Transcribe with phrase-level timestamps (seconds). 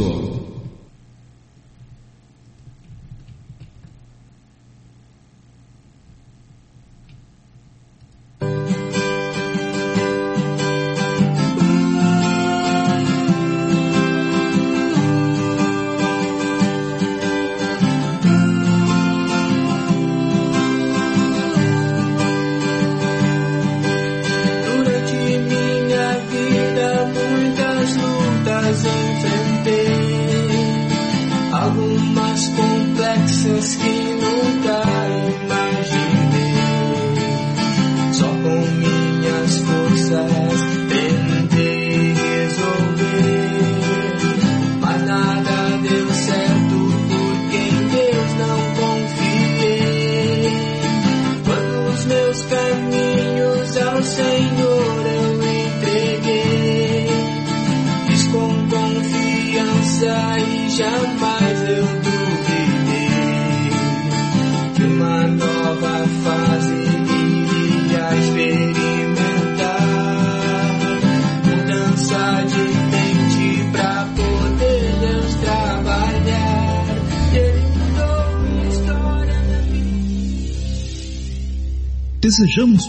[0.00, 0.39] Cristo.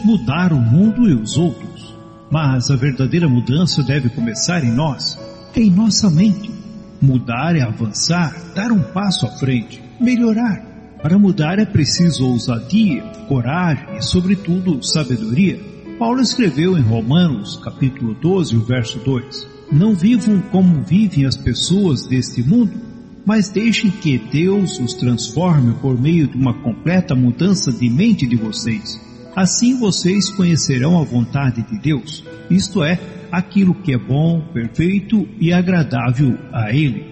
[0.03, 1.95] Mudar o mundo e os outros,
[2.29, 5.17] mas a verdadeira mudança deve começar em nós,
[5.55, 6.51] em nossa mente.
[7.01, 10.63] Mudar é avançar, dar um passo à frente, melhorar.
[11.01, 15.59] Para mudar é preciso ousadia, coragem e, sobretudo, sabedoria.
[15.97, 22.05] Paulo escreveu em Romanos, capítulo 12, o verso 2: Não vivam como vivem as pessoas
[22.05, 22.73] deste mundo,
[23.25, 28.35] mas deixem que Deus os transforme por meio de uma completa mudança de mente de
[28.35, 32.99] vocês Assim vocês conhecerão a vontade de Deus, isto é,
[33.31, 37.11] aquilo que é bom, perfeito e agradável a Ele.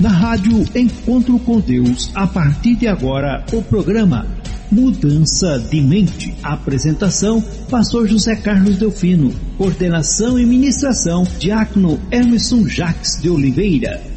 [0.00, 4.26] Na rádio Encontro com Deus, a partir de agora, o programa
[4.70, 6.34] Mudança de Mente.
[6.42, 9.32] Apresentação, Pastor José Carlos Delfino.
[9.56, 14.15] Coordenação e ministração, Diácono Emerson Jacques de Oliveira.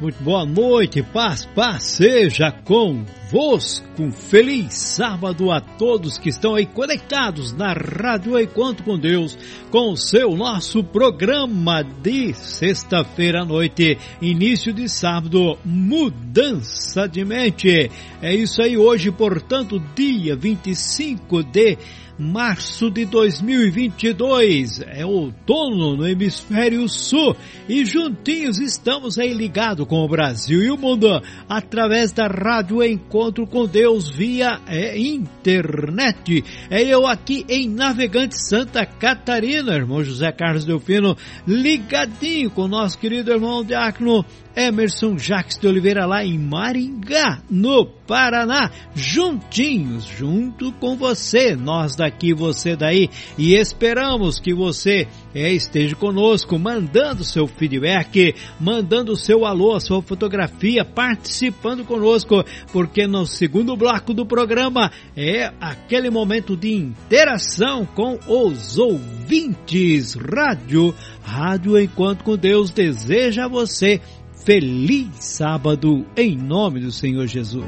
[0.00, 4.10] muito boa noite, paz, paz seja convosco.
[4.12, 9.36] Feliz sábado a todos que estão aí conectados na Rádio Encontro com Deus,
[9.70, 17.90] com o seu nosso programa de sexta-feira à noite, início de sábado, mudança de mente.
[18.20, 21.78] É isso aí hoje, portanto, dia 25 de
[22.18, 24.80] março de 2022.
[24.86, 27.36] É outono no hemisfério sul
[27.68, 31.08] e juntinhos estamos aí ligados com o Brasil e o mundo
[31.48, 36.44] através da Rádio Encontro com Deus via é, internet.
[36.70, 41.16] É eu aqui em Navegante Santa Catarina, irmão José Carlos Delfino,
[41.46, 44.24] ligadinho com nosso querido irmão Diácono
[44.56, 52.32] Emerson Jacques de Oliveira lá em Maringá, no Paraná, juntinhos, junto com você, nós daqui,
[52.32, 59.74] você daí, e esperamos que você é, esteja conosco, mandando seu feedback, mandando seu alô,
[59.74, 62.42] a sua fotografia, participando conosco,
[62.72, 70.14] porque no segundo bloco do programa é aquele momento de interação com os ouvintes.
[70.14, 74.00] Rádio, Rádio Enquanto com Deus deseja a você
[74.46, 77.66] Feliz sábado em nome do Senhor Jesus.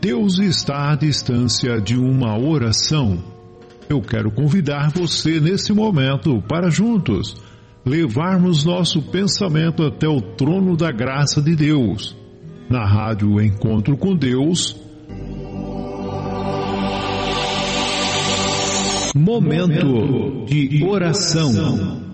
[0.00, 3.22] Deus está à distância de uma oração.
[3.86, 7.36] Eu quero convidar você nesse momento para juntos
[7.86, 12.16] levarmos nosso pensamento até o trono da graça de Deus.
[12.68, 14.76] Na rádio Encontro com Deus.
[19.14, 22.05] Momento de oração.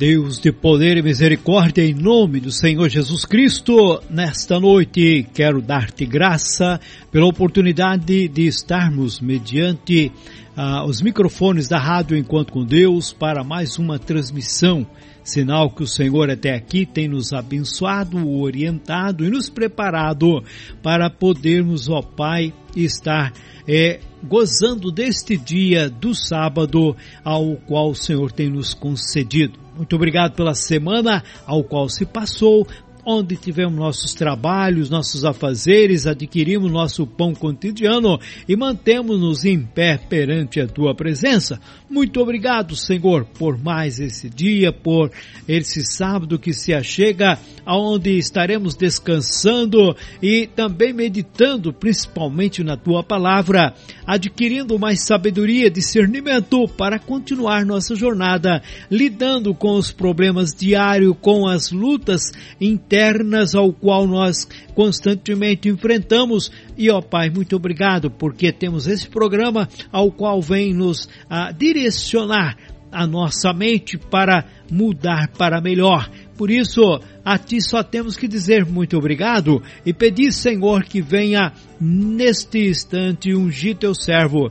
[0.00, 6.06] Deus de poder e misericórdia, em nome do Senhor Jesus Cristo, nesta noite quero dar-te
[6.06, 6.80] graça
[7.12, 10.10] pela oportunidade de estarmos mediante
[10.56, 14.86] ah, os microfones da Rádio Enquanto com Deus para mais uma transmissão.
[15.22, 20.42] Sinal que o Senhor até aqui tem nos abençoado, orientado e nos preparado
[20.82, 23.34] para podermos, ó Pai, estar
[23.68, 29.68] é, gozando deste dia do sábado ao qual o Senhor tem nos concedido.
[29.80, 32.66] Muito obrigado pela semana ao qual se passou,
[33.02, 40.60] onde tivemos nossos trabalhos, nossos afazeres, adquirimos nosso pão cotidiano e mantemos-nos em pé perante
[40.60, 41.58] a tua presença.
[41.88, 45.10] Muito obrigado, Senhor, por mais esse dia, por
[45.48, 53.74] esse sábado que se achega, aonde estaremos descansando e também meditando, principalmente na tua palavra,
[54.06, 61.70] adquirindo mais sabedoria, discernimento para continuar nossa jornada, lidando com os problemas diários, com as
[61.70, 66.50] lutas internas ao qual nós constantemente enfrentamos.
[66.76, 72.56] E ó Pai, muito obrigado porque temos esse programa ao qual vem nos a, direcionar
[72.92, 76.10] a nossa mente para mudar para melhor.
[76.36, 76.80] Por isso,
[77.24, 83.34] a Ti só temos que dizer muito obrigado e pedir, Senhor, que venha neste instante
[83.34, 84.50] ungir Teu servo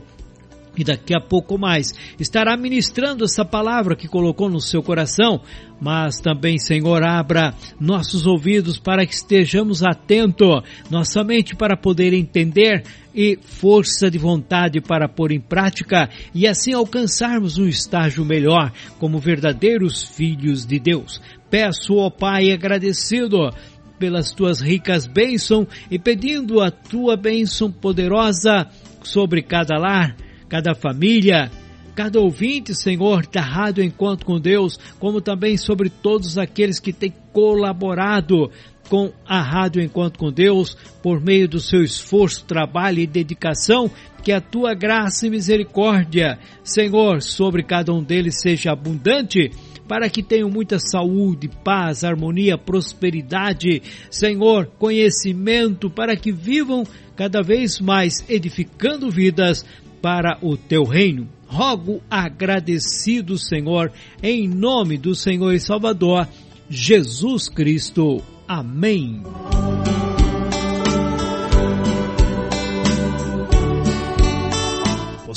[0.76, 5.40] e daqui a pouco mais estará ministrando essa palavra que colocou no seu coração,
[5.80, 12.84] mas também, Senhor, abra nossos ouvidos para que estejamos atentos, nossa mente para poder entender
[13.14, 19.18] e força de vontade para pôr em prática e assim alcançarmos um estágio melhor como
[19.18, 21.20] verdadeiros filhos de Deus.
[21.50, 23.50] Peço, ó Pai, agradecido
[23.98, 28.66] pelas tuas ricas bênçãos e pedindo a tua bênção poderosa
[29.02, 30.16] sobre cada lar,
[30.48, 31.50] cada família,
[31.94, 37.12] cada ouvinte, Senhor, da Rádio Encontro com Deus, como também sobre todos aqueles que têm
[37.32, 38.50] colaborado
[38.88, 43.90] com a Rádio Encontro com Deus por meio do seu esforço, trabalho e dedicação,
[44.22, 49.50] que a tua graça e misericórdia, Senhor, sobre cada um deles seja abundante
[49.90, 56.84] para que tenham muita saúde, paz, harmonia, prosperidade, Senhor, conhecimento, para que vivam
[57.16, 59.66] cada vez mais edificando vidas
[60.00, 61.28] para o teu reino.
[61.44, 63.90] Rogo agradecido, Senhor,
[64.22, 66.28] em nome do Senhor e Salvador,
[66.68, 68.22] Jesus Cristo.
[68.46, 69.24] Amém.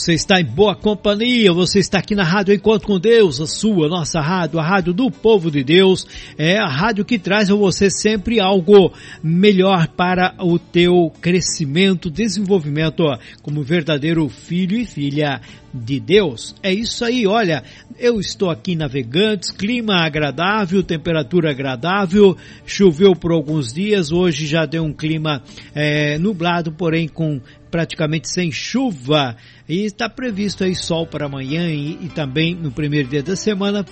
[0.04, 3.88] Você está em boa companhia, você está aqui na Rádio Encontro com Deus, a sua,
[3.88, 6.06] nossa rádio, a rádio do povo de Deus,
[6.38, 8.92] é a rádio que traz a você sempre algo
[9.24, 13.06] melhor para o teu crescimento, desenvolvimento
[13.42, 15.40] como verdadeiro filho e filha
[15.74, 16.56] de Deus.
[16.62, 17.64] É isso aí, olha,
[17.98, 24.84] eu estou aqui navegantes, clima agradável, temperatura agradável, choveu por alguns dias, hoje já deu
[24.84, 25.42] um clima
[25.74, 27.42] é, nublado, porém com
[27.72, 29.36] praticamente sem chuva
[29.68, 33.84] e está previsto aí sol para amanhã e, e também no primeiro dia da semana,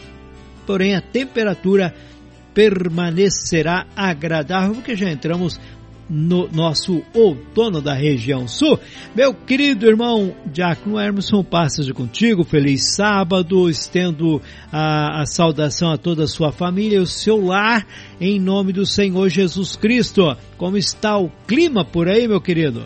[0.68, 1.94] porém a temperatura
[2.54, 5.60] permanecerá agradável porque já entramos
[6.12, 8.78] no nosso outono da região sul.
[9.16, 16.26] Meu querido irmão Diácono Emerson, passas contigo, feliz sábado, estendo a, a, saudação a toda
[16.26, 17.88] a sua família e o seu lar,
[18.20, 20.36] em nome do Senhor Jesus Cristo.
[20.58, 22.84] Como está o clima por aí, meu querido?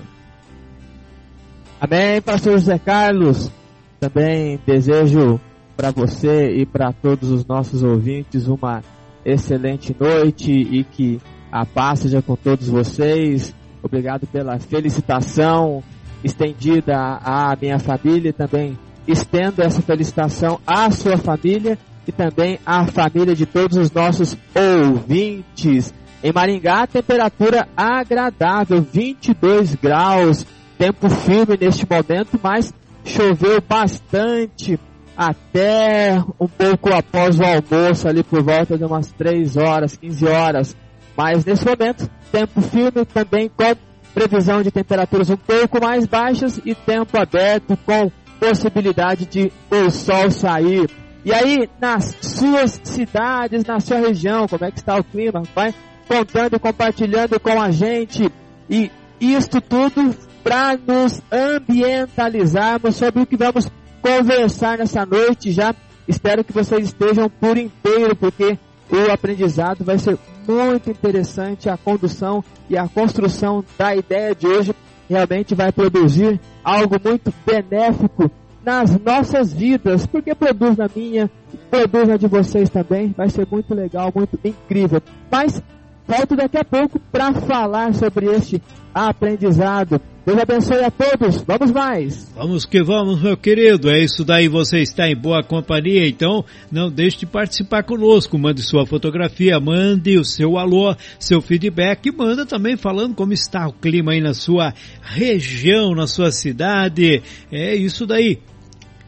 [1.81, 3.51] Amém, pastor José Carlos.
[3.99, 5.41] Também desejo
[5.75, 8.83] para você e para todos os nossos ouvintes uma
[9.25, 11.19] excelente noite e que
[11.55, 13.55] a paz seja com todos vocês.
[13.81, 15.81] Obrigado pela felicitação
[16.21, 23.33] estendida à minha família também estendo essa felicitação à sua família e também à família
[23.33, 25.93] de todos os nossos ouvintes.
[26.21, 30.45] Em Maringá, temperatura agradável, 22 graus
[30.77, 32.73] tempo firme neste momento, mas
[33.05, 34.77] choveu bastante
[35.15, 40.84] até um pouco após o almoço, ali por volta de umas 3 horas, 15 horas.
[41.15, 43.75] Mas nesse momento, tempo firme também com
[44.13, 50.31] previsão de temperaturas um pouco mais baixas e tempo aberto com possibilidade de o sol
[50.31, 50.89] sair.
[51.23, 55.43] E aí, nas suas cidades, na sua região, como é que está o clima?
[55.55, 55.73] Vai
[56.07, 58.31] contando e compartilhando com a gente.
[58.69, 63.67] E isto tudo para nos ambientalizarmos sobre o que vamos
[64.01, 65.51] conversar nessa noite.
[65.51, 65.73] Já
[66.07, 68.57] espero que vocês estejam por inteiro, porque
[68.91, 70.17] o aprendizado vai ser
[70.47, 71.69] muito interessante.
[71.69, 74.75] A condução e a construção da ideia de hoje
[75.09, 78.29] realmente vai produzir algo muito benéfico
[78.63, 81.29] nas nossas vidas, porque produz na minha,
[81.69, 83.13] produz na de vocês também.
[83.15, 85.01] Vai ser muito legal, muito incrível.
[85.31, 85.61] Mas
[86.07, 88.61] volto daqui a pouco para falar sobre este
[88.93, 90.01] aprendizado.
[90.25, 91.43] Deus abençoe a todos.
[91.43, 92.33] Vamos mais.
[92.35, 93.91] Vamos que vamos, meu querido.
[93.91, 94.47] É isso daí.
[94.47, 96.07] Você está em boa companhia.
[96.07, 98.35] Então, não deixe de participar conosco.
[98.35, 102.07] Mande sua fotografia, mande o seu alô, seu feedback.
[102.07, 107.21] E manda também falando como está o clima aí na sua região, na sua cidade.
[107.51, 108.39] É isso daí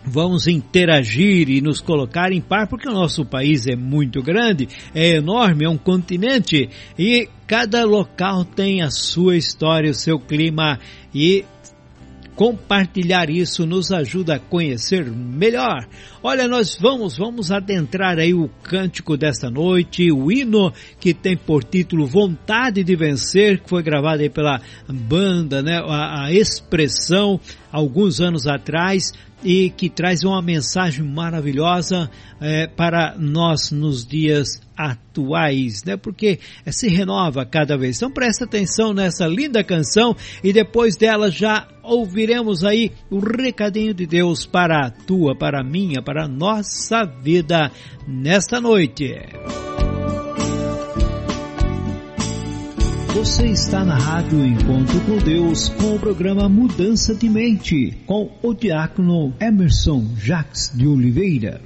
[0.09, 5.15] vamos interagir e nos colocar em par, porque o nosso país é muito grande, é
[5.15, 10.79] enorme, é um continente e cada local tem a sua história, o seu clima
[11.13, 11.45] e
[12.37, 15.87] compartilhar isso nos ajuda a conhecer melhor.
[16.21, 21.63] Olha, nós vamos, vamos adentrar aí o cântico desta noite, o hino que tem por
[21.63, 25.81] título Vontade de Vencer, que foi gravado aí pela banda, né?
[25.83, 27.39] A, a expressão
[27.71, 29.13] alguns anos atrás
[29.43, 35.97] e que traz uma mensagem maravilhosa é, para nós nos dias atuais, né?
[35.97, 37.97] Porque se renova cada vez.
[37.97, 44.05] Então presta atenção nessa linda canção e depois dela já ouviremos aí o recadinho de
[44.05, 47.71] Deus para a tua, para a minha, para a nossa vida
[48.07, 49.15] nesta noite.
[53.17, 58.53] Você está na Rádio Encontro com Deus com o programa Mudança de Mente com o
[58.53, 61.59] diácono Emerson Jacques de Oliveira.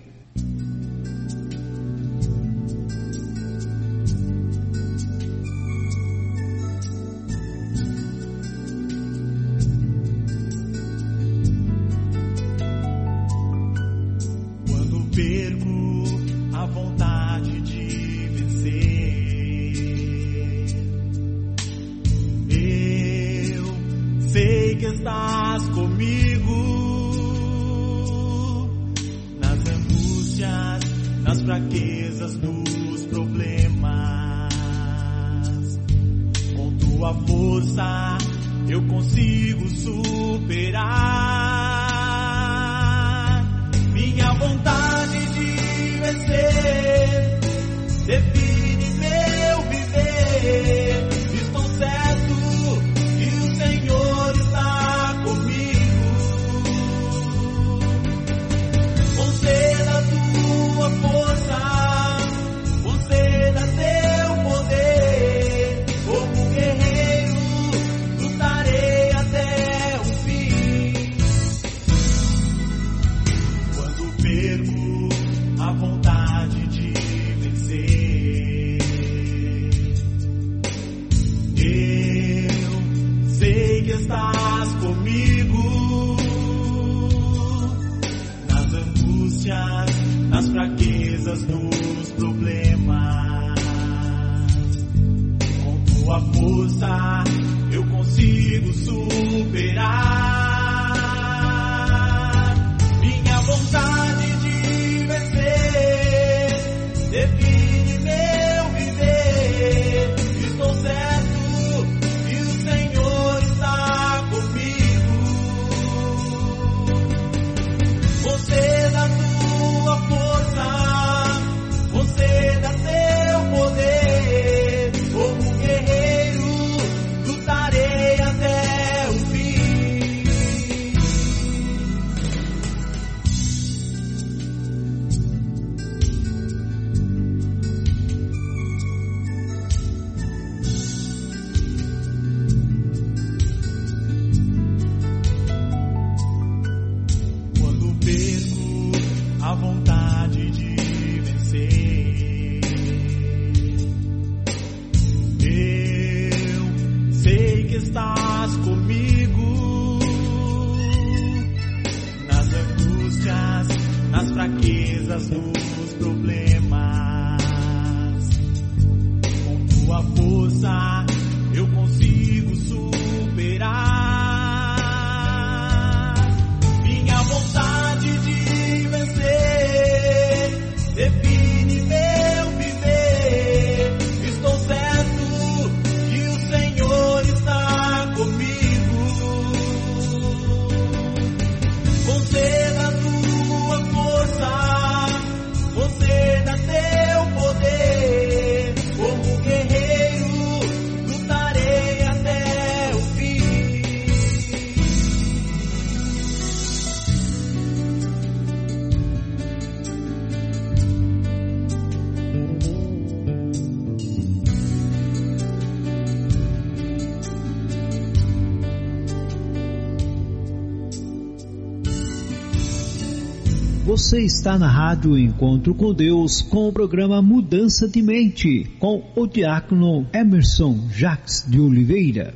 [224.01, 229.27] Você está na Rádio Encontro com Deus com o programa Mudança de Mente com o
[229.27, 232.33] diácono Emerson Jacques de Oliveira.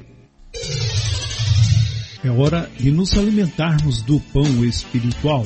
[2.23, 5.43] É hora de nos alimentarmos do pão espiritual.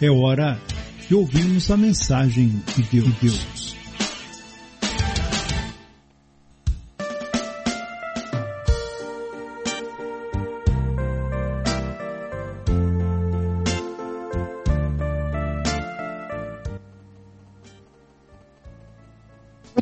[0.00, 0.60] É hora
[1.06, 3.55] de ouvirmos a mensagem de Deus.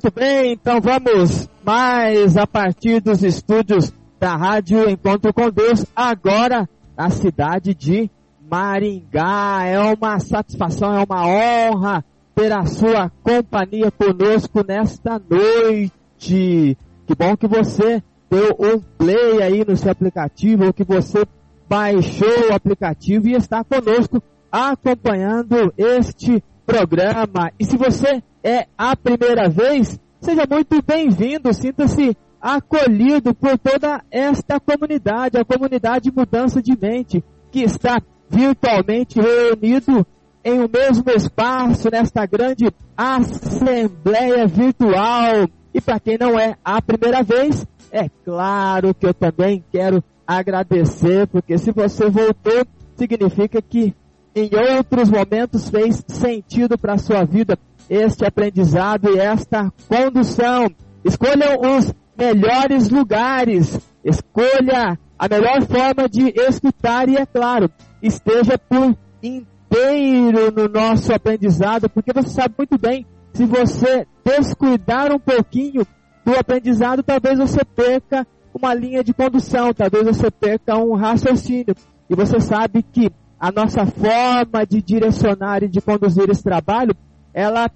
[0.05, 6.69] Muito bem, então vamos mais a partir dos estúdios da Rádio Encontro com Deus, agora
[6.95, 9.65] na cidade de Maringá.
[9.65, 16.77] É uma satisfação, é uma honra ter a sua companhia conosco nesta noite.
[17.07, 21.25] Que bom que você deu um play aí no seu aplicativo, ou que você
[21.67, 27.51] baixou o aplicativo e está conosco acompanhando este programa.
[27.59, 34.61] E se você é a primeira vez, seja muito bem-vindo, sinta-se acolhido por toda esta
[34.61, 40.07] comunidade, a comunidade Mudança de Mente, que está virtualmente reunido
[40.45, 45.49] em um mesmo espaço, nesta grande assembleia virtual.
[45.73, 51.27] E para quem não é a primeira vez, é claro que eu também quero agradecer,
[51.29, 52.67] porque se você voltou,
[52.97, 53.95] significa que
[54.35, 60.71] em outros momentos fez sentido para a sua vida este aprendizado e esta condução.
[61.05, 63.79] Escolham os melhores lugares.
[64.03, 67.71] Escolha a melhor forma de escutar e, é claro,
[68.03, 75.19] esteja por inteiro no nosso aprendizado, porque você sabe muito bem, se você descuidar um
[75.19, 75.87] pouquinho
[76.25, 81.75] do aprendizado, talvez você perca uma linha de condução, talvez você perca um raciocínio.
[82.09, 86.95] E você sabe que a nossa forma de direcionar e de conduzir esse trabalho
[87.35, 87.69] ela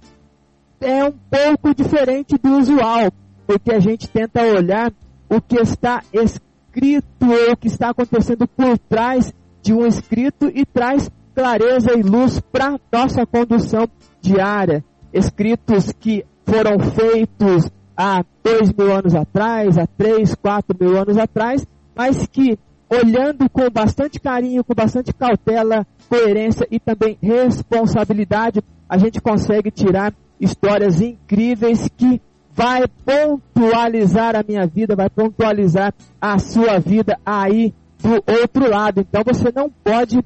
[0.79, 3.11] é um pouco diferente do usual,
[3.45, 4.93] porque a gente tenta olhar
[5.29, 10.65] o que está escrito ou o que está acontecendo por trás de um escrito e
[10.65, 13.87] traz clareza e luz para nossa condução
[14.21, 14.83] diária.
[15.11, 21.67] Escritos que foram feitos há dois mil anos atrás, há três, quatro mil anos atrás,
[21.93, 22.57] mas que
[22.89, 30.13] olhando com bastante carinho, com bastante cautela, coerência e também responsabilidade, a gente consegue tirar
[30.39, 32.21] histórias incríveis que
[32.51, 39.01] vai pontualizar a minha vida, vai pontualizar a sua vida aí do outro lado.
[39.01, 40.17] Então você não pode,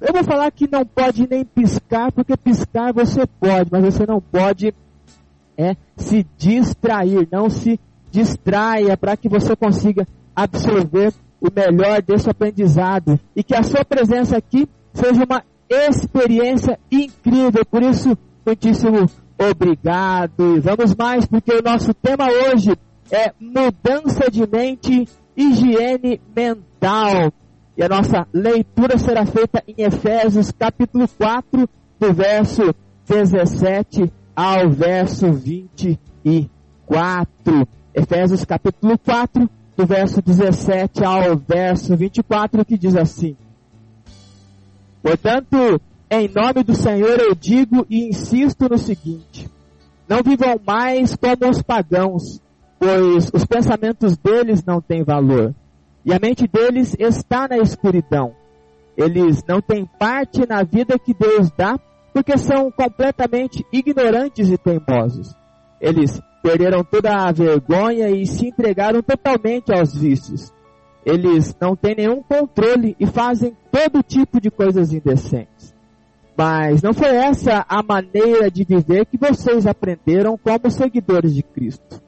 [0.00, 4.20] eu vou falar que não pode nem piscar, porque piscar você pode, mas você não
[4.20, 4.72] pode
[5.58, 7.80] é se distrair, não se
[8.12, 14.36] distraia para que você consiga absorver o melhor desse aprendizado e que a sua presença
[14.36, 17.64] aqui seja uma experiência incrível.
[17.64, 20.56] Por isso, muitíssimo obrigado.
[20.56, 22.76] E vamos mais, porque o nosso tema hoje
[23.10, 27.32] é mudança de mente, higiene mental.
[27.76, 31.68] E a nossa leitura será feita em Efésios capítulo 4,
[32.00, 32.74] do verso
[33.06, 37.68] 17 ao verso 24.
[37.94, 39.48] Efésios capítulo 4,
[39.78, 43.36] do verso 17 ao verso 24, que diz assim:
[45.00, 49.48] Portanto, em nome do Senhor eu digo e insisto no seguinte:
[50.08, 52.42] não vivam mais como os pagãos,
[52.76, 55.54] pois os pensamentos deles não têm valor,
[56.04, 58.34] e a mente deles está na escuridão.
[58.96, 61.78] Eles não têm parte na vida que Deus dá,
[62.12, 65.36] porque são completamente ignorantes e teimosos.
[65.80, 70.50] Eles perderam toda a vergonha e se entregaram totalmente aos vícios.
[71.04, 75.74] Eles não têm nenhum controle e fazem todo tipo de coisas indecentes.
[76.34, 82.00] Mas não foi essa a maneira de viver que vocês aprenderam como seguidores de Cristo.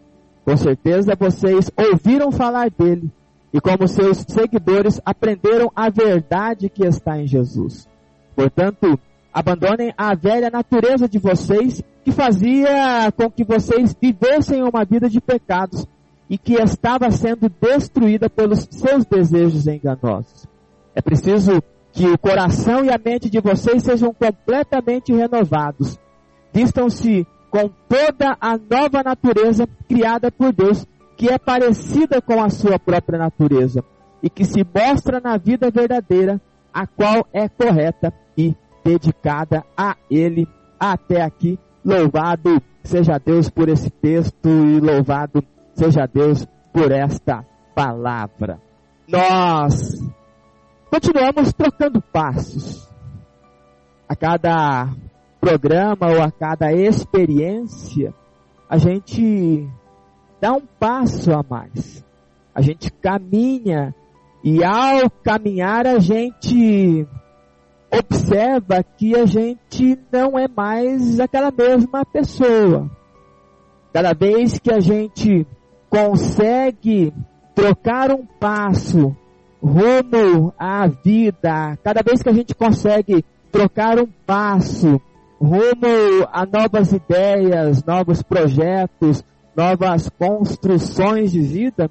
[0.42, 3.10] Com certeza vocês ouviram falar dele
[3.52, 7.86] e, como seus seguidores, aprenderam a verdade que está em Jesus.
[8.34, 8.98] Portanto,
[9.32, 15.20] abandonem a velha natureza de vocês que fazia com que vocês vivessem uma vida de
[15.20, 15.86] pecados
[16.28, 20.46] e que estava sendo destruída pelos seus desejos enganosos.
[20.94, 21.62] É preciso
[21.92, 25.98] que o coração e a mente de vocês sejam completamente renovados.
[26.52, 32.78] Vistam-se com toda a nova natureza criada por Deus, que é parecida com a sua
[32.78, 33.84] própria natureza
[34.22, 36.40] e que se mostra na vida verdadeira,
[36.72, 40.46] a qual é correta e dedicada a Ele.
[40.78, 47.42] Até aqui, louvado seja Deus por esse texto e louvado Seja Deus por esta
[47.74, 48.60] palavra.
[49.08, 49.98] Nós
[50.90, 52.86] continuamos trocando passos.
[54.06, 54.88] a cada
[55.40, 58.12] programa ou a cada experiência,
[58.68, 59.66] a gente
[60.38, 62.04] dá um passo a mais.
[62.54, 63.94] A gente caminha
[64.44, 67.06] e ao caminhar a gente
[67.92, 72.90] observa que a gente não é mais aquela mesma pessoa.
[73.92, 75.46] Cada vez que a gente
[75.88, 77.12] consegue
[77.54, 79.14] trocar um passo
[79.62, 85.00] rumo à vida, cada vez que a gente consegue trocar um passo
[85.40, 89.24] rumo a novas ideias, novos projetos,
[89.56, 91.90] novas construções de vida,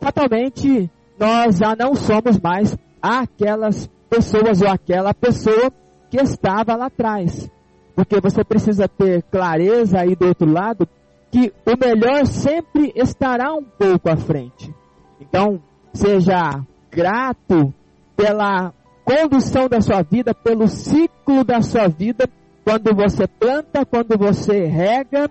[0.00, 5.72] fatalmente nós já não somos mais aquelas pessoas ou aquela pessoa
[6.10, 7.50] que estava lá atrás.
[7.94, 10.88] Porque você precisa ter clareza aí do outro lado
[11.30, 14.72] que o melhor sempre estará um pouco à frente.
[15.20, 15.60] Então,
[15.92, 17.74] seja grato
[18.16, 18.72] pela
[19.04, 22.28] condução da sua vida, pelo ciclo da sua vida,
[22.64, 25.30] quando você planta, quando você rega,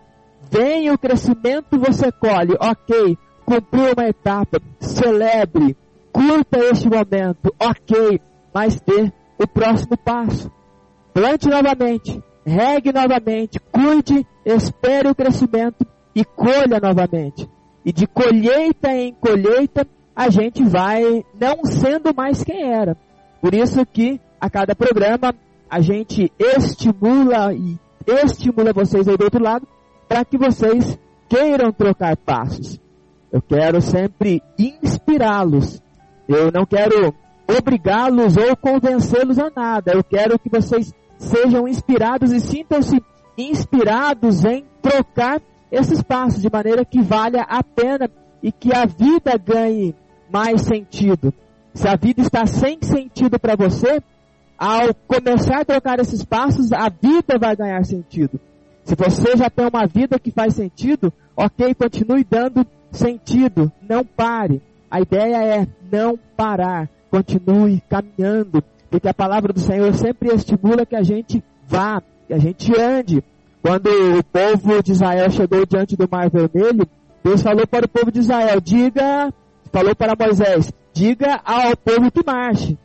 [0.51, 2.55] vem o crescimento, você colhe.
[2.59, 5.75] Ok, cumpriu uma etapa, celebre,
[6.12, 8.21] curta este momento, ok,
[8.53, 9.11] mas dê
[9.41, 10.51] o próximo passo.
[11.13, 15.85] Plante novamente, regue novamente, cuide, espere o crescimento
[16.15, 17.49] e colha novamente.
[17.85, 22.95] E de colheita em colheita, a gente vai não sendo mais quem era.
[23.41, 25.33] Por isso que a cada programa
[25.69, 29.67] a gente estimula e estimula vocês aí do outro lado
[30.07, 32.79] para que vocês queiram trocar passos.
[33.31, 35.81] Eu quero sempre inspirá-los.
[36.27, 37.13] Eu não quero
[37.47, 39.93] obrigá-los ou convencê-los a nada.
[39.93, 43.01] Eu quero que vocês sejam inspirados e sintam-se
[43.38, 48.10] inspirados em trocar esses passos de maneira que valha a pena
[48.41, 49.95] e que a vida ganhe
[50.32, 51.34] mais sentido.
[51.73, 54.01] Se a vida está sem sentido para você,
[54.58, 58.39] ao começar a trocar esses passos, a vida vai ganhar sentido.
[58.84, 64.62] Se você já tem uma vida que faz sentido, ok, continue dando sentido, não pare.
[64.91, 70.95] A ideia é não parar, continue caminhando, porque a palavra do Senhor sempre estimula que
[70.95, 73.23] a gente vá, que a gente ande.
[73.62, 76.88] Quando o povo de Israel chegou diante do Mar Vermelho,
[77.23, 79.32] Deus falou para o povo de Israel: diga,
[79.71, 82.80] falou para Moisés, diga ao povo que marche.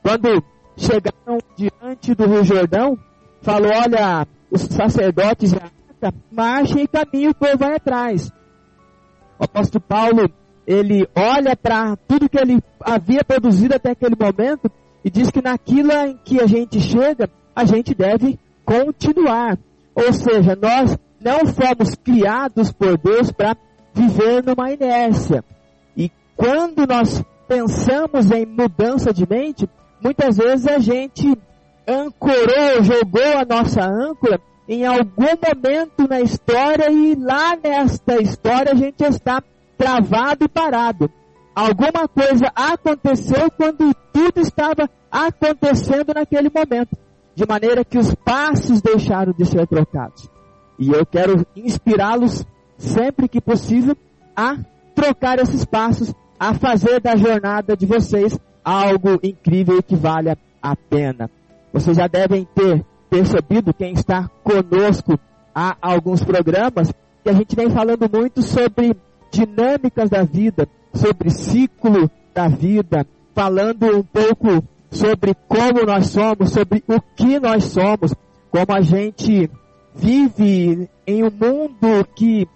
[0.00, 0.44] Quando
[0.76, 2.96] chegaram diante do Rio Jordão,
[3.40, 5.52] falou: olha, os sacerdotes
[6.30, 8.30] marchem e caminhem, o povo vai atrás.
[9.40, 10.30] O apóstolo Paulo
[10.66, 14.70] ele olha para tudo que ele havia produzido até aquele momento
[15.04, 19.58] e diz que naquilo em que a gente chega, a gente deve continuar.
[19.94, 23.56] Ou seja, nós não fomos criados por Deus para
[23.92, 25.44] viver numa inércia.
[25.96, 29.68] E quando nós pensamos em mudança de mente,
[30.00, 31.36] muitas vezes a gente
[31.86, 38.76] ancorou, jogou a nossa âncora em algum momento na história e lá nesta história a
[38.76, 39.42] gente está
[39.82, 41.10] travado e parado.
[41.54, 46.96] Alguma coisa aconteceu quando tudo estava acontecendo naquele momento,
[47.34, 50.30] de maneira que os passos deixaram de ser trocados.
[50.78, 52.46] E eu quero inspirá-los
[52.78, 53.96] sempre que possível
[54.36, 54.56] a
[54.94, 60.76] trocar esses passos, a fazer da jornada de vocês algo incrível e que valha a
[60.76, 61.28] pena.
[61.72, 65.18] Vocês já devem ter percebido, quem está conosco
[65.54, 66.92] há alguns programas,
[67.22, 68.96] que a gente vem falando muito sobre
[69.32, 76.84] dinâmicas da vida, sobre ciclo da vida, falando um pouco sobre como nós somos, sobre
[76.86, 78.14] o que nós somos,
[78.50, 79.50] como a gente
[79.94, 82.46] vive em um mundo que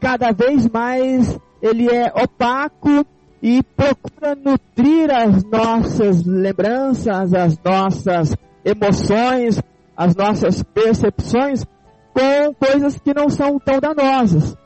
[0.00, 3.06] cada vez mais ele é opaco
[3.42, 8.34] e procura nutrir as nossas lembranças, as nossas
[8.64, 9.62] emoções,
[9.96, 11.64] as nossas percepções
[12.12, 14.56] com coisas que não são tão danosas.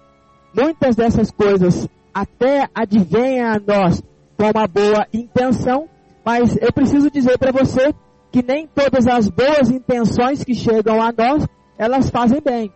[0.55, 4.03] Muitas dessas coisas até advêm a nós
[4.37, 5.89] com uma boa intenção,
[6.25, 7.93] mas eu preciso dizer para você
[8.31, 11.47] que nem todas as boas intenções que chegam a nós,
[11.79, 12.73] elas fazem bem.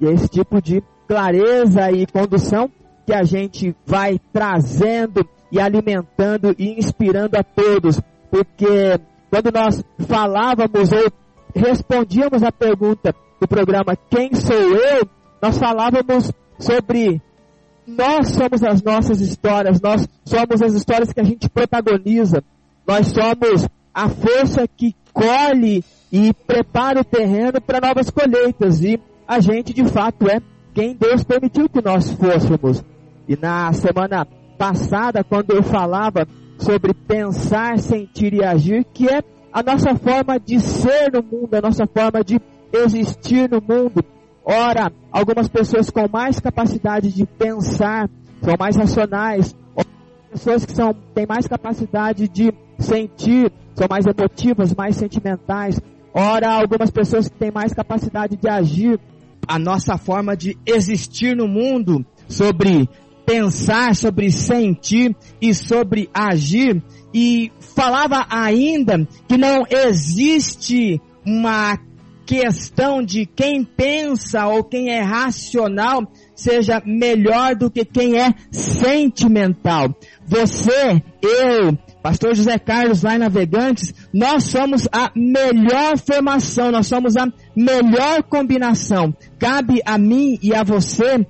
[0.00, 2.70] E é esse tipo de clareza e condução
[3.06, 8.98] que a gente vai trazendo e alimentando e inspirando a todos, porque
[9.30, 11.12] quando nós falávamos ou
[11.54, 15.06] respondíamos a pergunta do programa Quem sou eu?
[15.40, 17.20] Nós falávamos sobre
[17.86, 22.42] nós somos as nossas histórias, nós somos as histórias que a gente protagoniza,
[22.86, 29.40] nós somos a força que colhe e prepara o terreno para novas colheitas e a
[29.40, 30.40] gente de fato é
[30.72, 32.84] quem Deus permitiu que nós fôssemos.
[33.28, 34.26] E na semana
[34.58, 36.26] passada, quando eu falava
[36.58, 41.60] sobre pensar, sentir e agir, que é a nossa forma de ser no mundo, a
[41.60, 42.40] nossa forma de
[42.72, 44.04] existir no mundo.
[44.44, 48.10] Ora, algumas pessoas com mais capacidade de pensar,
[48.42, 49.56] são mais racionais,
[50.30, 55.80] pessoas que são, têm mais capacidade de sentir, são mais emotivas, mais sentimentais.
[56.12, 59.00] Ora, algumas pessoas que têm mais capacidade de agir.
[59.46, 62.88] A nossa forma de existir no mundo, sobre
[63.26, 66.82] pensar, sobre sentir e sobre agir.
[67.12, 71.78] E falava ainda que não existe uma
[72.26, 76.02] questão de quem pensa ou quem é racional
[76.34, 79.94] seja melhor do que quem é sentimental.
[80.26, 87.16] Você, eu, Pastor José Carlos lá em Navegantes, nós somos a melhor formação, nós somos
[87.16, 89.14] a melhor combinação.
[89.38, 91.24] Cabe a mim e a você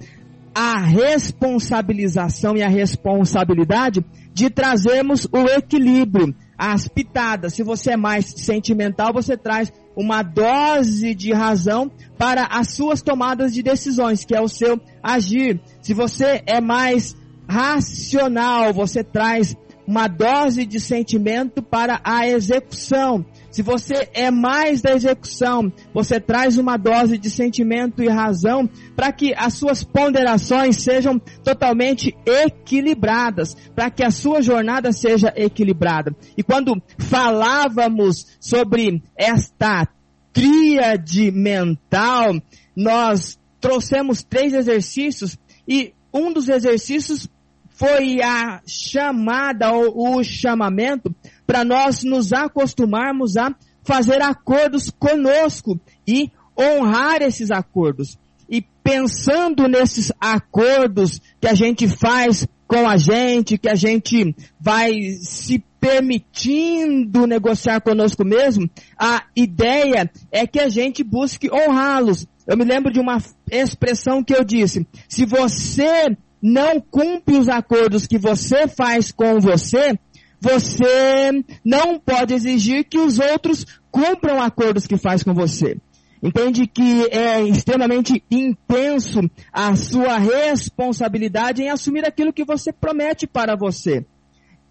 [0.55, 7.55] a responsabilização e a responsabilidade de trazermos o equilíbrio, as pitadas.
[7.55, 13.53] Se você é mais sentimental, você traz uma dose de razão para as suas tomadas
[13.53, 15.61] de decisões, que é o seu agir.
[15.81, 17.17] Se você é mais
[17.49, 23.25] racional, você traz uma dose de sentimento para a execução.
[23.55, 29.13] Se você é mais da execução, você traz uma dose de sentimento e razão para
[29.13, 36.13] que as suas ponderações sejam totalmente equilibradas, para que a sua jornada seja equilibrada.
[36.37, 39.87] E quando falávamos sobre esta
[40.33, 42.35] tríade mental,
[42.75, 45.39] nós trouxemos três exercícios
[45.69, 47.29] e um dos exercícios
[47.71, 51.15] foi a chamada ou o chamamento
[51.47, 58.19] para nós nos acostumarmos a fazer acordos conosco e honrar esses acordos.
[58.49, 64.93] E pensando nesses acordos que a gente faz com a gente, que a gente vai
[65.21, 72.27] se permitindo negociar conosco mesmo, a ideia é que a gente busque honrá-los.
[72.47, 73.19] Eu me lembro de uma
[73.51, 79.99] expressão que eu disse: se você não cumpre os acordos que você faz com você,
[80.41, 85.77] você não pode exigir que os outros cumpram acordos que faz com você.
[86.23, 89.21] Entende que é extremamente intenso
[89.53, 94.07] a sua responsabilidade em assumir aquilo que você promete para você.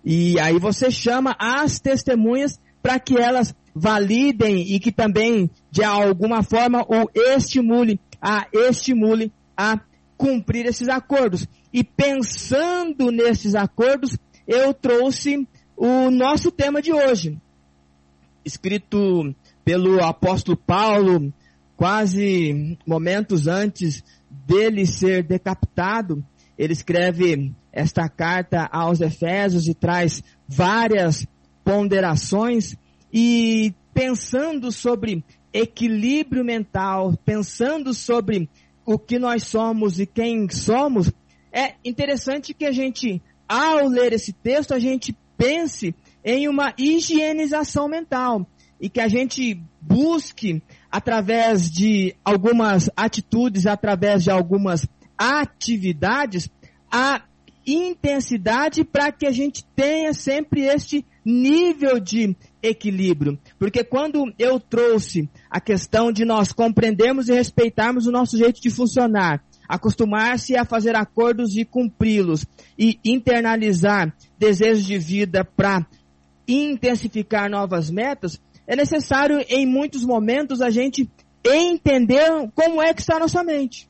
[0.03, 6.43] E aí você chama as testemunhas para que elas validem e que também, de alguma
[6.43, 9.79] forma, o estimule a estimule a
[10.17, 11.47] cumprir esses acordos.
[11.71, 17.39] E pensando nesses acordos, eu trouxe o nosso tema de hoje,
[18.45, 21.33] escrito pelo apóstolo Paulo,
[21.75, 26.23] quase momentos antes dele ser decapitado,
[26.57, 31.25] ele escreve esta carta aos Efésios e traz várias
[31.63, 32.75] ponderações
[33.11, 38.49] e pensando sobre equilíbrio mental, pensando sobre
[38.85, 41.11] o que nós somos e quem somos,
[41.51, 47.89] é interessante que a gente, ao ler esse texto, a gente pense em uma higienização
[47.89, 48.47] mental
[48.79, 56.49] e que a gente busque através de algumas atitudes, através de algumas atividades,
[56.89, 57.23] a
[57.67, 63.37] intensidade para que a gente tenha sempre este nível de equilíbrio.
[63.59, 68.69] Porque quando eu trouxe a questão de nós compreendermos e respeitarmos o nosso jeito de
[68.69, 72.45] funcionar, acostumar-se a fazer acordos e cumpri-los
[72.77, 75.85] e internalizar desejos de vida para
[76.47, 81.09] intensificar novas metas, é necessário em muitos momentos a gente
[81.43, 83.89] entender como é que está a nossa mente.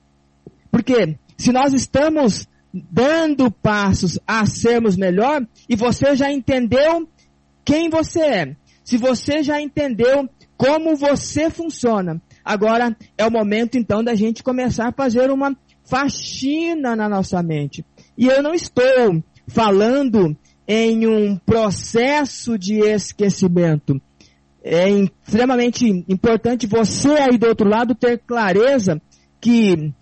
[0.72, 7.08] Porque se nós estamos dando passos a sermos melhor e você já entendeu
[7.64, 14.04] quem você é, se você já entendeu como você funciona, agora é o momento então
[14.04, 17.86] da gente começar a fazer uma faxina na nossa mente.
[18.18, 20.36] E eu não estou falando
[20.68, 24.02] em um processo de esquecimento.
[24.64, 29.02] É extremamente importante você aí do outro lado ter clareza
[29.42, 29.94] que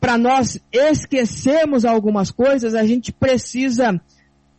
[0.00, 4.00] para nós esquecermos algumas coisas, a gente precisa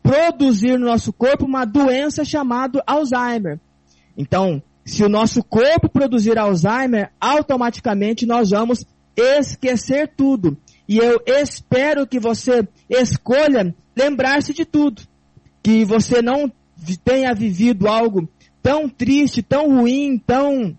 [0.02, 3.60] produzir no nosso corpo uma doença chamada Alzheimer.
[4.16, 10.58] Então, se o nosso corpo produzir Alzheimer, automaticamente nós vamos esquecer tudo.
[10.88, 15.04] E eu espero que você escolha lembrar-se de tudo.
[15.64, 16.52] Que você não
[17.04, 18.28] tenha vivido algo
[18.62, 20.78] tão triste, tão ruim, tão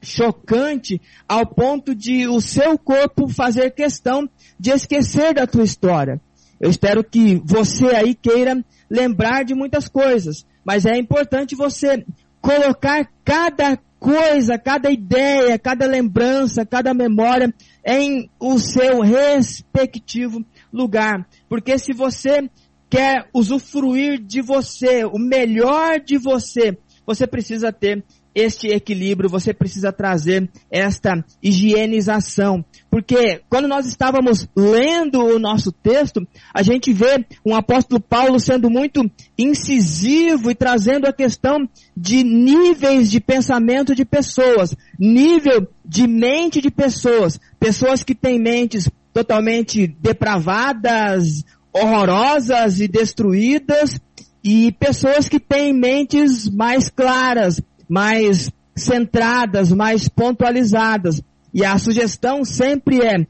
[0.00, 6.20] chocante ao ponto de o seu corpo fazer questão de esquecer da tua história.
[6.60, 12.04] Eu espero que você aí queira lembrar de muitas coisas, mas é importante você
[12.40, 17.52] colocar cada coisa, cada ideia, cada lembrança, cada memória
[17.84, 21.26] em o seu respectivo lugar.
[21.48, 22.48] Porque se você
[22.88, 28.04] quer usufruir de você, o melhor de você, você precisa ter
[28.36, 32.62] este equilíbrio, você precisa trazer esta higienização.
[32.90, 36.20] Porque quando nós estávamos lendo o nosso texto,
[36.52, 43.10] a gente vê um apóstolo Paulo sendo muito incisivo e trazendo a questão de níveis
[43.10, 51.42] de pensamento de pessoas, nível de mente de pessoas, pessoas que têm mentes totalmente depravadas,
[51.72, 53.98] horrorosas e destruídas,
[54.44, 61.22] e pessoas que têm mentes mais claras, mais centradas, mais pontualizadas.
[61.52, 63.26] E a sugestão sempre é,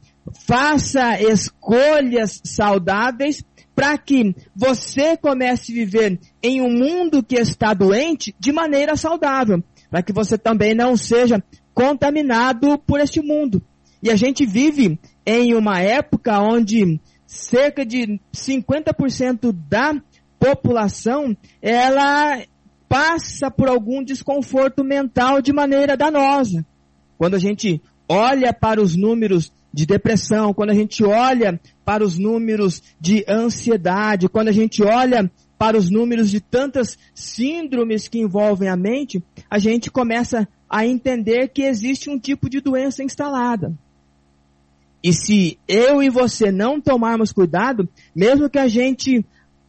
[0.47, 8.35] faça escolhas saudáveis para que você comece a viver em um mundo que está doente
[8.39, 11.43] de maneira saudável, para que você também não seja
[11.75, 13.63] contaminado por este mundo.
[14.03, 19.95] E a gente vive em uma época onde cerca de 50% da
[20.39, 22.39] população ela
[22.89, 26.65] passa por algum desconforto mental de maneira danosa.
[27.19, 32.19] Quando a gente olha para os números de depressão, quando a gente olha para os
[32.19, 38.69] números de ansiedade, quando a gente olha para os números de tantas síndromes que envolvem
[38.69, 43.73] a mente, a gente começa a entender que existe um tipo de doença instalada.
[45.03, 49.25] E se eu e você não tomarmos cuidado, mesmo que a gente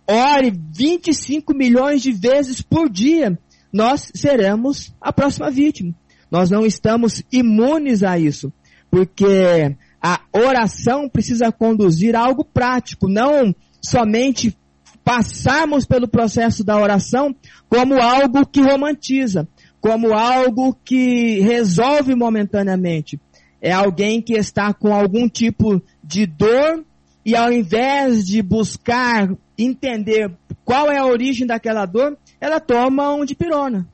[0.08, 3.38] ore 25 milhões de vezes por dia,
[3.72, 5.93] nós seremos a próxima vítima.
[6.32, 8.52] Nós não estamos imunes a isso,
[8.89, 14.58] porque a oração precisa conduzir a algo prático, não somente
[15.04, 17.34] passarmos pelo processo da oração
[17.70, 19.48] como algo que romantiza,
[19.80, 23.20] como algo que resolve momentaneamente.
[23.62, 26.86] É alguém que está com algum tipo de dor
[27.28, 30.32] e ao invés de buscar entender
[30.63, 33.86] qual é a origem daquela dor, ela toma um dipirona.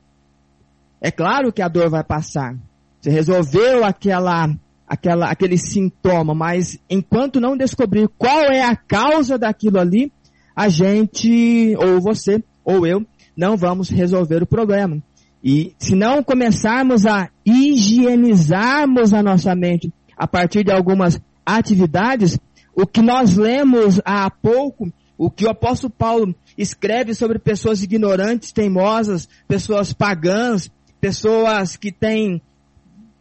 [1.00, 2.56] É claro que a dor vai passar.
[3.00, 4.54] Você resolveu aquela,
[4.86, 10.12] aquela, aquele sintoma, mas enquanto não descobrir qual é a causa daquilo ali,
[10.54, 13.04] a gente, ou você, ou eu,
[13.36, 15.02] não vamos resolver o problema.
[15.42, 22.38] E se não começarmos a higienizarmos a nossa mente a partir de algumas atividades,
[22.74, 28.52] o que nós lemos há pouco, o que o apóstolo Paulo escreve sobre pessoas ignorantes,
[28.52, 32.42] teimosas, pessoas pagãs, pessoas que têm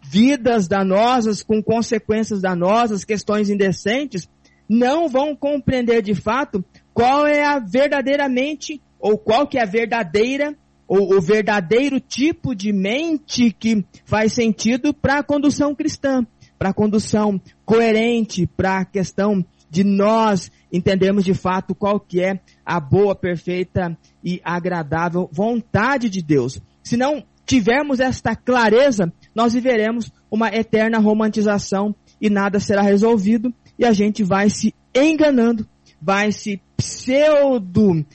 [0.02, 4.28] vidas danosas com consequências danosas, questões indecentes,
[4.68, 6.64] não vão compreender de fato
[6.94, 10.56] qual é a verdadeiramente ou qual que é a verdadeira
[10.88, 16.26] ou o verdadeiro tipo de mente que faz sentido para a condução cristã,
[16.64, 22.40] para a condução coerente, para a questão de nós entendermos de fato qual que é
[22.66, 26.62] a boa, perfeita e agradável vontade de Deus.
[26.82, 33.84] Se não tivermos esta clareza, nós viveremos uma eterna romantização e nada será resolvido e
[33.84, 35.68] a gente vai se enganando,
[36.02, 38.06] vai se pseudo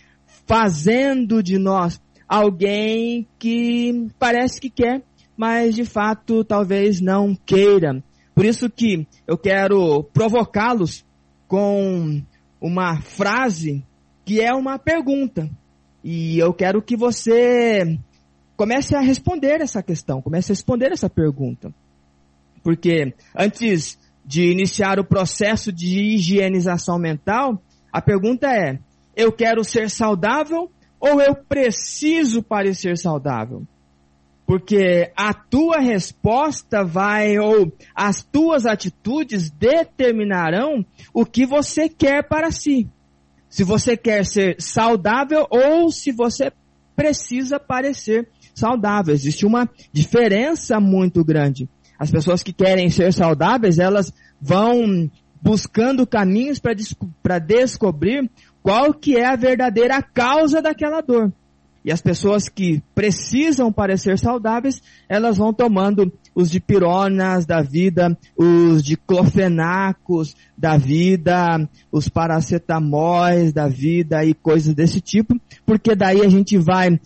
[0.47, 5.03] fazendo de nós alguém que parece que quer,
[5.37, 8.03] mas de fato talvez não queira.
[8.38, 11.05] Por isso que eu quero provocá-los
[11.48, 12.22] com
[12.61, 13.85] uma frase
[14.24, 15.51] que é uma pergunta.
[16.05, 17.98] E eu quero que você
[18.57, 21.74] comece a responder essa questão, comece a responder essa pergunta.
[22.62, 27.61] Porque antes de iniciar o processo de higienização mental,
[27.92, 28.79] a pergunta é:
[29.16, 30.70] eu quero ser saudável
[31.01, 33.66] ou eu preciso parecer saudável?
[34.49, 40.83] Porque a tua resposta vai, ou as tuas atitudes determinarão
[41.13, 42.89] o que você quer para si.
[43.51, 46.51] Se você quer ser saudável ou se você
[46.97, 49.13] precisa parecer saudável.
[49.13, 51.69] Existe uma diferença muito grande.
[51.99, 55.11] As pessoas que querem ser saudáveis, elas vão
[55.42, 58.31] buscando caminhos para descobrir
[58.63, 61.31] qual que é a verdadeira causa daquela dor.
[61.89, 68.83] E as pessoas que precisam parecer saudáveis, elas vão tomando os dipironas da vida, os
[68.83, 76.59] diclofenacos da vida, os paracetamóis da vida e coisas desse tipo, porque daí a gente
[76.59, 77.01] vai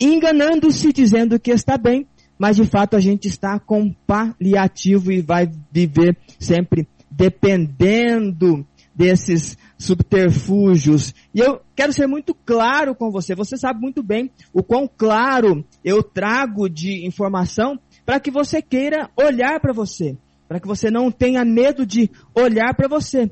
[0.00, 2.06] enganando-se dizendo que está bem,
[2.38, 11.14] mas de fato a gente está com paliativo e vai viver sempre dependendo desses subterfúgios.
[11.34, 13.34] E eu quero ser muito claro com você.
[13.34, 19.10] Você sabe muito bem o quão claro eu trago de informação para que você queira
[19.16, 20.16] olhar para você,
[20.48, 23.30] para que você não tenha medo de olhar para você.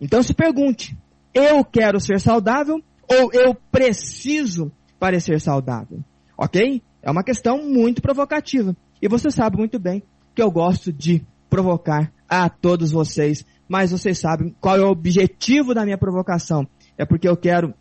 [0.00, 0.96] Então se pergunte:
[1.32, 6.04] eu quero ser saudável ou eu preciso parecer saudável?
[6.36, 6.82] Ok?
[7.02, 8.76] É uma questão muito provocativa.
[9.00, 10.02] E você sabe muito bem
[10.34, 13.44] que eu gosto de provocar a todos vocês.
[13.70, 16.66] Mas vocês sabem qual é o objetivo da minha provocação.
[16.98, 17.72] É porque eu quero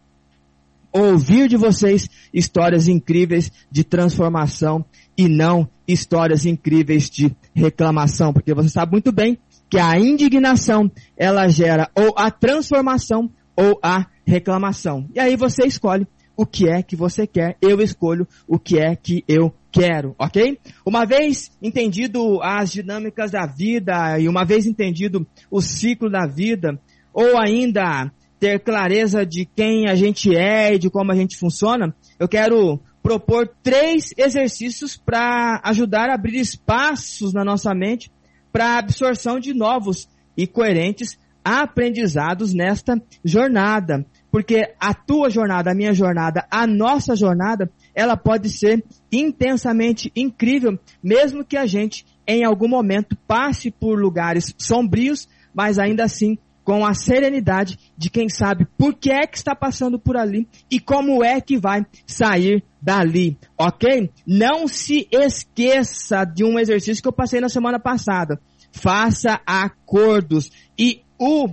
[0.93, 4.85] ouvir de vocês histórias incríveis de transformação
[5.17, 11.47] e não histórias incríveis de reclamação, porque você sabe muito bem que a indignação ela
[11.47, 15.09] gera ou a transformação ou a reclamação.
[15.15, 18.95] E aí você escolhe o que é que você quer, eu escolho o que é
[18.95, 20.59] que eu quero, ok?
[20.85, 26.79] Uma vez entendido as dinâmicas da vida e uma vez entendido o ciclo da vida,
[27.13, 31.93] ou ainda ter clareza de quem a gente é e de como a gente funciona,
[32.17, 38.11] eu quero propor três exercícios para ajudar a abrir espaços na nossa mente
[38.51, 44.05] para a absorção de novos e coerentes aprendizados nesta jornada.
[44.31, 48.81] Porque a tua jornada, a minha jornada, a nossa jornada, ela pode ser
[49.11, 56.05] intensamente incrível, mesmo que a gente em algum momento passe por lugares sombrios, mas ainda
[56.05, 60.47] assim com a serenidade de quem sabe por que é que está passando por ali
[60.71, 64.09] e como é que vai sair dali, ok?
[64.25, 68.39] Não se esqueça de um exercício que eu passei na semana passada.
[68.71, 71.49] Faça acordos e o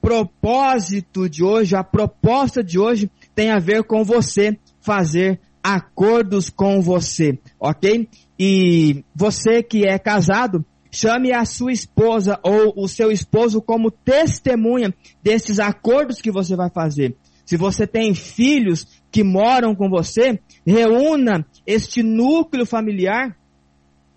[0.00, 6.82] propósito de hoje, a proposta de hoje tem a ver com você fazer acordos com
[6.82, 8.06] você, ok?
[8.38, 14.94] E você que é casado, chame a sua esposa ou o seu esposo como testemunha
[15.22, 17.16] desses acordos que você vai fazer.
[17.46, 23.34] Se você tem filhos que moram com você, reúna este núcleo familiar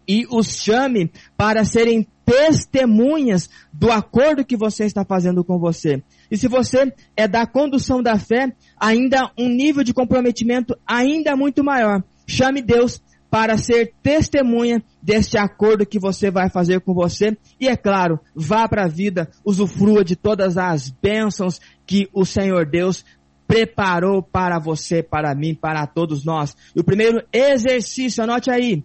[0.06, 6.04] e os chame para serem testemunhas do acordo que você está fazendo com você.
[6.30, 11.64] E se você é da condução da fé, ainda um nível de comprometimento ainda muito
[11.64, 12.04] maior.
[12.28, 17.38] Chame Deus para ser testemunha deste acordo que você vai fazer com você.
[17.62, 22.66] E é claro, vá para a vida, usufrua de todas as bênçãos que o Senhor
[22.66, 23.06] Deus
[23.48, 26.54] preparou para você, para mim, para todos nós.
[26.76, 28.84] E o primeiro exercício, anote aí,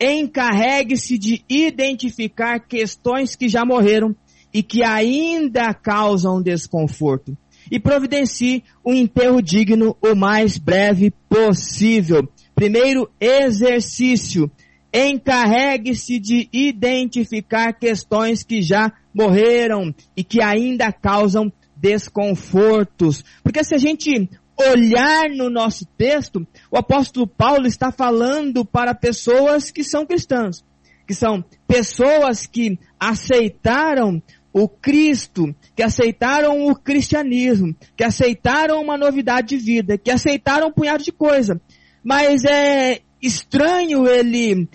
[0.00, 4.14] encarregue-se de identificar questões que já morreram
[4.52, 7.36] e que ainda causam desconforto.
[7.70, 12.28] E providencie um enterro digno o mais breve possível.
[12.54, 14.50] Primeiro exercício.
[14.92, 23.24] Encarregue-se de identificar questões que já morreram e que ainda causam desconfortos.
[23.42, 29.70] Porque se a gente olhar no nosso texto, o apóstolo Paulo está falando para pessoas
[29.70, 30.64] que são cristãs,
[31.06, 39.48] que são pessoas que aceitaram o Cristo, que aceitaram o cristianismo, que aceitaram uma novidade
[39.48, 41.60] de vida, que aceitaram um punhado de coisa.
[42.02, 44.66] Mas é estranho ele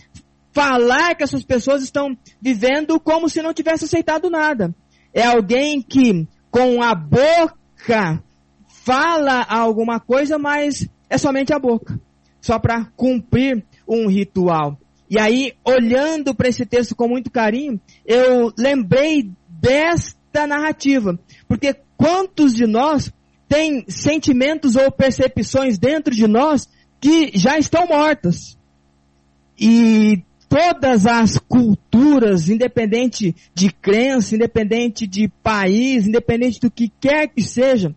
[0.51, 4.75] falar que essas pessoas estão vivendo como se não tivesse aceitado nada.
[5.13, 8.21] É alguém que com a boca
[8.83, 11.99] fala alguma coisa, mas é somente a boca,
[12.39, 14.77] só para cumprir um ritual.
[15.09, 22.55] E aí, olhando para esse texto com muito carinho, eu lembrei desta narrativa, porque quantos
[22.55, 23.11] de nós
[23.47, 26.67] têm sentimentos ou percepções dentro de nós
[26.99, 28.57] que já estão mortas?
[29.59, 37.43] E todas as culturas, independente de crença, independente de país, independente do que quer que
[37.43, 37.95] seja,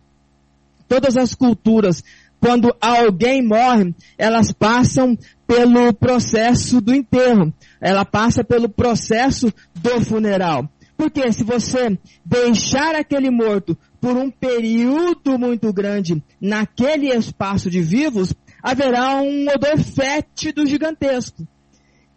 [0.87, 2.03] todas as culturas,
[2.39, 5.17] quando alguém morre, elas passam
[5.47, 7.53] pelo processo do enterro.
[7.81, 10.69] Ela passa pelo processo do funeral.
[10.97, 18.33] Porque se você deixar aquele morto por um período muito grande naquele espaço de vivos,
[18.61, 21.47] haverá um odor fétido gigantesco.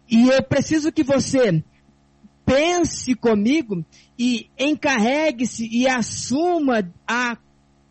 [0.09, 1.63] E eu preciso que você
[2.45, 3.85] pense comigo
[4.17, 7.37] e encarregue-se e assuma a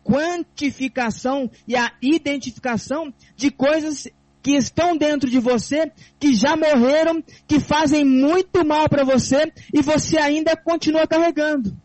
[0.09, 4.07] quantificação e a identificação de coisas
[4.41, 9.81] que estão dentro de você, que já morreram, que fazem muito mal para você e
[9.83, 11.77] você ainda continua carregando.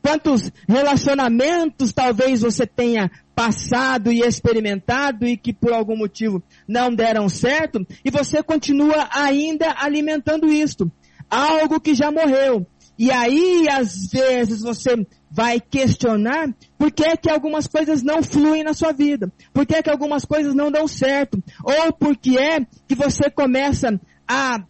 [0.00, 7.28] Quantos relacionamentos talvez você tenha passado e experimentado e que por algum motivo não deram
[7.28, 10.90] certo e você continua ainda alimentando isto.
[11.28, 12.64] Algo que já morreu.
[12.98, 18.74] E aí, às vezes, você vai questionar por que que algumas coisas não fluem na
[18.74, 22.94] sua vida, por que que algumas coisas não dão certo, ou por que é que
[22.94, 24.62] você começa a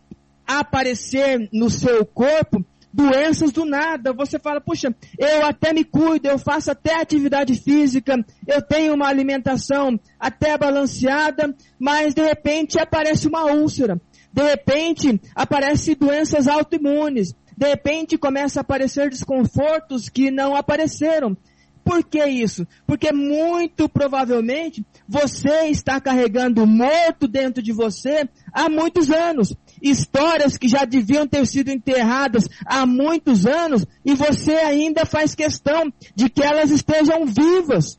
[0.46, 4.12] aparecer no seu corpo doenças do nada.
[4.12, 9.06] Você fala, puxa, eu até me cuido, eu faço até atividade física, eu tenho uma
[9.06, 14.00] alimentação até balanceada, mas de repente aparece uma úlcera.
[14.32, 17.34] De repente aparecem doenças autoimunes.
[17.58, 21.36] De repente começa a aparecer desconfortos que não apareceram.
[21.84, 22.64] Por que isso?
[22.86, 29.56] Porque muito provavelmente você está carregando morto dentro de você há muitos anos.
[29.82, 35.92] Histórias que já deviam ter sido enterradas há muitos anos e você ainda faz questão
[36.14, 37.98] de que elas estejam vivas.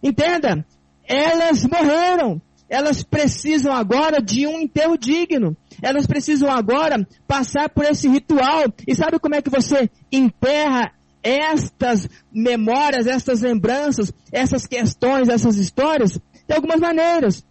[0.00, 0.64] Entenda?
[1.04, 2.40] Elas morreram.
[2.68, 5.56] Elas precisam agora de um enterro digno.
[5.82, 8.64] Elas precisam agora passar por esse ritual.
[8.86, 10.92] E sabe como é que você enterra
[11.22, 16.18] estas memórias, estas lembranças, essas questões, essas histórias?
[16.48, 17.44] De algumas maneiras.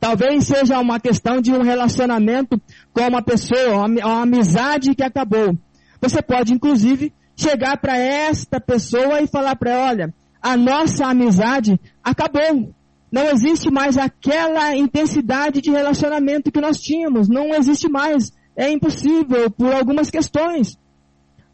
[0.00, 2.60] Talvez seja uma questão de um relacionamento
[2.92, 5.56] com uma pessoa, uma amizade que acabou.
[6.00, 11.80] Você pode, inclusive, chegar para esta pessoa e falar para ela, olha, a nossa amizade
[12.02, 12.74] acabou.
[13.14, 17.28] Não existe mais aquela intensidade de relacionamento que nós tínhamos.
[17.28, 18.32] Não existe mais.
[18.56, 20.76] É impossível por algumas questões.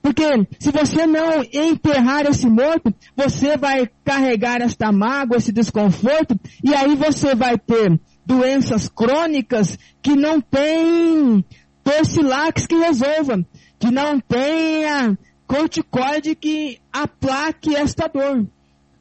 [0.00, 0.24] Porque
[0.58, 6.34] se você não enterrar esse morto, você vai carregar esta mágoa, esse desconforto,
[6.64, 11.44] e aí você vai ter doenças crônicas que não tem
[11.84, 13.46] torcilax que resolva,
[13.78, 18.46] que não tenha corticoide que aplaque esta dor.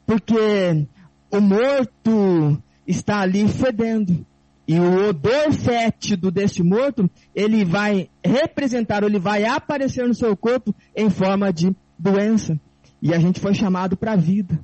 [0.04, 0.86] Porque
[1.30, 4.26] o morto está ali fedendo.
[4.66, 10.74] E o odor fétido deste morto, ele vai representar, ele vai aparecer no seu corpo
[10.94, 12.58] em forma de doença.
[13.02, 14.58] E a gente foi chamado para a vida.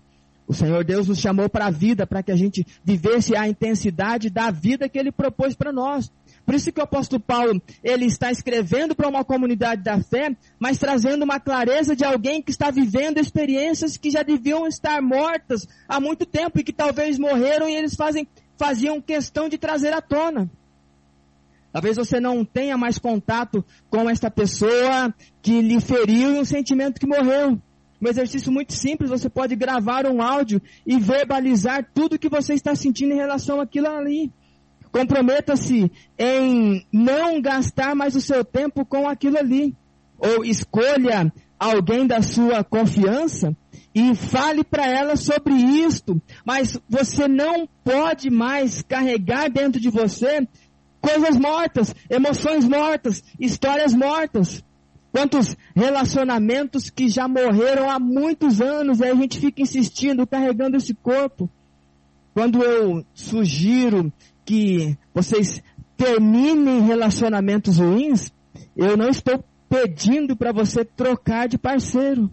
[0.47, 4.31] O Senhor Deus nos chamou para a vida, para que a gente vivesse a intensidade
[4.31, 6.13] da vida que Ele propôs para nós.
[6.47, 10.79] Por isso que o apóstolo Paulo, ele está escrevendo para uma comunidade da fé, mas
[10.79, 15.99] trazendo uma clareza de alguém que está vivendo experiências que já deviam estar mortas há
[15.99, 20.49] muito tempo e que talvez morreram e eles fazem, faziam questão de trazer à tona.
[21.73, 27.01] Talvez você não tenha mais contato com esta pessoa que lhe feriu e um sentimento
[27.01, 27.61] que morreu.
[28.01, 32.55] Um exercício muito simples, você pode gravar um áudio e verbalizar tudo o que você
[32.55, 34.31] está sentindo em relação àquilo ali.
[34.93, 39.75] Comprometa-se em não gastar mais o seu tempo com aquilo ali.
[40.19, 43.57] Ou escolha alguém da sua confiança
[43.95, 46.21] e fale para ela sobre isto.
[46.45, 50.47] Mas você não pode mais carregar dentro de você
[51.01, 54.65] coisas mortas, emoções mortas, histórias mortas.
[55.13, 60.93] Quantos relacionamentos que já morreram há muitos anos e a gente fica insistindo, carregando esse
[60.93, 61.49] corpo.
[62.35, 64.13] Quando eu sugiro
[64.47, 65.63] que vocês
[65.97, 68.33] terminem relacionamentos ruins,
[68.77, 72.31] eu não estou pedindo para você trocar de parceiro.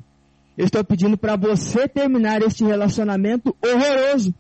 [0.55, 4.34] Eu estou pedindo para você terminar este relacionamento horroroso.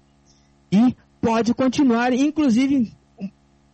[0.71, 2.93] E pode continuar, inclusive,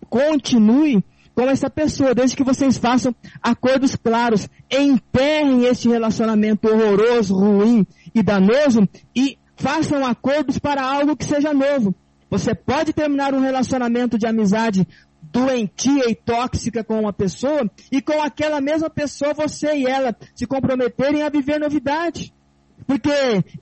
[0.10, 1.04] continue
[1.36, 8.24] com essa pessoa, desde que vocês façam acordos claros, enterrem este relacionamento horroroso, ruim e
[8.24, 11.93] danoso e façam acordos para algo que seja novo.
[12.30, 14.88] Você pode terminar um relacionamento de amizade
[15.21, 20.45] doentia e tóxica com uma pessoa e com aquela mesma pessoa você e ela se
[20.45, 22.34] comprometerem a viver novidade.
[22.88, 23.09] Porque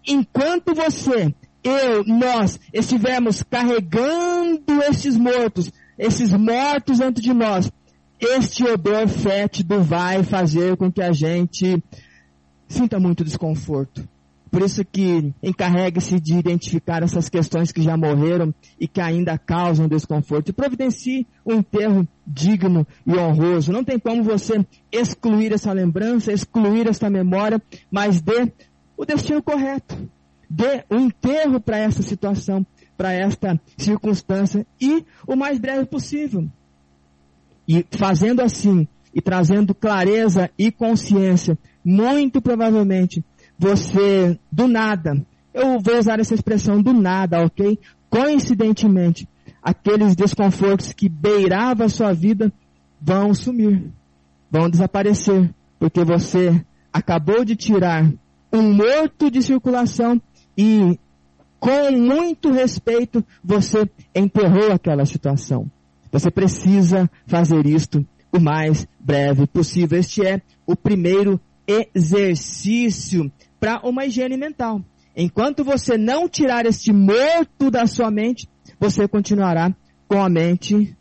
[0.06, 7.72] enquanto você, eu, nós estivermos carregando esses mortos, esses mortos dentro de nós,
[8.20, 11.82] este odor fétido vai fazer com que a gente
[12.68, 14.08] sinta muito desconforto.
[14.50, 19.88] Por isso que encarregue-se de identificar essas questões que já morreram e que ainda causam
[19.88, 20.50] desconforto.
[20.50, 23.72] E providencie um enterro digno e honroso.
[23.72, 28.52] Não tem como você excluir essa lembrança, excluir essa memória, mas dê
[28.96, 30.10] o destino correto.
[30.50, 36.48] Dê um enterro para essa situação, para esta circunstância e o mais breve possível.
[37.68, 43.24] E fazendo assim, e trazendo clareza e consciência, muito provavelmente
[43.58, 47.80] você, do nada, eu vou usar essa expressão do nada, ok?
[48.10, 49.28] Coincidentemente,
[49.62, 52.52] aqueles desconfortos que beiravam a sua vida
[53.02, 53.92] vão sumir,
[54.50, 58.12] vão desaparecer, porque você acabou de tirar
[58.54, 60.22] um morto de circulação
[60.58, 61.00] e,
[61.60, 65.70] com muito respeito, você enterrou aquela situação.
[66.12, 70.00] Você precisa fazer isto o mais breve possível.
[70.00, 74.82] Este é o primeiro exercício para uma higiene mental.
[75.16, 78.48] Enquanto você não tirar este morto da sua mente,
[78.80, 79.76] você continuará
[80.08, 80.96] com a mente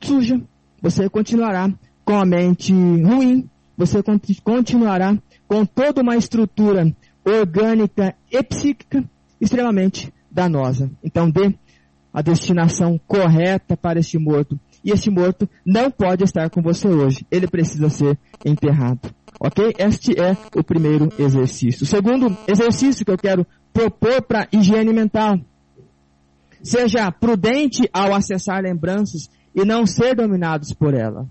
[0.00, 0.40] suja.
[0.82, 1.72] Você continuará
[2.04, 3.48] com a mente ruim.
[3.76, 4.02] Você
[4.42, 5.16] continuará
[5.46, 9.04] com toda uma estrutura orgânica e psíquica
[9.40, 10.90] extremamente danosa.
[11.02, 11.54] Então dê
[12.12, 14.58] a destinação correta para este morto.
[14.84, 17.24] E este morto não pode estar com você hoje.
[17.30, 19.14] Ele precisa ser enterrado.
[19.38, 19.74] Ok?
[19.78, 21.84] Este é o primeiro exercício.
[21.84, 25.38] O segundo exercício que eu quero propor para higiene mental.
[26.62, 31.26] Seja prudente ao acessar lembranças e não ser dominados por ela.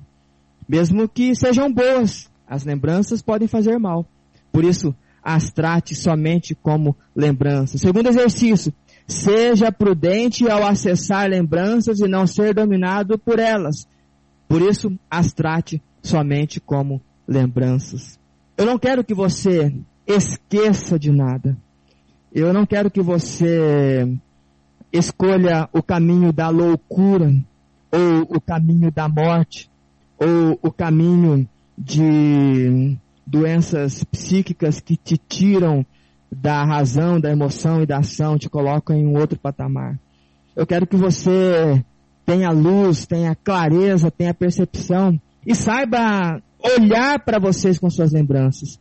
[0.67, 4.05] Mesmo que sejam boas, as lembranças podem fazer mal.
[4.51, 7.81] Por isso, as trate somente como lembranças.
[7.81, 8.73] Segundo exercício,
[9.07, 13.87] seja prudente ao acessar lembranças e não ser dominado por elas.
[14.47, 18.19] Por isso, as trate somente como lembranças.
[18.57, 19.73] Eu não quero que você
[20.07, 21.55] esqueça de nada.
[22.33, 24.17] Eu não quero que você
[24.91, 27.31] escolha o caminho da loucura,
[27.91, 29.69] ou o caminho da morte,
[30.17, 35.85] ou o caminho de doenças psíquicas que te tiram
[36.31, 39.99] da razão, da emoção e da ação, te colocam em um outro patamar.
[40.55, 41.83] Eu quero que você
[42.25, 48.79] tenha luz, tenha clareza, tenha percepção e saiba olhar para vocês com suas lembranças.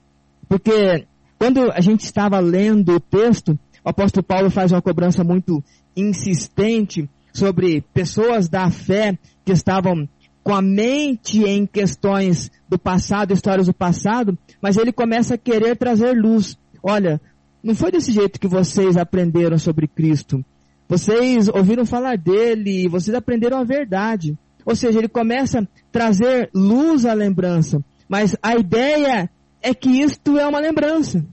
[0.48, 1.06] Porque
[1.38, 5.62] quando a gente estava lendo o texto, o apóstolo Paulo faz uma cobrança muito
[5.96, 10.08] insistente sobre pessoas da fé que estavam
[10.42, 15.76] com a mente em questões do passado, histórias do passado, mas ele começa a querer
[15.76, 16.58] trazer luz.
[16.82, 17.20] Olha,
[17.62, 20.44] não foi desse jeito que vocês aprenderam sobre Cristo.
[20.88, 24.38] Vocês ouviram falar dele, vocês aprenderam a verdade.
[24.68, 27.82] Ou seja, ele começa a trazer luz à lembrança.
[28.06, 29.30] Mas a ideia
[29.62, 31.24] é que isto é uma lembrança.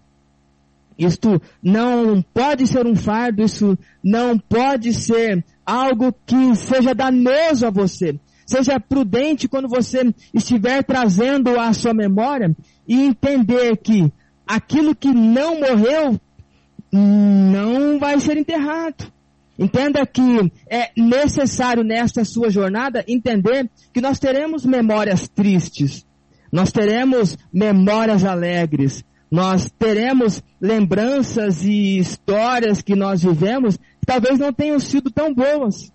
[0.97, 7.69] Isto não pode ser um fardo, isso não pode ser algo que seja danoso a
[7.69, 8.17] você.
[8.45, 12.55] Seja prudente quando você estiver trazendo a sua memória
[12.88, 14.09] e entender que
[14.47, 16.17] aquilo que não morreu
[16.89, 19.13] não vai ser enterrado.
[19.57, 26.05] Entenda que é necessário nesta sua jornada entender que nós teremos memórias tristes,
[26.51, 34.53] nós teremos memórias alegres, nós teremos lembranças e histórias que nós vivemos que talvez não
[34.53, 35.91] tenham sido tão boas,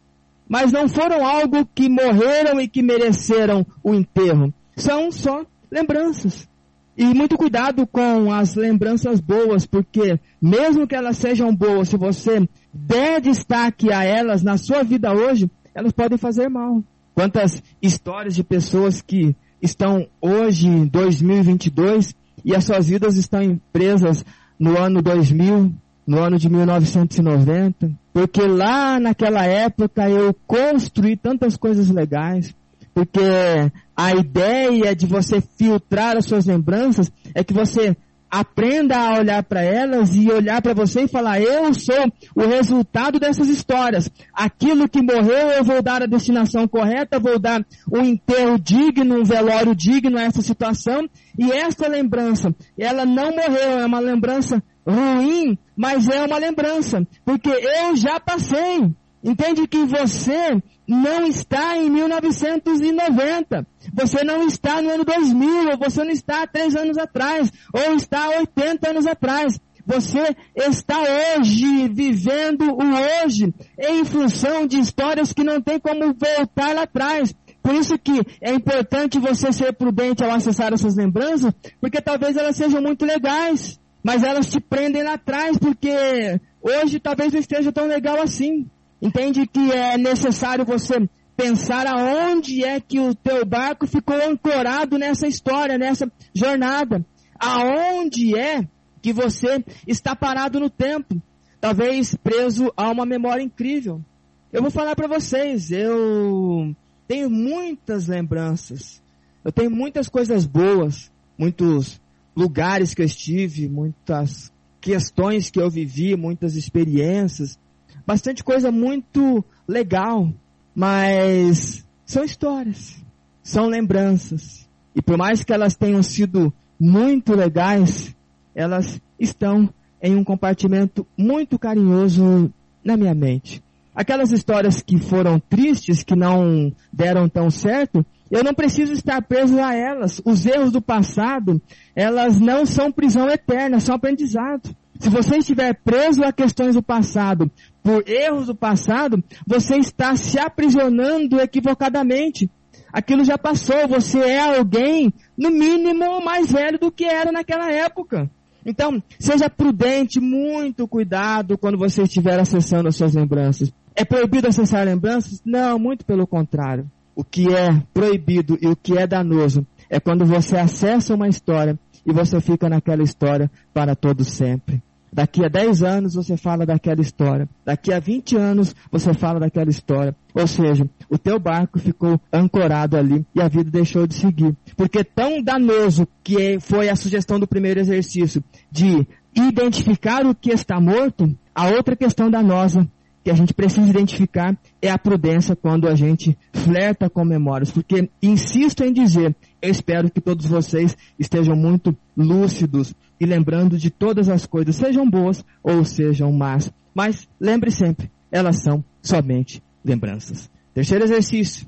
[0.49, 4.53] mas não foram algo que morreram e que mereceram o enterro.
[4.75, 6.49] São só lembranças.
[6.97, 12.47] E muito cuidado com as lembranças boas, porque mesmo que elas sejam boas, se você
[12.73, 16.83] der destaque a elas na sua vida hoje, elas podem fazer mal.
[17.15, 22.15] Quantas histórias de pessoas que estão hoje em 2022
[22.45, 24.25] e as suas vidas estão presas
[24.59, 25.73] no ano 2000,
[26.07, 32.55] no ano de 1990, porque lá naquela época eu construí tantas coisas legais,
[33.01, 37.97] porque a ideia de você filtrar as suas lembranças é que você
[38.31, 43.19] aprenda a olhar para elas e olhar para você e falar: eu sou o resultado
[43.19, 44.11] dessas histórias.
[44.35, 49.25] Aquilo que morreu eu vou dar a destinação correta, vou dar um enterro digno, um
[49.25, 51.09] velório digno a essa situação.
[51.39, 57.49] E essa lembrança, ela não morreu, é uma lembrança ruim, mas é uma lembrança, porque
[57.49, 58.93] eu já passei.
[59.23, 63.65] Entende que você não está em 1990.
[63.95, 67.95] Você não está no ano 2000, ou você não está há três anos atrás, ou
[67.95, 69.61] está há 80 anos atrás.
[69.87, 70.99] Você está
[71.39, 77.35] hoje vivendo o hoje em função de histórias que não tem como voltar lá atrás.
[77.63, 82.57] Por isso que é importante você ser prudente ao acessar essas lembranças, porque talvez elas
[82.57, 87.87] sejam muito legais, mas elas te prendem lá atrás, porque hoje talvez não esteja tão
[87.87, 88.69] legal assim.
[89.01, 95.27] Entende que é necessário você pensar aonde é que o teu barco ficou ancorado nessa
[95.27, 97.05] história, nessa jornada.
[97.39, 98.69] Aonde é
[99.01, 101.21] que você está parado no tempo,
[101.59, 104.05] talvez preso a uma memória incrível.
[104.53, 106.77] Eu vou falar para vocês, eu
[107.09, 109.01] tenho muitas lembranças.
[109.43, 111.99] Eu tenho muitas coisas boas, muitos
[112.37, 117.59] lugares que eu estive, muitas questões que eu vivi, muitas experiências
[118.07, 120.33] bastante coisa muito legal,
[120.75, 123.03] mas são histórias,
[123.43, 124.69] são lembranças.
[124.95, 128.15] E por mais que elas tenham sido muito legais,
[128.55, 129.73] elas estão
[130.03, 132.53] em um compartimento muito carinhoso
[132.85, 133.63] na minha mente.
[133.95, 139.61] aquelas histórias que foram tristes, que não deram tão certo, eu não preciso estar preso
[139.61, 140.23] a elas.
[140.25, 141.61] Os erros do passado,
[141.95, 144.75] elas não são prisão eterna, são aprendizado.
[144.99, 147.51] Se você estiver preso a questões do passado,
[147.83, 152.51] por erros do passado, você está se aprisionando equivocadamente.
[152.93, 158.31] Aquilo já passou, você é alguém, no mínimo, mais velho do que era naquela época.
[158.67, 163.73] Então, seja prudente, muito cuidado quando você estiver acessando as suas lembranças.
[163.95, 165.41] É proibido acessar lembranças?
[165.45, 166.91] Não, muito pelo contrário.
[167.15, 171.79] O que é proibido e o que é danoso é quando você acessa uma história
[172.07, 174.83] e você fica naquela história para todo sempre.
[175.13, 177.49] Daqui a 10 anos você fala daquela história.
[177.65, 180.15] Daqui a 20 anos você fala daquela história.
[180.35, 184.57] Ou seja, o teu barco ficou ancorado ali e a vida deixou de seguir.
[184.77, 190.81] Porque tão danoso que foi a sugestão do primeiro exercício de identificar o que está
[190.81, 192.89] morto, a outra questão danosa
[193.23, 197.71] que a gente precisa identificar é a prudência quando a gente flerta com memórias.
[197.71, 204.29] Porque, insisto em dizer, espero que todos vocês estejam muito lúcidos e lembrando de todas
[204.29, 206.73] as coisas, sejam boas ou sejam más.
[206.95, 210.51] Mas lembre sempre, elas são somente lembranças.
[210.73, 211.67] Terceiro exercício.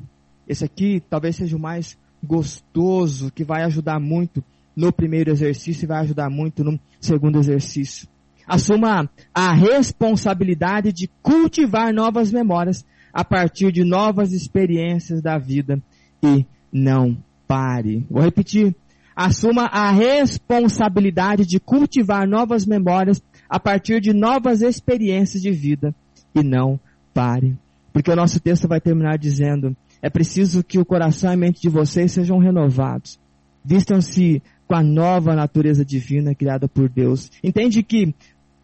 [0.49, 4.43] Esse aqui talvez seja o mais gostoso, que vai ajudar muito
[4.75, 8.09] no primeiro exercício e vai ajudar muito no segundo exercício.
[8.47, 15.81] Assuma a responsabilidade de cultivar novas memórias a partir de novas experiências da vida
[16.23, 17.17] e não
[17.47, 18.07] pare.
[18.11, 18.75] Vou repetir.
[19.15, 25.95] Assuma a responsabilidade de cultivar novas memórias a partir de novas experiências de vida
[26.35, 26.81] e não
[27.13, 27.57] pare.
[27.93, 31.61] Porque o nosso texto vai terminar dizendo: é preciso que o coração e a mente
[31.61, 33.21] de vocês sejam renovados.
[33.65, 37.31] Vistam-se com a nova natureza divina criada por Deus.
[37.45, 38.15] Entende que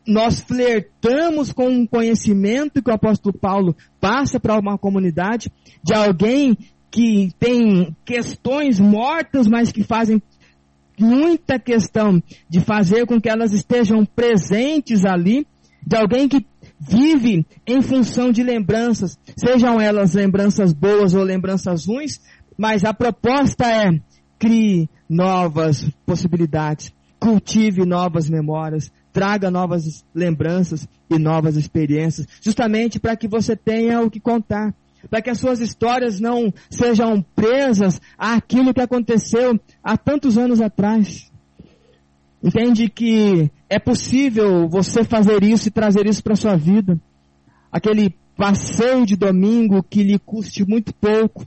[0.06, 5.52] nós flertamos com um conhecimento que o apóstolo Paulo passa para uma comunidade
[5.84, 6.56] de alguém
[6.91, 10.22] que tem questões mortas, mas que fazem
[10.99, 15.47] muita questão de fazer com que elas estejam presentes ali,
[15.86, 16.45] de alguém que
[16.80, 22.20] vive em função de lembranças, sejam elas lembranças boas ou lembranças ruins,
[22.57, 24.01] mas a proposta é
[24.39, 33.26] crie novas possibilidades, cultive novas memórias, traga novas lembranças e novas experiências, justamente para que
[33.26, 34.74] você tenha o que contar,
[35.09, 41.30] para que as suas histórias não sejam presas àquilo que aconteceu há tantos anos atrás.
[42.42, 46.99] Entende que é possível você fazer isso e trazer isso para a sua vida.
[47.70, 51.44] Aquele passeio de domingo que lhe custe muito pouco,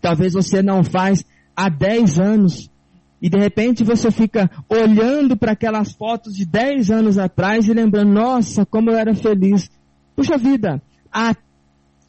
[0.00, 2.70] talvez você não faz há 10 anos,
[3.20, 8.12] e de repente você fica olhando para aquelas fotos de 10 anos atrás e lembrando,
[8.12, 9.70] nossa, como eu era feliz.
[10.16, 10.82] Puxa vida,
[11.12, 11.34] a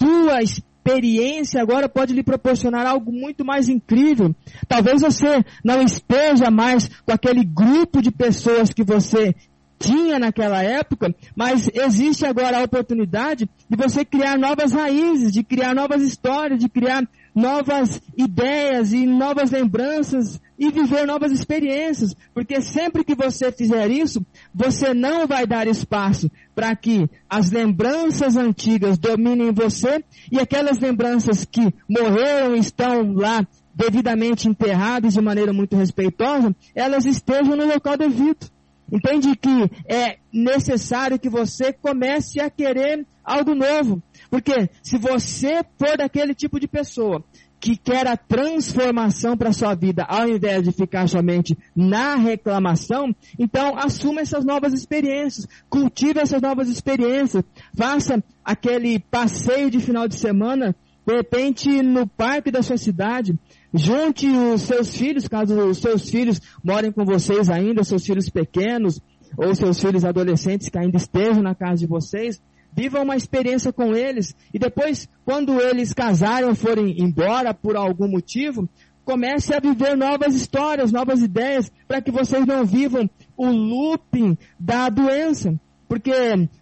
[0.01, 4.35] tua experiência agora pode lhe proporcionar algo muito mais incrível.
[4.67, 9.35] Talvez você não esteja mais com aquele grupo de pessoas que você
[9.77, 15.75] tinha naquela época, mas existe agora a oportunidade de você criar novas raízes, de criar
[15.75, 23.03] novas histórias, de criar novas ideias e novas lembranças e viver novas experiências, porque sempre
[23.03, 24.23] que você fizer isso,
[24.53, 31.45] você não vai dar espaço para que as lembranças antigas dominem você e aquelas lembranças
[31.45, 38.49] que morreram estão lá devidamente enterradas de maneira muito respeitosa, elas estejam no local devido.
[38.91, 44.03] Entende que é necessário que você comece a querer algo novo.
[44.31, 47.21] Porque se você for daquele tipo de pessoa
[47.59, 53.77] que quer a transformação para sua vida, ao invés de ficar somente na reclamação, então
[53.77, 57.43] assuma essas novas experiências, cultive essas novas experiências,
[57.75, 60.73] faça aquele passeio de final de semana,
[61.05, 63.37] de repente no parque da sua cidade,
[63.73, 68.99] junte os seus filhos, caso os seus filhos morem com vocês ainda, seus filhos pequenos,
[69.37, 72.41] ou seus filhos adolescentes que ainda estejam na casa de vocês,
[72.73, 78.07] viva uma experiência com eles e depois, quando eles casarem ou forem embora por algum
[78.07, 78.67] motivo,
[79.03, 84.89] comece a viver novas histórias, novas ideias, para que vocês não vivam o looping da
[84.89, 85.59] doença.
[85.91, 86.13] Porque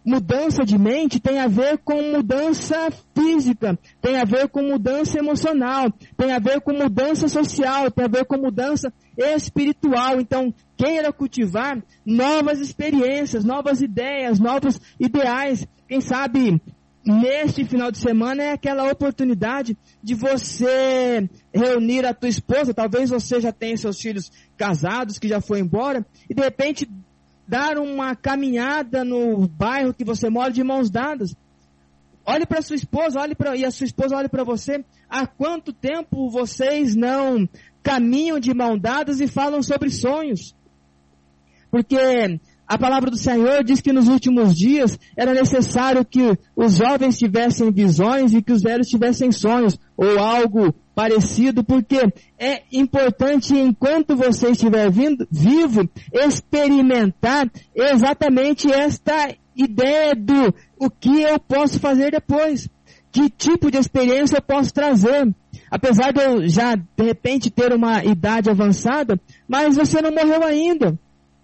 [0.03, 5.93] mudança de mente tem a ver com mudança física, tem a ver com mudança emocional,
[6.17, 10.19] tem a ver com mudança social, tem a ver com mudança espiritual.
[10.19, 15.67] Então, queira cultivar novas experiências, novas ideias, novos ideais.
[15.87, 16.59] Quem sabe
[17.05, 23.39] neste final de semana é aquela oportunidade de você reunir a tua esposa, talvez você
[23.39, 26.89] já tenha seus filhos casados, que já foi embora, e de repente
[27.49, 31.35] dar uma caminhada no bairro que você mora de mãos dadas.
[32.23, 34.85] Olhe para sua esposa, olhe para e a sua esposa olhe para você.
[35.09, 37.49] Há quanto tempo vocês não
[37.81, 40.55] caminham de mão dadas e falam sobre sonhos?
[41.71, 42.39] Porque
[42.69, 47.71] a palavra do Senhor diz que nos últimos dias era necessário que os jovens tivessem
[47.71, 51.97] visões e que os velhos tivessem sonhos ou algo parecido, porque
[52.37, 61.39] é importante enquanto você estiver vindo, vivo experimentar exatamente esta ideia do o que eu
[61.39, 62.69] posso fazer depois.
[63.11, 65.27] Que tipo de experiência eu posso trazer?
[65.71, 70.95] Apesar de eu já, de repente, ter uma idade avançada, mas você não morreu ainda.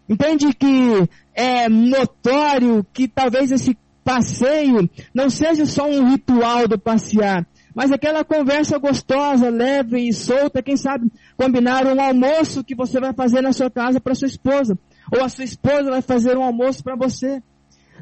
[0.08, 7.46] Entende que é notório que talvez esse passeio não seja só um ritual do passear,
[7.74, 13.14] mas aquela conversa gostosa, leve e solta, quem sabe combinar um almoço que você vai
[13.14, 14.78] fazer na sua casa para sua esposa,
[15.12, 17.42] ou a sua esposa vai fazer um almoço para você.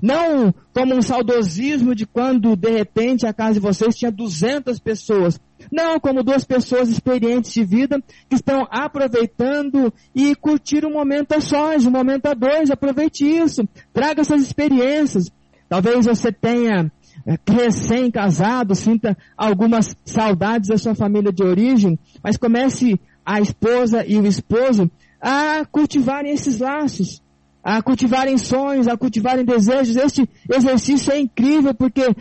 [0.01, 5.39] Não como um saudosismo de quando de repente a casa de vocês tinha 200 pessoas.
[5.71, 11.41] Não, como duas pessoas experientes de vida que estão aproveitando e curtir um momento a
[11.41, 12.71] sós, um momento a dois.
[12.71, 13.67] Aproveite isso.
[13.93, 15.31] Traga essas experiências.
[15.67, 16.91] Talvez você tenha
[17.25, 24.17] é, recém-casado, sinta algumas saudades da sua família de origem, mas comece a esposa e
[24.17, 24.89] o esposo
[25.21, 27.23] a cultivarem esses laços
[27.63, 29.95] a cultivarem sonhos, a cultivarem desejos.
[29.95, 32.13] Este exercício é incrível porque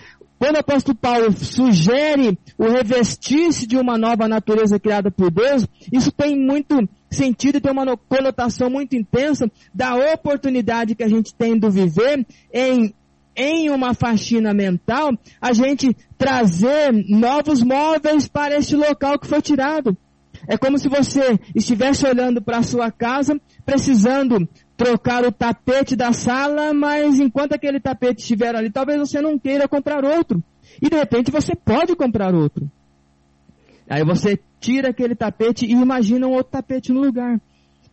[0.43, 6.11] quando o apóstolo Paulo sugere o revestir-se de uma nova natureza criada por Deus, isso
[6.11, 6.77] tem muito
[7.09, 12.27] sentido e tem uma conotação muito intensa da oportunidade que a gente tem de viver
[12.53, 12.93] em
[13.37, 19.97] em uma faxina mental, a gente trazer novos móveis para este local que foi tirado.
[20.49, 24.47] É como se você estivesse olhando para a sua casa, precisando
[24.85, 29.69] trocar o tapete da sala, mas enquanto aquele tapete estiver ali, talvez você não queira
[29.69, 30.43] comprar outro.
[30.81, 32.71] E de repente você pode comprar outro.
[33.89, 37.41] Aí você tira aquele tapete e imagina um outro tapete no lugar.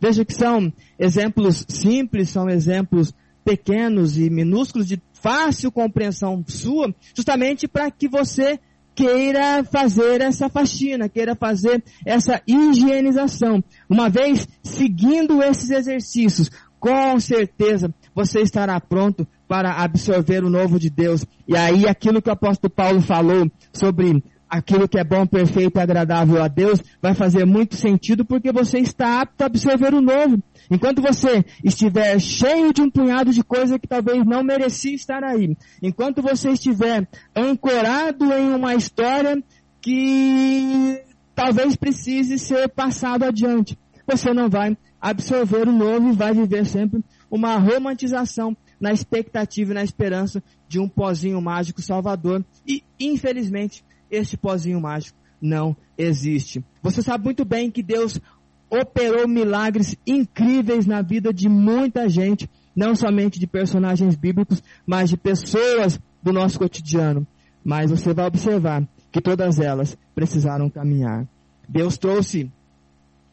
[0.00, 3.14] Veja que são exemplos simples, são exemplos
[3.44, 8.58] pequenos e minúsculos de fácil compreensão sua, justamente para que você
[8.94, 13.62] queira fazer essa faxina, queira fazer essa higienização.
[13.88, 16.50] Uma vez seguindo esses exercícios,
[16.80, 21.24] com certeza você estará pronto para absorver o novo de Deus.
[21.46, 25.80] E aí aquilo que o apóstolo Paulo falou sobre aquilo que é bom, perfeito e
[25.80, 30.42] agradável a Deus vai fazer muito sentido porque você está apto a absorver o novo.
[30.68, 35.56] Enquanto você estiver cheio de um punhado de coisa que talvez não merecia estar aí,
[35.82, 39.42] enquanto você estiver ancorado em uma história
[39.80, 41.00] que
[41.34, 47.02] talvez precise ser passado adiante, você não vai absorver o novo e vai viver sempre
[47.30, 52.44] uma romantização na expectativa e na esperança de um pozinho mágico salvador.
[52.66, 56.64] E, infelizmente, este pozinho mágico não existe.
[56.82, 58.20] Você sabe muito bem que Deus
[58.68, 65.16] operou milagres incríveis na vida de muita gente, não somente de personagens bíblicos, mas de
[65.16, 67.26] pessoas do nosso cotidiano.
[67.64, 71.26] Mas você vai observar que todas elas precisaram caminhar.
[71.68, 72.50] Deus trouxe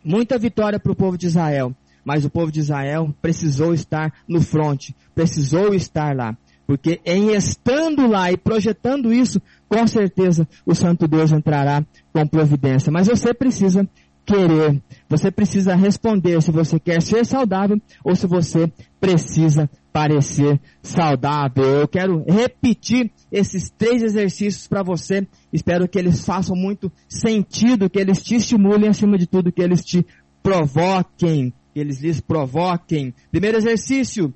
[0.08, 4.42] muita vitória para o povo de Israel, mas o povo de Israel precisou estar no
[4.42, 6.36] fronte, precisou estar lá.
[6.66, 12.92] Porque em estando lá e projetando isso, com certeza o Santo Deus entrará com providência.
[12.92, 13.88] Mas você precisa
[14.26, 14.82] querer.
[15.10, 21.64] Você precisa responder se você quer ser saudável ou se você precisa parecer saudável.
[21.64, 25.28] Eu quero repetir esses três exercícios para você.
[25.52, 29.84] Espero que eles façam muito sentido, que eles te estimulem, acima de tudo, que eles
[29.84, 30.06] te
[30.44, 33.12] provoquem, que eles lhes provoquem.
[33.32, 34.32] Primeiro exercício.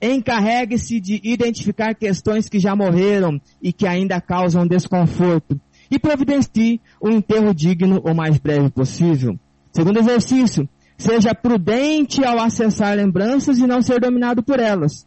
[0.00, 5.60] Encarregue-se de identificar questões que já morreram e que ainda causam desconforto
[5.90, 9.36] e providencie o enterro digno o mais breve possível.
[9.72, 15.06] Segundo exercício, seja prudente ao acessar lembranças e não ser dominado por elas.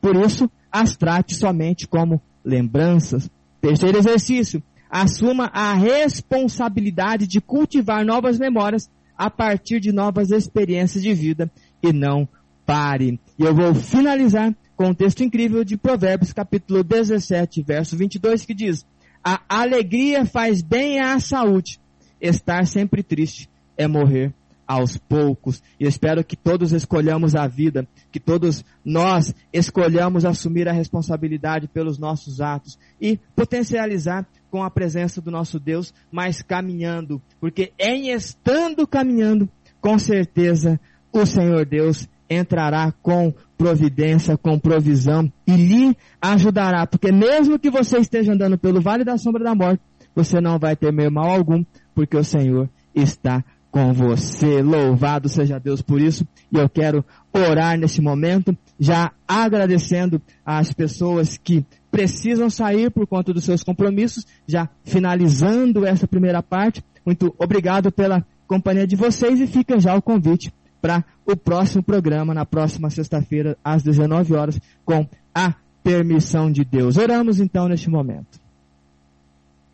[0.00, 3.30] Por isso, as trate somente como lembranças.
[3.60, 11.12] Terceiro exercício, assuma a responsabilidade de cultivar novas memórias a partir de novas experiências de
[11.12, 11.50] vida
[11.82, 12.28] e não
[12.64, 13.20] pare.
[13.38, 18.54] E eu vou finalizar com um texto incrível de Provérbios, capítulo 17, verso 22, que
[18.54, 18.86] diz:
[19.24, 21.80] a alegria faz bem à saúde.
[22.20, 24.32] Estar sempre triste é morrer
[24.68, 25.62] aos poucos.
[25.80, 31.66] E eu espero que todos escolhamos a vida, que todos nós escolhamos assumir a responsabilidade
[31.66, 38.10] pelos nossos atos e potencializar com a presença do nosso Deus, mas caminhando, porque em
[38.10, 39.48] estando caminhando,
[39.80, 40.78] com certeza
[41.12, 47.98] o Senhor Deus entrará com providência, com provisão e lhe ajudará, porque mesmo que você
[47.98, 49.82] esteja andando pelo vale da sombra da morte,
[50.14, 51.64] você não vai temer mal algum,
[51.94, 54.62] porque o Senhor está com você.
[54.62, 56.26] Louvado seja Deus por isso.
[56.50, 63.32] E eu quero orar nesse momento, já agradecendo às pessoas que precisam sair por conta
[63.32, 66.82] dos seus compromissos, já finalizando essa primeira parte.
[67.04, 72.32] Muito obrigado pela companhia de vocês e fica já o convite para o próximo programa,
[72.32, 76.96] na próxima sexta-feira, às 19 horas, com a permissão de Deus.
[76.96, 78.38] Oramos então neste momento.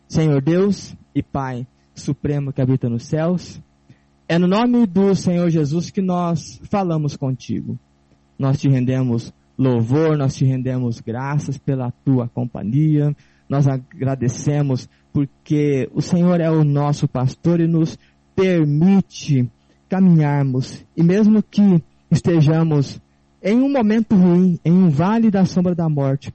[0.07, 3.61] Senhor Deus e Pai Supremo que habita nos céus,
[4.27, 7.77] é no nome do Senhor Jesus que nós falamos contigo.
[8.37, 13.15] Nós te rendemos louvor, nós te rendemos graças pela tua companhia,
[13.47, 17.97] nós agradecemos porque o Senhor é o nosso pastor e nos
[18.35, 19.49] permite
[19.87, 22.99] caminharmos, e mesmo que estejamos
[23.41, 26.33] em um momento ruim, em um vale da sombra da morte,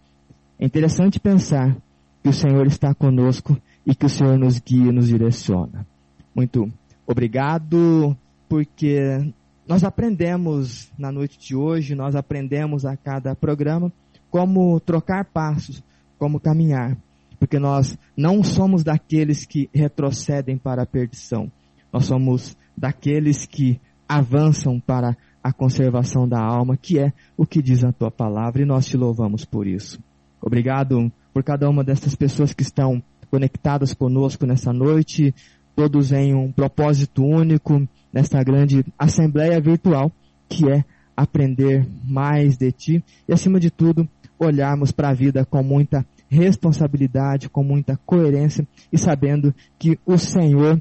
[0.59, 1.77] é interessante pensar
[2.23, 5.87] que o Senhor está conosco e que o Senhor nos guia e nos direciona.
[6.35, 6.73] Muito
[7.11, 8.17] obrigado,
[8.49, 9.33] porque
[9.67, 13.93] nós aprendemos na noite de hoje, nós aprendemos a cada programa
[14.31, 15.83] como trocar passos,
[16.19, 16.97] como caminhar,
[17.39, 21.51] porque nós não somos daqueles que retrocedem para a perdição,
[21.93, 27.83] nós somos daqueles que avançam para a conservação da alma, que é o que diz
[27.83, 29.99] a tua palavra, e nós te louvamos por isso.
[30.41, 35.35] Obrigado por cada uma dessas pessoas que estão conectadas conosco nessa noite,
[35.75, 40.11] todos em um propósito único, nesta grande assembleia virtual,
[40.49, 40.85] que é
[41.17, 44.09] aprender mais de ti e, acima de tudo,
[44.39, 50.81] olharmos para a vida com muita responsabilidade, com muita coerência e sabendo que o Senhor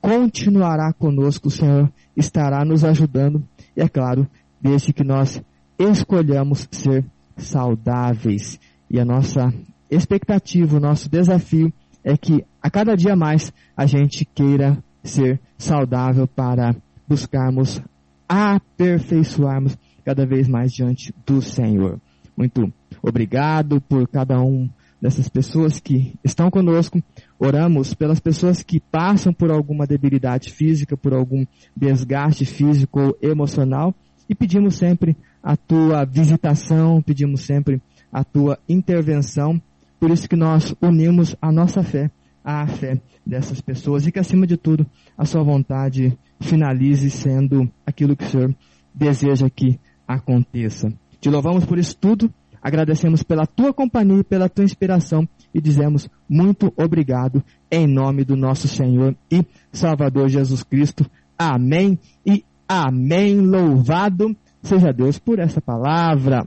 [0.00, 3.42] continuará conosco, o Senhor estará nos ajudando,
[3.76, 4.26] e é claro,
[4.60, 5.42] desde que nós
[5.78, 7.04] escolhamos ser
[7.36, 8.58] saudáveis.
[8.90, 9.52] E a nossa
[9.90, 16.28] expectativa, o nosso desafio é que a cada dia mais a gente queira ser saudável
[16.28, 16.76] para
[17.08, 17.80] buscarmos
[18.28, 21.98] aperfeiçoarmos cada vez mais diante do Senhor.
[22.36, 22.70] Muito
[23.02, 24.68] obrigado por cada um
[25.00, 27.02] dessas pessoas que estão conosco.
[27.38, 33.94] Oramos pelas pessoas que passam por alguma debilidade física, por algum desgaste físico ou emocional
[34.28, 37.80] e pedimos sempre a tua visitação, pedimos sempre
[38.12, 39.58] a tua intervenção.
[39.98, 42.10] Por isso que nós unimos a nossa fé
[42.44, 44.86] à fé dessas pessoas e que acima de tudo
[45.16, 48.54] a sua vontade finalize sendo aquilo que o Senhor
[48.94, 50.92] deseja que aconteça.
[51.20, 52.32] Te louvamos por isso tudo
[52.62, 58.36] Agradecemos pela tua companhia e pela tua inspiração e dizemos muito obrigado em nome do
[58.36, 61.08] nosso Senhor e Salvador Jesus Cristo.
[61.38, 63.40] Amém e amém.
[63.40, 66.46] Louvado seja Deus por essa palavra.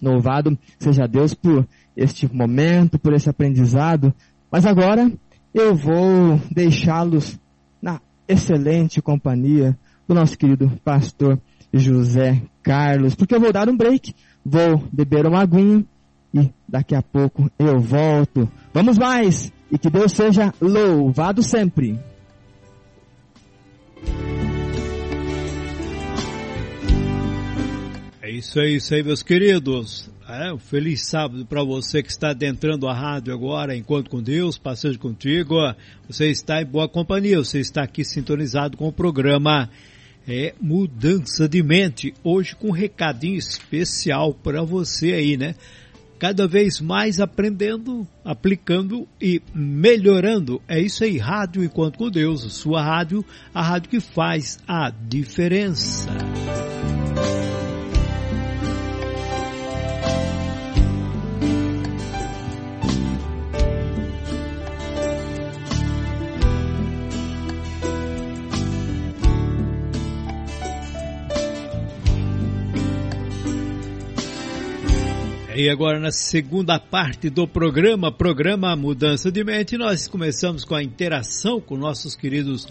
[0.00, 4.12] Louvado seja Deus por este momento, por esse aprendizado.
[4.52, 5.10] Mas agora
[5.54, 7.40] eu vou deixá-los
[7.80, 9.76] na excelente companhia
[10.06, 11.40] do nosso querido pastor
[11.72, 15.84] José Carlos, porque eu vou dar um break vou beber uma aguinha
[16.34, 18.50] e daqui a pouco eu volto.
[18.72, 19.52] Vamos mais!
[19.70, 21.98] E que Deus seja louvado sempre.
[28.20, 30.11] É isso aí, isso aí, meus queridos.
[30.28, 34.56] É, um feliz sábado para você que está adentrando a rádio agora, enquanto com Deus,
[34.56, 35.56] passeio contigo.
[36.08, 39.68] Você está em boa companhia, você está aqui sintonizado com o programa
[40.26, 42.14] é mudança de mente.
[42.22, 45.54] Hoje com um recadinho especial para você aí, né?
[46.18, 50.62] Cada vez mais aprendendo, aplicando e melhorando.
[50.68, 56.08] É isso aí, Rádio Enquanto com Deus, sua rádio, a rádio que faz a diferença.
[75.54, 80.82] E agora na segunda parte do programa, programa Mudança de Mente, nós começamos com a
[80.82, 82.66] interação com nossos queridos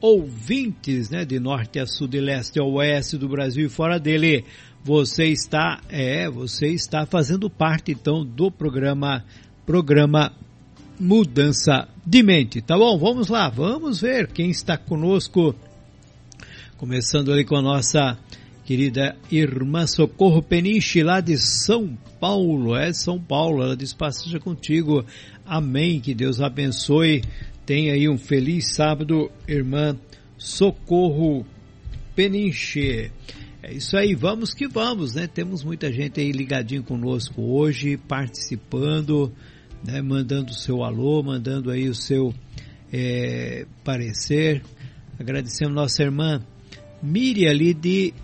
[0.00, 4.44] ouvintes, né, de norte a sul, de leste a oeste do Brasil e fora dele.
[4.82, 9.24] Você está, é, você está fazendo parte então do programa,
[9.64, 10.32] programa
[10.98, 12.98] Mudança de Mente, tá bom?
[12.98, 15.54] Vamos lá, vamos ver quem está conosco.
[16.76, 18.18] Começando ali com a nossa
[18.64, 25.04] querida irmã Socorro Peniche, lá de São Paulo, é São Paulo, ela diz, seja contigo,
[25.44, 27.22] amém, que Deus abençoe,
[27.66, 29.94] tenha aí um feliz sábado, irmã
[30.38, 31.44] Socorro
[32.16, 33.10] Peniche.
[33.62, 35.26] É isso aí, vamos que vamos, né?
[35.26, 39.30] Temos muita gente aí ligadinho conosco hoje, participando,
[39.86, 40.00] né?
[40.00, 42.32] mandando o seu alô, mandando aí o seu
[42.90, 44.62] é, parecer.
[45.18, 46.42] Agradecemos nossa irmã
[47.02, 48.14] Miriam ali de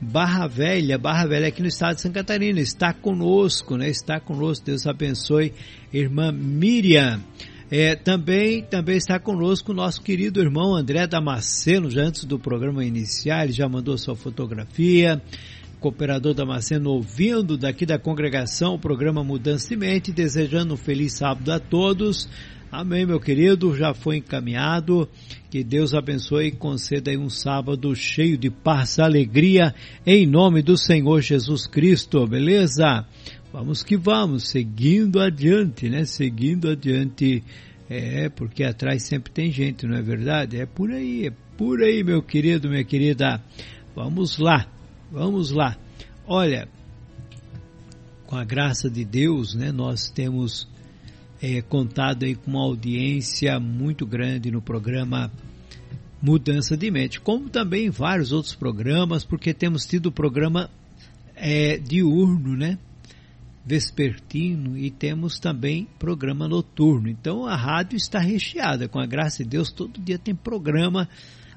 [0.00, 3.88] Barra Velha, Barra Velha aqui no estado de Santa Catarina, está conosco, né?
[3.88, 5.54] Está conosco, Deus abençoe,
[5.92, 7.20] irmã Miriam.
[7.70, 12.84] É, também, também está conosco o nosso querido irmão André Damasceno, já antes do programa
[12.84, 15.20] iniciar, ele já mandou sua fotografia.
[15.80, 21.50] Cooperador Damasceno ouvindo daqui da congregação o programa Mudança de Mente, desejando um feliz sábado
[21.50, 22.28] a todos.
[22.70, 25.08] Amém, meu querido, já foi encaminhado.
[25.48, 29.72] Que Deus abençoe e conceda aí um sábado cheio de paz, alegria,
[30.04, 33.06] em nome do Senhor Jesus Cristo, beleza?
[33.52, 36.04] Vamos que vamos, seguindo adiante, né?
[36.04, 37.42] Seguindo adiante.
[37.88, 40.60] É, porque atrás sempre tem gente, não é verdade?
[40.60, 43.40] É por aí, é por aí, meu querido, minha querida.
[43.94, 44.66] Vamos lá,
[45.10, 45.76] vamos lá.
[46.26, 46.68] Olha,
[48.26, 50.68] com a graça de Deus, né, nós temos
[51.40, 55.30] é, contado aí com uma audiência muito grande no programa
[56.20, 60.70] Mudança de Mente, como também vários outros programas, porque temos tido programa
[61.34, 62.78] é, diurno, né?
[63.66, 67.08] vespertino e temos também programa noturno.
[67.08, 71.08] Então a rádio está recheada, com a graça de Deus, todo dia tem programa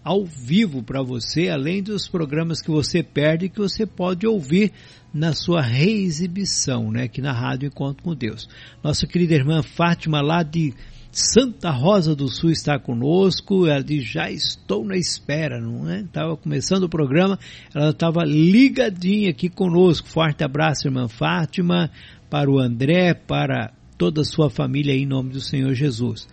[0.03, 4.71] ao vivo para você, além dos programas que você perde que você pode ouvir
[5.13, 8.47] na sua reexibição, né, aqui na Rádio Encontro com Deus.
[8.83, 10.73] Nossa querida irmã Fátima lá de
[11.11, 16.01] Santa Rosa do Sul está conosco, ela diz, já estou na espera, não é?
[16.01, 17.39] Estava começando o programa,
[17.73, 20.07] ela estava ligadinha aqui conosco.
[20.07, 21.89] Forte abraço, irmã Fátima,
[22.29, 26.27] para o André, para toda a sua família em nome do Senhor Jesus.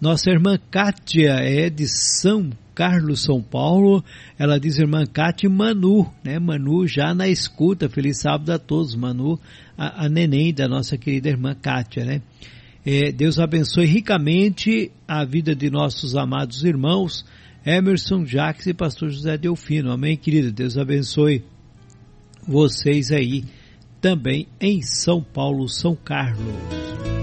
[0.00, 2.50] Nossa irmã Kátia é de São
[2.80, 4.02] Carlos, São Paulo.
[4.38, 6.38] Ela diz, irmã Kátia Manu, né?
[6.38, 7.90] Manu já na escuta.
[7.90, 8.94] Feliz sábado a todos.
[8.94, 9.38] Manu,
[9.76, 12.22] a, a neném da nossa querida irmã Kátia, né?
[12.86, 17.26] É, Deus abençoe ricamente a vida de nossos amados irmãos
[17.66, 19.92] Emerson Jacques e Pastor José Delfino.
[19.92, 20.50] Amém, querido?
[20.50, 21.44] Deus abençoe
[22.48, 23.44] vocês aí
[24.00, 27.19] também em São Paulo, São Carlos.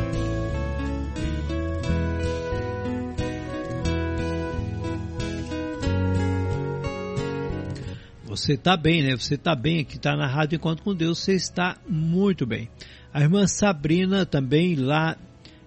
[8.37, 9.15] Você está bem, né?
[9.15, 12.69] Você está bem aqui, está na Rádio Encontro com Deus, você está muito bem.
[13.11, 15.17] A irmã Sabrina também lá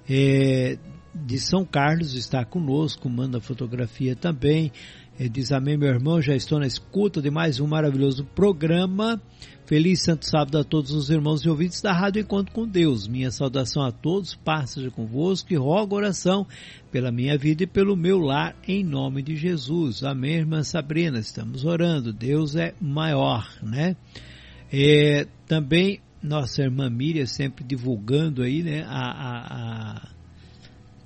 [0.08, 0.78] é,
[1.12, 4.70] de São Carlos está conosco, manda fotografia também.
[5.18, 9.20] É, diz amém, meu irmão, já estou na escuta de mais um maravilhoso programa.
[9.70, 13.06] Feliz Santo Sábado a todos os irmãos e ouvintes da Rádio Encontro com Deus.
[13.06, 16.44] Minha saudação a todos, paz seja convosco e rogo oração
[16.90, 20.02] pela minha vida e pelo meu lar, em nome de Jesus.
[20.02, 23.94] Amém, irmã Sabrina, estamos orando, Deus é maior, né?
[24.72, 30.08] É, também nossa irmã Miriam sempre divulgando aí, né, a, a, a,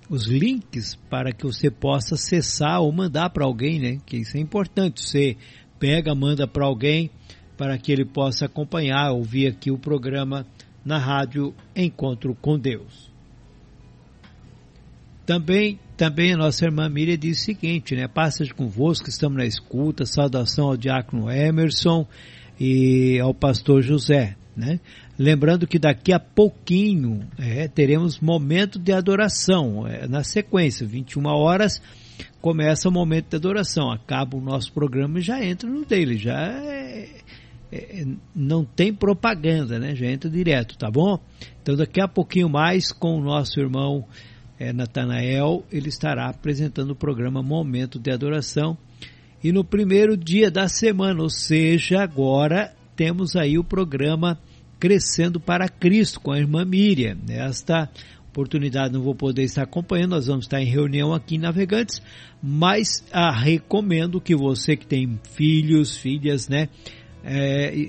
[0.09, 4.41] os links para que você possa acessar ou mandar para alguém, né, que isso é
[4.41, 5.03] importante.
[5.03, 5.37] Você
[5.79, 7.11] pega, manda para alguém
[7.65, 10.47] para que ele possa acompanhar, ouvir aqui o programa
[10.85, 13.11] na rádio Encontro com Deus.
[15.25, 18.07] Também, também a nossa irmã Miriam diz o seguinte, né?
[18.07, 22.07] Passa convosco, estamos na escuta, saudação ao diácono Emerson
[22.61, 24.79] e ao pastor José, né?
[25.19, 29.87] Lembrando que daqui a pouquinho é, teremos momento de adoração.
[29.87, 31.81] É, na sequência, 21 horas,
[32.43, 33.91] começa o momento de adoração.
[33.91, 36.19] Acaba o nosso programa e já entra no dele.
[36.19, 37.25] Já é,
[38.35, 39.95] não tem propaganda, né?
[39.95, 41.19] Já entra direto, tá bom?
[41.63, 44.05] Então daqui a pouquinho mais com o nosso irmão
[44.59, 48.77] é, Natanael, ele estará apresentando o programa Momento de Adoração.
[49.43, 54.39] E no primeiro dia da semana, ou seja, agora temos aí o programa
[54.79, 57.17] Crescendo para Cristo com a irmã Miriam.
[57.27, 57.91] Nesta
[58.29, 62.03] oportunidade não vou poder estar acompanhando, nós vamos estar em reunião aqui em Navegantes,
[62.43, 66.69] mas ah, recomendo que você que tem filhos, filhas, né,
[67.25, 67.89] é,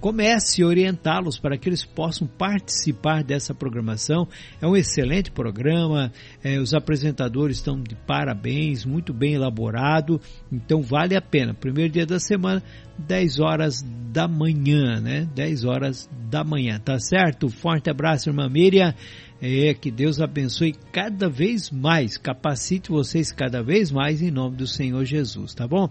[0.00, 4.28] comece a orientá-los para que eles possam participar dessa programação.
[4.60, 6.12] É um excelente programa,
[6.42, 10.20] é, os apresentadores estão de parabéns, muito bem elaborado,
[10.52, 11.54] então vale a pena.
[11.54, 12.62] Primeiro dia da semana,
[12.98, 15.28] 10 horas da manhã, né?
[15.34, 17.48] 10 horas da manhã, tá certo?
[17.48, 18.94] Forte abraço, irmã Miriam.
[19.40, 24.66] É que Deus abençoe cada vez mais, capacite vocês cada vez mais em nome do
[24.66, 25.88] Senhor Jesus, tá bom?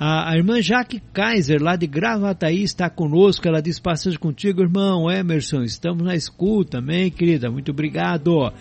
[0.00, 3.48] A, a irmã Jaque Kaiser, lá de Gravataí, está conosco.
[3.48, 5.62] Ela diz: Passagem contigo, irmão Emerson.
[5.62, 7.50] Estamos na escuta, amém, querida?
[7.50, 8.52] Muito obrigado.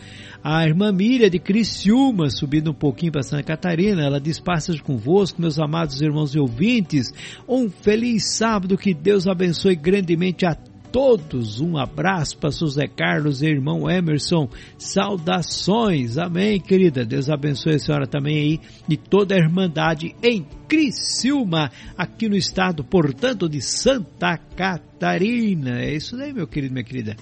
[0.44, 5.40] A irmã Miriam de Criciúma, subindo um pouquinho para Santa Catarina, ela diz: Passas convosco,
[5.40, 7.14] meus amados irmãos e ouvintes.
[7.48, 10.58] Um feliz sábado, que Deus abençoe grandemente a
[10.98, 11.62] todos.
[11.62, 14.50] Um abraço, pastor Zé Carlos e irmão Emerson.
[14.80, 16.18] Saudações.
[16.18, 17.06] Amém, querida.
[17.06, 18.60] Deus abençoe a senhora também aí
[18.90, 25.82] e toda a Irmandade em Criciúma, aqui no estado, portanto, de Santa Catarina.
[25.82, 27.16] É isso aí, meu querido, minha querida.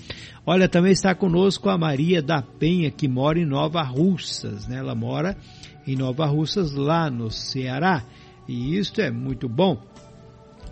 [0.46, 4.78] Olha, também está conosco a Maria da Penha, que mora em Nova Russas, né?
[4.78, 5.36] Ela mora
[5.86, 8.06] em Nova Russas, lá no Ceará.
[8.48, 9.84] E isso é muito bom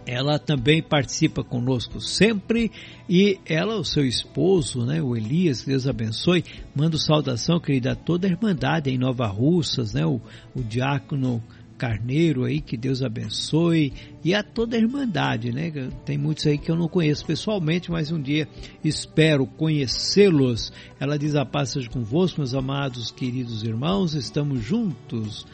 [0.06, 2.72] ela também participa conosco sempre
[3.10, 6.44] e ela, o seu esposo, né, o Elias, Deus abençoe,
[6.76, 10.22] manda saudação, querida, a toda a Irmandade em Nova Russas, né, o,
[10.56, 11.44] o diácono
[11.78, 13.92] Carneiro aí, que Deus abençoe,
[14.24, 15.72] e a toda a Irmandade, né,
[16.06, 18.48] tem muitos aí que eu não conheço pessoalmente, mas um dia
[18.84, 20.72] espero conhecê-los.
[21.00, 25.46] Ela diz a paz seja convosco, meus amados, queridos irmãos, estamos juntos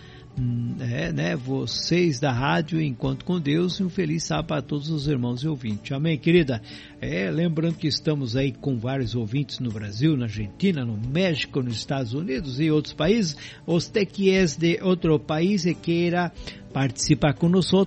[0.79, 5.07] é, né, vocês da rádio Enquanto com Deus e um feliz sábado para todos os
[5.07, 5.91] irmãos e ouvintes.
[5.91, 6.61] Amém, querida?
[7.01, 11.75] É, lembrando que estamos aí com vários ouvintes no Brasil, na Argentina, no México, nos
[11.75, 13.35] Estados Unidos e outros países.
[13.65, 16.31] Você que é de outro país e queira
[16.73, 17.33] participar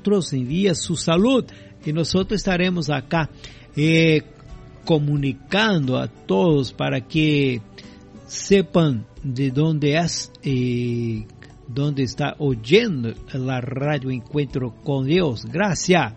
[0.06, 1.48] nós, envia sua saúde
[1.86, 3.28] e nós estaremos acá
[3.76, 4.22] eh,
[4.84, 7.60] comunicando a todos para que
[8.26, 10.04] sepam de onde é
[10.44, 11.22] eh,
[11.72, 15.44] donde está oyendo a rádio Encontro com Deus.
[15.44, 16.14] Graça.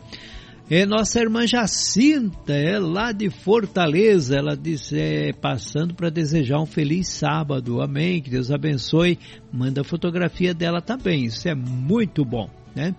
[0.67, 4.35] É nossa irmã Jacinta, é lá de Fortaleza.
[4.35, 7.81] Ela disse, é, passando para desejar um feliz sábado.
[7.81, 8.19] Amém.
[8.21, 9.19] Que Deus abençoe.
[9.53, 11.25] Manda a fotografia dela também.
[11.25, 12.95] Isso é muito bom, né?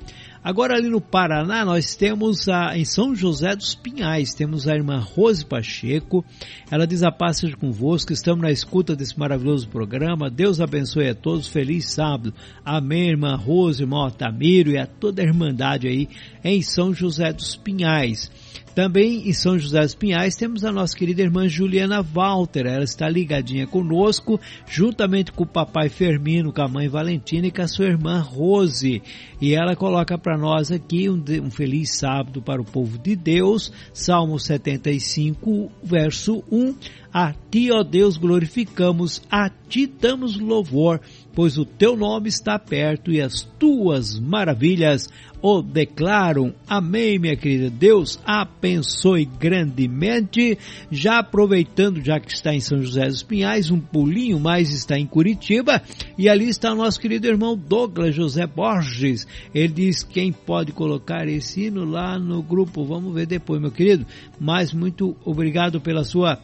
[0.46, 5.00] Agora ali no Paraná nós temos a, em São José dos Pinhais, temos a irmã
[5.00, 6.24] Rose Pacheco,
[6.70, 11.16] ela diz a paz seja convosco, estamos na escuta desse maravilhoso programa, Deus abençoe a
[11.16, 12.32] todos, feliz sábado,
[12.64, 16.08] amém irmã Rose, irmão Otamiro e a toda a irmandade aí
[16.44, 18.30] em São José dos Pinhais.
[18.76, 22.66] Também em São José dos Pinhais temos a nossa querida irmã Juliana Walter.
[22.66, 24.38] Ela está ligadinha conosco,
[24.68, 29.02] juntamente com o papai Fermino, com a mãe Valentina e com a sua irmã Rose.
[29.40, 33.72] E ela coloca para nós aqui um, um, feliz sábado para o povo de Deus.
[33.94, 36.74] Salmo 75, verso 1.
[37.18, 41.00] A ti, ó Deus, glorificamos, a ti damos louvor,
[41.34, 45.08] pois o teu nome está perto e as tuas maravilhas
[45.46, 46.52] o declaram.
[46.66, 47.70] Amém, minha querida.
[47.70, 50.58] Deus abençoe grandemente.
[50.90, 55.06] Já aproveitando, já que está em São José dos Pinhais, um pulinho mais está em
[55.06, 55.80] Curitiba.
[56.18, 59.24] E ali está nosso querido irmão Douglas José Borges.
[59.54, 62.84] Ele diz quem pode colocar esse hino lá no grupo.
[62.84, 64.04] Vamos ver depois, meu querido.
[64.40, 66.40] Mas muito obrigado pela sua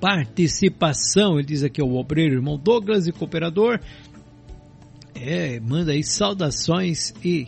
[0.00, 1.38] participação.
[1.38, 3.78] Ele diz aqui o obreiro, irmão Douglas e cooperador.
[5.14, 7.46] É, manda aí saudações e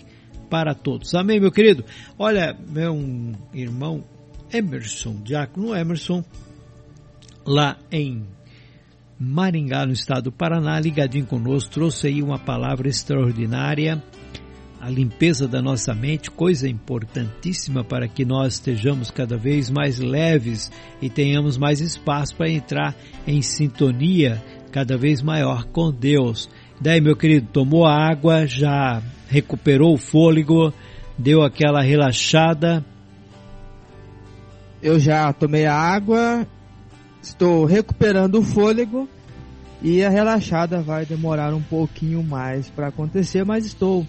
[0.49, 1.15] para todos.
[1.15, 1.85] Amém, meu querido?
[2.19, 2.97] Olha, meu
[3.53, 4.05] irmão
[4.53, 6.25] Emerson, Diácono Emerson,
[7.45, 8.25] lá em
[9.19, 14.03] Maringá, no estado do Paraná, ligadinho conosco, trouxe aí uma palavra extraordinária,
[14.79, 20.71] a limpeza da nossa mente, coisa importantíssima para que nós estejamos cada vez mais leves
[21.01, 22.95] e tenhamos mais espaço para entrar
[23.27, 26.51] em sintonia cada vez maior com Deus.
[26.81, 30.73] Daí, meu querido, tomou a água, já recuperou o fôlego,
[31.19, 32.85] deu aquela relaxada.
[34.83, 36.47] Eu já tomei a água,
[37.23, 39.09] estou recuperando o fôlego
[39.83, 44.07] e a relaxada vai demorar um pouquinho mais para acontecer, mas estou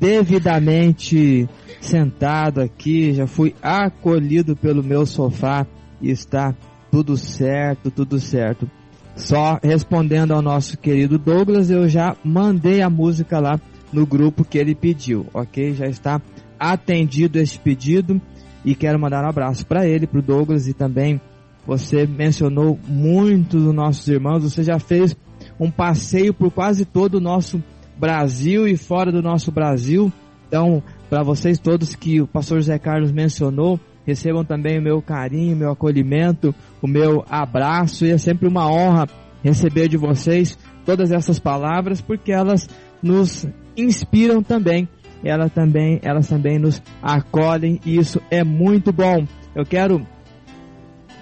[0.00, 1.48] devidamente
[1.80, 5.66] sentado aqui, já fui acolhido pelo meu sofá
[6.00, 6.54] e está
[6.90, 8.68] tudo certo, tudo certo.
[9.16, 13.60] Só respondendo ao nosso querido Douglas, eu já mandei a música lá
[13.92, 15.74] no grupo que ele pediu, ok?
[15.74, 16.20] Já está
[16.58, 18.20] atendido esse pedido
[18.64, 21.20] e quero mandar um abraço para ele, para o Douglas e também
[21.66, 25.16] você mencionou muito dos nossos irmãos, você já fez
[25.58, 27.62] um passeio por quase todo o nosso
[27.96, 30.12] Brasil e fora do nosso Brasil.
[30.48, 35.56] Então, para vocês todos que o pastor José Carlos mencionou, recebam também o meu carinho,
[35.56, 38.04] meu acolhimento, o meu abraço.
[38.04, 39.06] E é sempre uma honra
[39.42, 42.68] receber de vocês todas essas palavras, porque elas
[43.02, 43.46] nos
[43.76, 44.88] inspiram também.
[45.22, 49.26] Elas também, elas também nos acolhem e isso é muito bom.
[49.54, 50.06] Eu quero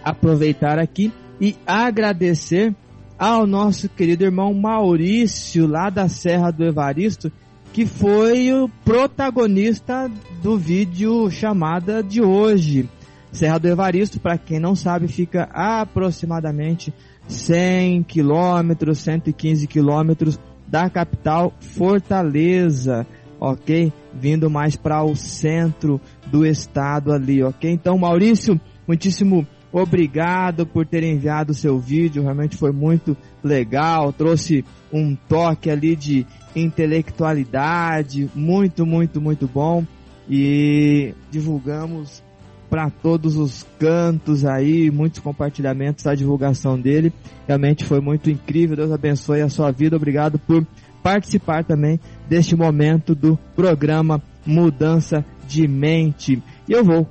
[0.04, 2.74] aproveitar aqui e agradecer
[3.18, 7.32] ao nosso querido irmão Maurício, lá da Serra do Evaristo,
[7.72, 10.10] que foi o protagonista
[10.42, 12.88] do vídeo chamada de hoje.
[13.30, 16.92] Serra do Evaristo, para quem não sabe, fica aproximadamente
[17.28, 23.06] 100 quilômetros, 115 quilômetros da capital Fortaleza,
[23.38, 23.92] ok?
[24.14, 27.70] Vindo mais para o centro do estado ali, ok?
[27.70, 34.64] Então, Maurício, muitíssimo obrigado por ter enviado o seu vídeo, realmente foi muito legal, trouxe
[34.92, 39.84] um toque ali de intelectualidade, muito, muito, muito bom
[40.28, 42.22] e divulgamos
[42.68, 47.12] para todos os cantos aí, muitos compartilhamentos da divulgação dele.
[47.46, 48.76] Realmente foi muito incrível.
[48.76, 49.96] Deus abençoe a sua vida.
[49.96, 50.66] Obrigado por
[51.02, 51.98] participar também
[52.28, 56.42] deste momento do programa Mudança de Mente.
[56.68, 57.08] E eu vou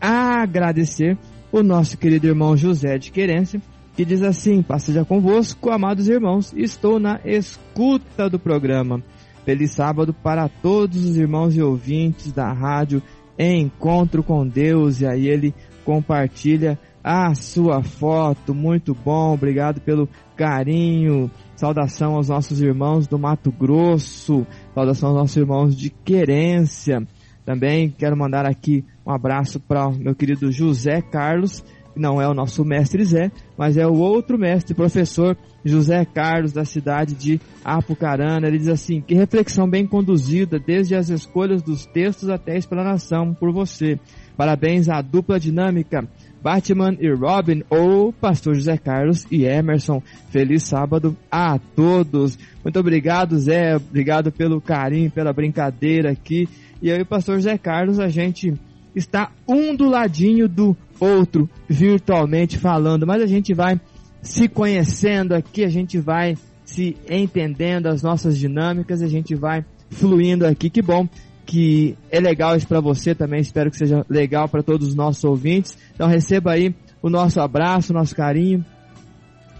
[0.00, 1.16] agradecer
[1.50, 3.60] o nosso querido irmão José de Querência,
[4.00, 9.02] que diz assim: Passeja convosco, amados irmãos, estou na escuta do programa.
[9.44, 13.02] Feliz sábado para todos os irmãos e ouvintes da rádio
[13.38, 15.02] Encontro com Deus.
[15.02, 15.54] E aí ele
[15.84, 18.54] compartilha a sua foto.
[18.54, 21.30] Muito bom, obrigado pelo carinho.
[21.54, 24.46] Saudação aos nossos irmãos do Mato Grosso.
[24.74, 27.06] Saudação aos nossos irmãos de Querência.
[27.44, 31.62] Também quero mandar aqui um abraço para o meu querido José Carlos,
[32.00, 36.64] não é o nosso mestre Zé, mas é o outro mestre, professor José Carlos, da
[36.64, 38.48] cidade de Apucarana.
[38.48, 43.34] Ele diz assim: Que reflexão bem conduzida, desde as escolhas dos textos até a explanação
[43.34, 44.00] por você.
[44.36, 46.08] Parabéns à dupla dinâmica.
[46.42, 50.02] Batman e Robin, ou Pastor José Carlos e Emerson.
[50.30, 52.38] Feliz sábado a todos.
[52.64, 53.76] Muito obrigado, Zé.
[53.76, 56.48] Obrigado pelo carinho, pela brincadeira aqui.
[56.80, 58.54] E aí, pastor Zé Carlos, a gente
[58.94, 63.80] está um do ladinho do outro, virtualmente falando, mas a gente vai
[64.22, 70.46] se conhecendo aqui, a gente vai se entendendo as nossas dinâmicas, a gente vai fluindo
[70.46, 70.70] aqui.
[70.70, 71.08] Que bom
[71.44, 75.24] que é legal isso para você também, espero que seja legal para todos os nossos
[75.24, 75.76] ouvintes.
[75.94, 78.64] Então receba aí o nosso abraço, o nosso carinho.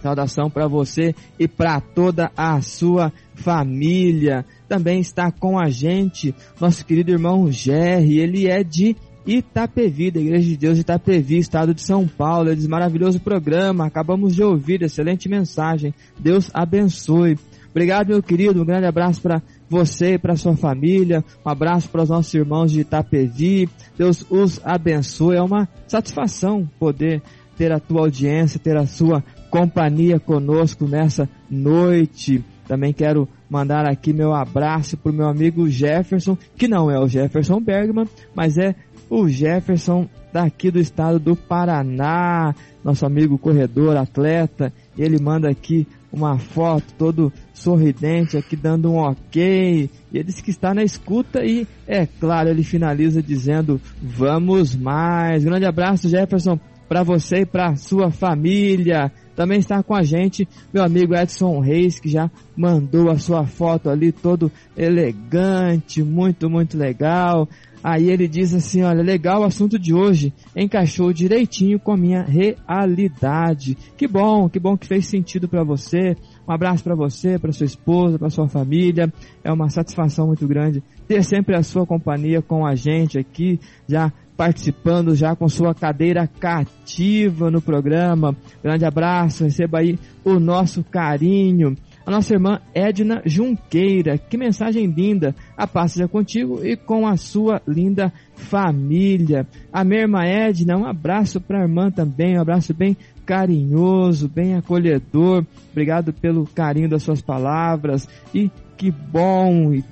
[0.01, 6.83] Saudação para você e para toda a sua família também está com a gente nosso
[6.83, 8.95] querido irmão Gerry, ele é de
[9.25, 12.49] Itapevi, da Igreja de Deus de Itapevi, estado de São Paulo.
[12.49, 15.93] Ele diz, maravilhoso programa, acabamos de ouvir, excelente mensagem.
[16.19, 17.37] Deus abençoe.
[17.69, 21.23] Obrigado, meu querido, um grande abraço para você e para sua família.
[21.45, 23.69] Um abraço para os nossos irmãos de Itapevi.
[23.97, 25.37] Deus os abençoe.
[25.37, 27.21] É uma satisfação poder
[27.57, 32.43] ter a tua audiência, ter a sua companhia conosco nessa noite.
[32.67, 37.07] Também quero mandar aqui meu abraço para o meu amigo Jefferson, que não é o
[37.07, 38.73] Jefferson Bergman, mas é
[39.11, 44.71] o Jefferson daqui do estado do Paraná, nosso amigo corredor, atleta.
[44.97, 49.89] Ele manda aqui uma foto todo sorridente aqui dando um ok.
[50.13, 55.43] E ele disse que está na escuta e, é claro, ele finaliza dizendo: Vamos mais.
[55.43, 56.57] Grande abraço, Jefferson,
[56.87, 59.11] para você e para sua família.
[59.35, 63.89] Também está com a gente meu amigo Edson Reis, que já mandou a sua foto
[63.89, 67.47] ali todo elegante, muito, muito legal.
[67.83, 72.23] Aí ele diz assim, olha, legal o assunto de hoje, encaixou direitinho com a minha
[72.23, 73.77] realidade.
[73.97, 76.15] Que bom, que bom que fez sentido para você.
[76.47, 79.11] Um abraço para você, para sua esposa, para sua família.
[79.43, 84.13] É uma satisfação muito grande ter sempre a sua companhia com a gente aqui, já
[84.37, 88.35] participando já com sua cadeira cativa no programa.
[88.63, 91.75] Grande abraço, receba aí o nosso carinho.
[92.05, 95.35] A nossa irmã Edna Junqueira, que mensagem linda.
[95.55, 99.47] A paz seja contigo e com a sua linda família.
[99.71, 104.55] A minha irmã Edna, um abraço para a irmã também, um abraço bem carinhoso, bem
[104.55, 105.45] acolhedor.
[105.71, 109.83] Obrigado pelo carinho das suas palavras e que bom e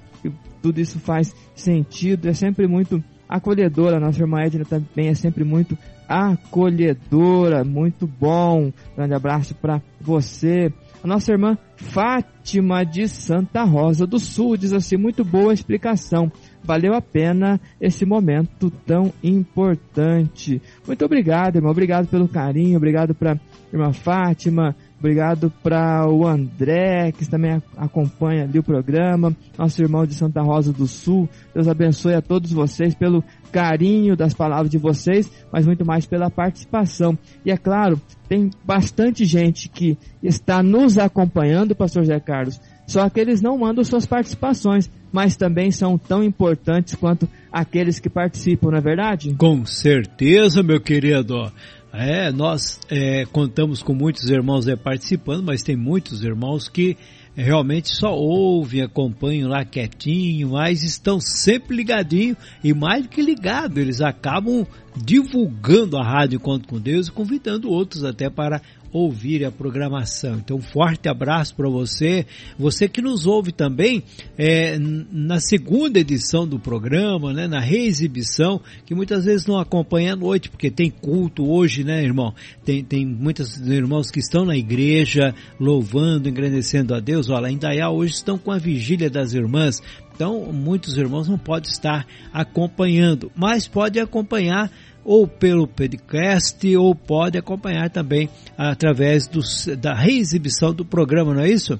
[0.62, 2.28] tudo isso faz sentido.
[2.28, 3.98] É sempre muito acolhedora.
[3.98, 5.78] A nossa irmã Edna também é sempre muito
[6.08, 8.72] acolhedora, muito bom.
[8.96, 10.74] Grande abraço para você.
[11.04, 16.32] A nossa irmã Fátima de Santa Rosa do Sul diz assim: muito boa explicação.
[16.62, 20.62] Valeu a pena esse momento tão importante.
[20.86, 21.72] Muito obrigado, irmão.
[21.72, 22.78] Obrigado pelo carinho.
[22.78, 23.40] Obrigado para
[23.72, 24.76] irmã Fátima.
[25.00, 30.74] Obrigado para o André, que também acompanha ali o programa, nosso irmão de Santa Rosa
[30.74, 31.28] do Sul.
[31.56, 36.30] Deus abençoe a todos vocês pelo carinho das palavras de vocês, mas muito mais pela
[36.30, 37.18] participação.
[37.46, 43.20] E é claro, tem bastante gente que está nos acompanhando, pastor José Carlos, só que
[43.20, 48.80] eles não mandam suas participações, mas também são tão importantes quanto aqueles que participam, não
[48.80, 49.34] é verdade?
[49.36, 51.52] Com certeza, meu querido.
[51.92, 56.96] É, nós é, contamos com muitos irmãos é, participando, mas tem muitos irmãos que
[57.36, 63.78] realmente só ouvem, acompanham lá quietinho, mas estão sempre ligadinhos e mais do que ligados,
[63.78, 68.62] eles acabam divulgando a Rádio Encontro com Deus e convidando outros até para
[68.92, 70.38] ouvir a programação.
[70.38, 72.26] Então, um forte abraço para você,
[72.58, 74.04] você que nos ouve também
[74.38, 80.16] é, na segunda edição do programa, né, na reexibição, que muitas vezes não acompanha à
[80.16, 82.34] noite, porque tem culto hoje, né, irmão?
[82.66, 87.30] Tem, tem muitos irmãos que estão na igreja louvando, engrandecendo a Deus.
[87.30, 89.82] Olha, em Dayá hoje estão com a vigília das irmãs.
[90.20, 94.70] Então, muitos irmãos não podem estar acompanhando, mas pode acompanhar
[95.10, 99.42] ou pelo podcast ou pode acompanhar também através do,
[99.76, 101.80] da reexibição do programa, não é isso?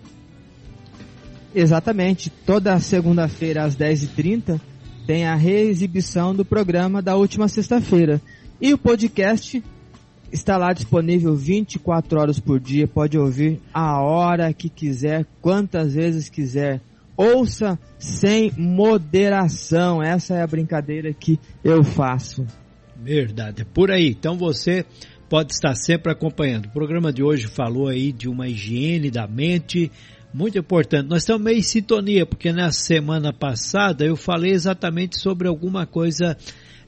[1.54, 2.32] Exatamente.
[2.32, 4.60] Toda segunda-feira às 10h30
[5.06, 8.20] tem a reexibição do programa da última sexta-feira.
[8.60, 9.64] E o podcast
[10.32, 12.88] está lá disponível 24 horas por dia.
[12.88, 16.82] Pode ouvir a hora que quiser, quantas vezes quiser.
[17.16, 20.02] Ouça sem moderação.
[20.02, 22.44] Essa é a brincadeira que eu faço.
[23.02, 24.10] Verdade, é por aí.
[24.10, 24.86] Então você
[25.30, 26.66] pode estar sempre acompanhando.
[26.66, 29.92] O programa de hoje falou aí de uma higiene da mente,
[30.34, 31.08] muito importante.
[31.08, 36.36] Nós estamos meio em sintonia, porque na semana passada eu falei exatamente sobre alguma coisa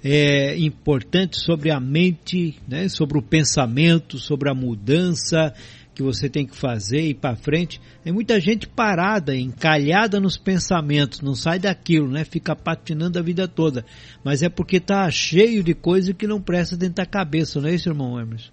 [0.03, 5.53] é, importante sobre a mente, né, sobre o pensamento, sobre a mudança
[5.93, 7.81] que você tem que fazer e para frente.
[8.03, 12.23] Tem muita gente parada, encalhada nos pensamentos, não sai daquilo, né?
[12.23, 13.85] Fica patinando a vida toda.
[14.23, 17.75] Mas é porque tá cheio de coisa que não presta dentro da cabeça, não é
[17.75, 18.51] isso, irmão Emerson?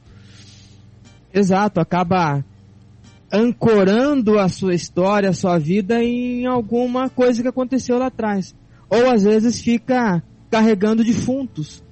[1.33, 2.45] Exato, acaba
[3.33, 8.55] ancorando a sua história, a sua vida em alguma coisa que aconteceu lá atrás.
[8.89, 11.85] Ou às vezes fica carregando defuntos.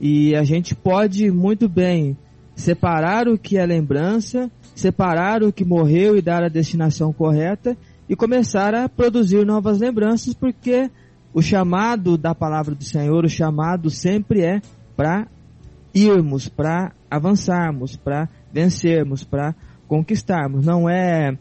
[0.00, 2.16] E a gente pode muito bem
[2.54, 7.76] separar o que é lembrança separar o que morreu e dar a destinação correta
[8.08, 10.88] e começar a produzir novas lembranças, porque
[11.34, 14.62] o chamado da palavra do Senhor, o chamado sempre é
[14.96, 15.26] para
[15.92, 19.52] irmos, para avançarmos, para vencermos, para
[19.88, 20.64] conquistarmos.
[20.64, 21.36] Não é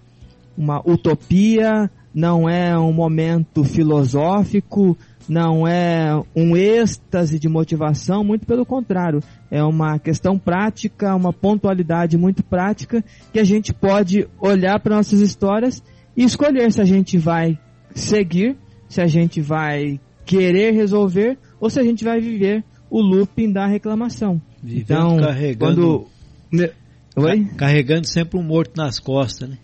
[0.58, 4.98] uma utopia, não é um momento filosófico,
[5.30, 12.18] não é um êxtase de motivação, muito pelo contrário, é uma questão prática, uma pontualidade
[12.18, 15.82] muito prática que a gente pode olhar para nossas histórias
[16.16, 17.58] e escolher se a gente vai
[17.94, 18.58] seguir,
[18.90, 23.66] se a gente vai querer resolver ou se a gente vai viver o looping da
[23.66, 24.42] reclamação.
[24.62, 26.08] Vivendo então, carregando,
[26.52, 26.68] quando
[27.16, 27.46] Oi?
[27.58, 29.58] carregando sempre um morto nas costas, né?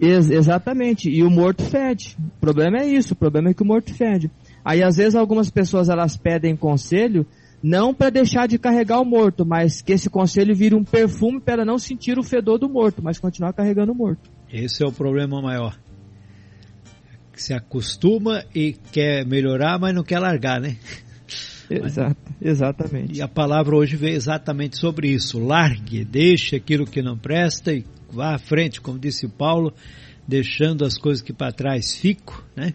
[0.00, 1.08] Ex exatamente.
[1.08, 2.16] E o morto fede.
[2.18, 3.14] O problema é isso.
[3.14, 4.30] O problema é que o morto fede.
[4.64, 7.26] Aí às vezes algumas pessoas elas pedem conselho
[7.64, 11.64] não para deixar de carregar o morto, mas que esse conselho vire um perfume para
[11.64, 14.30] não sentir o fedor do morto, mas continuar carregando o morto.
[14.52, 15.74] Esse é o problema maior.
[17.32, 20.76] Se acostuma e quer melhorar, mas não quer largar, né?
[21.70, 23.18] Exato, exatamente.
[23.18, 25.38] E a palavra hoje veio exatamente sobre isso.
[25.38, 27.82] Largue, deixe aquilo que não presta e
[28.12, 29.72] vá à frente, como disse Paulo,
[30.28, 32.74] deixando as coisas que para trás ficam, né?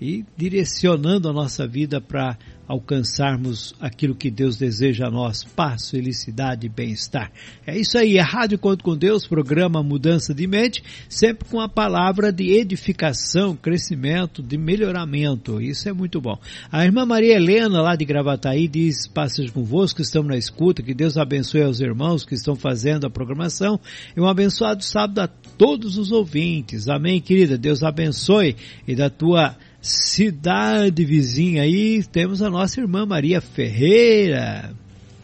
[0.00, 2.36] E direcionando a nossa vida para
[2.68, 7.30] alcançarmos aquilo que Deus deseja a nós, paz, felicidade e bem-estar.
[7.66, 11.68] É isso aí, é Rádio Conto com Deus, programa Mudança de Mente, sempre com a
[11.68, 16.38] palavra de edificação, crescimento, de melhoramento, isso é muito bom.
[16.70, 21.16] A irmã Maria Helena, lá de Gravataí, diz, passas convosco, estamos na escuta, que Deus
[21.16, 23.78] abençoe aos irmãos que estão fazendo a programação,
[24.16, 26.88] e um abençoado sábado a todos os ouvintes.
[26.88, 27.56] Amém, querida?
[27.56, 28.56] Deus abençoe
[28.88, 29.56] e da tua
[29.86, 34.74] cidade vizinha aí temos a nossa irmã Maria Ferreira.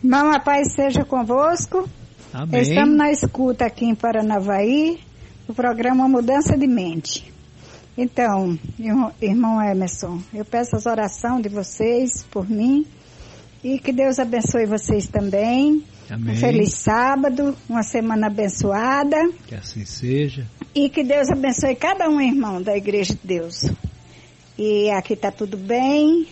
[0.02, 1.88] Irmão, a paz seja convosco.
[2.32, 2.62] Amém.
[2.62, 5.00] Estamos na escuta aqui em Paranavaí,
[5.48, 7.32] o programa Mudança de Mente.
[7.96, 8.58] Então,
[9.20, 12.86] irmão Emerson, eu peço as orações de vocês por mim
[13.62, 15.84] e que Deus abençoe vocês também.
[16.08, 16.34] Amém.
[16.34, 19.16] Um feliz sábado, uma semana abençoada.
[19.46, 20.46] Que assim seja.
[20.74, 23.66] E que Deus abençoe cada um, irmão, da Igreja de Deus.
[24.58, 26.26] E aqui está tudo bem.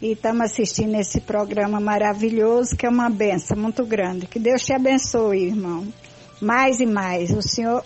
[0.00, 4.26] E estamos assistindo esse programa maravilhoso, que é uma benção muito grande.
[4.26, 5.86] Que Deus te abençoe, irmão.
[6.40, 7.30] Mais e mais.
[7.30, 7.84] O senhor,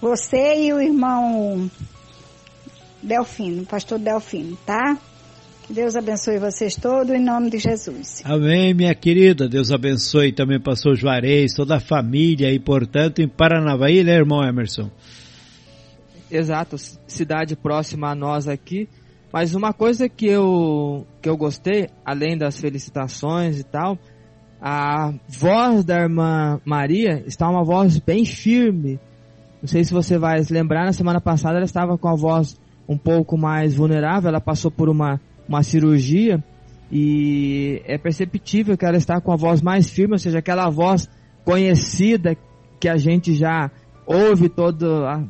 [0.00, 1.70] você e o irmão
[3.02, 4.98] Delfino, pastor Delfino, tá?
[5.66, 8.22] Que Deus abençoe vocês todos em nome de Jesus.
[8.24, 9.48] Amém, minha querida.
[9.48, 14.90] Deus abençoe também pastor Juarez, toda a família e, portanto, em Paranavaí, né, irmão Emerson?
[16.30, 16.76] Exato,
[17.06, 18.88] cidade próxima a nós aqui.
[19.32, 23.98] Mas uma coisa que eu, que eu gostei, além das felicitações e tal,
[24.60, 28.98] a voz da irmã Maria está uma voz bem firme.
[29.60, 32.58] Não sei se você vai lembrar, na semana passada ela estava com a voz
[32.88, 36.42] um pouco mais vulnerável, ela passou por uma, uma cirurgia
[36.90, 41.08] e é perceptível que ela está com a voz mais firme, ou seja, aquela voz
[41.44, 42.36] conhecida
[42.78, 43.70] que a gente já
[44.06, 44.86] ouve todo,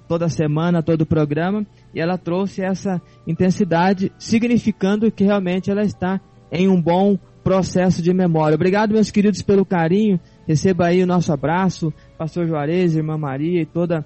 [0.06, 6.20] toda semana, todo o programa, e ela trouxe essa intensidade, significando que realmente ela está
[6.52, 8.54] em um bom processo de memória.
[8.54, 10.20] Obrigado, meus queridos, pelo carinho.
[10.46, 14.04] Receba aí o nosso abraço, Pastor Juarez, Irmã Maria e toda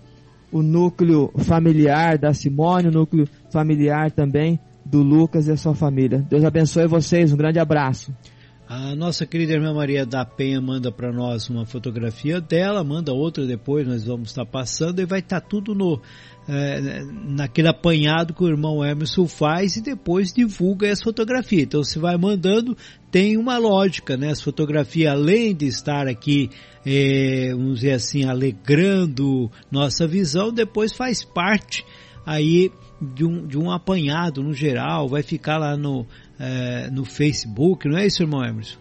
[0.52, 6.24] o núcleo familiar da Simone, o núcleo familiar também do Lucas e a sua família.
[6.28, 8.12] Deus abençoe vocês, um grande abraço.
[8.72, 13.44] A nossa querida irmã Maria da Penha manda para nós uma fotografia dela, manda outra
[13.44, 16.00] depois, nós vamos estar passando e vai estar tudo no
[16.48, 21.64] é, naquele apanhado que o irmão Emerson faz e depois divulga essa fotografia.
[21.64, 22.76] Então você vai mandando,
[23.10, 24.30] tem uma lógica, né?
[24.30, 26.48] Essa fotografia, além de estar aqui,
[26.86, 31.84] é, vamos dizer assim, alegrando nossa visão, depois faz parte
[32.24, 32.70] aí
[33.00, 36.06] de um, de um apanhado no geral, vai ficar lá no,
[36.40, 38.78] é, no Facebook, não é isso, irmão Emerson?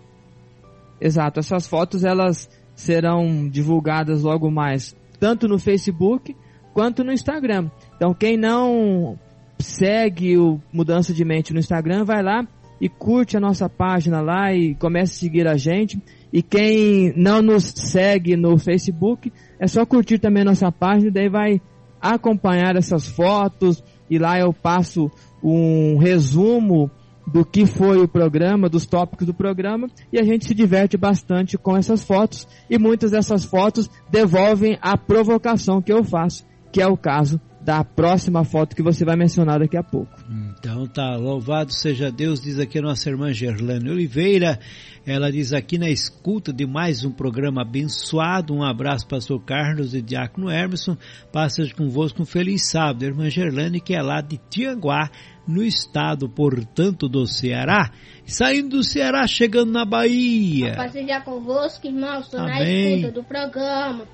[1.01, 6.35] Exato, essas fotos elas serão divulgadas logo mais, tanto no Facebook
[6.73, 7.69] quanto no Instagram.
[7.97, 9.19] Então quem não
[9.59, 12.47] segue o Mudança de Mente no Instagram, vai lá
[12.79, 16.01] e curte a nossa página lá e comece a seguir a gente.
[16.31, 21.27] E quem não nos segue no Facebook, é só curtir também a nossa página, daí
[21.27, 21.61] vai
[21.99, 25.11] acompanhar essas fotos, e lá eu passo
[25.43, 26.89] um resumo
[27.31, 31.57] do que foi o programa, dos tópicos do programa, e a gente se diverte bastante
[31.57, 36.87] com essas fotos, e muitas dessas fotos devolvem a provocação que eu faço, que é
[36.87, 37.39] o caso
[37.69, 40.11] da próxima foto que você vai mencionar daqui a pouco.
[40.57, 44.59] Então tá, louvado seja Deus, diz aqui a nossa irmã Gerlane Oliveira,
[45.05, 50.01] ela diz aqui na escuta de mais um programa abençoado, um abraço pastor Carlos e
[50.01, 50.97] Diácono Emerson,
[51.31, 55.07] passa convosco um feliz sábado, irmã Gerlane que é lá de Tianguá,
[55.47, 57.91] no estado, portanto, do Ceará,
[58.25, 60.75] saindo do Ceará, chegando na Bahia.
[60.75, 64.07] Paz seja convosco, irmãos, estou na escuta do programa,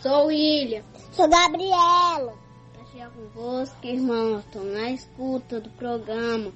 [0.00, 0.82] sou William.
[1.10, 2.43] Sou Gabriela
[3.04, 4.44] dia convosco, irmãos.
[4.44, 6.52] Estou na escuta do programa.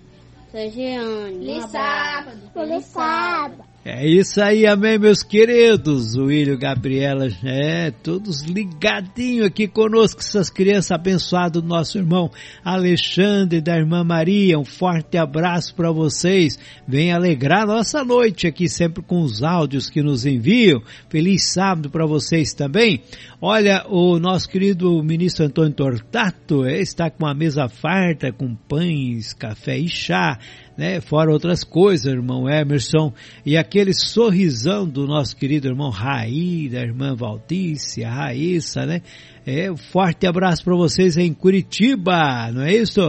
[0.51, 1.47] Sou Jeane.
[1.47, 2.51] Feliz sábado.
[2.53, 3.65] Feliz sábado.
[3.91, 6.15] É isso aí, amém, meus queridos.
[6.15, 12.31] O William Gabriela, é, todos ligadinho aqui conosco, essas crianças abençoadas do nosso irmão
[12.63, 14.59] Alexandre da irmã Maria.
[14.59, 16.59] Um forte abraço para vocês.
[16.87, 20.83] Vem alegrar nossa noite aqui, sempre com os áudios que nos enviam.
[21.09, 23.01] Feliz sábado para vocês também.
[23.41, 29.33] Olha, o nosso querido ministro Antônio Tortato é, está com uma mesa farta com pães,
[29.33, 30.39] café e chá
[30.79, 31.01] né?
[31.01, 33.13] Fora outras coisas, irmão Emerson,
[33.45, 39.03] e aquele sorrisão do nosso querido irmão Raí, da irmã Valdice, a Raíssa, né?
[39.45, 43.01] É, um forte abraço para vocês em Curitiba, não é isso?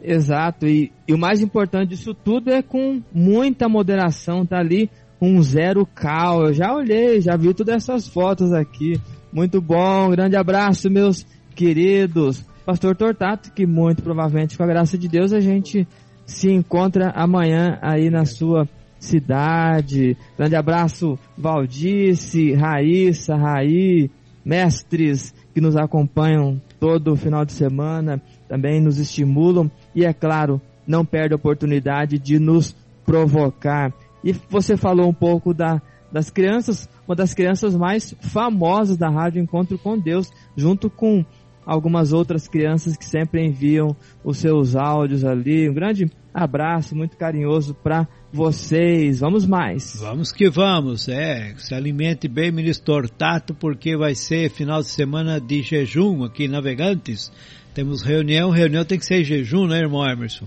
[0.00, 4.88] Exato, e, e, o mais importante disso tudo é com muita moderação, tá ali
[5.20, 6.46] um zero cal.
[6.46, 9.00] Eu já olhei, já vi todas essas fotos aqui.
[9.32, 11.24] Muito bom, grande abraço, meus
[11.54, 12.44] queridos.
[12.64, 15.86] Pastor Tortato, que muito provavelmente com a graça de Deus a gente
[16.32, 18.68] se encontra amanhã aí na sua
[18.98, 20.16] cidade.
[20.36, 24.10] Grande abraço, Valdice, Raíssa, Raí,
[24.44, 31.04] mestres que nos acompanham todo final de semana, também nos estimulam e, é claro, não
[31.04, 33.92] perde a oportunidade de nos provocar.
[34.24, 35.80] E você falou um pouco da,
[36.10, 41.24] das crianças, uma das crianças mais famosas da Rádio Encontro com Deus, junto com
[41.64, 45.68] algumas outras crianças que sempre enviam os seus áudios ali.
[45.68, 49.20] Um grande abraço muito carinhoso para vocês.
[49.20, 49.96] Vamos mais.
[50.00, 51.08] Vamos que vamos.
[51.08, 56.44] É, se alimente bem, ministro Tortato, porque vai ser final de semana de jejum aqui
[56.44, 57.30] em Navegantes.
[57.74, 60.46] Temos reunião, reunião tem que ser jejum, né, irmão Emerson?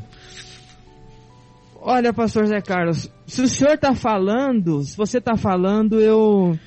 [1.81, 6.57] Olha, pastor Zé Carlos, se o senhor está falando, se você está falando, eu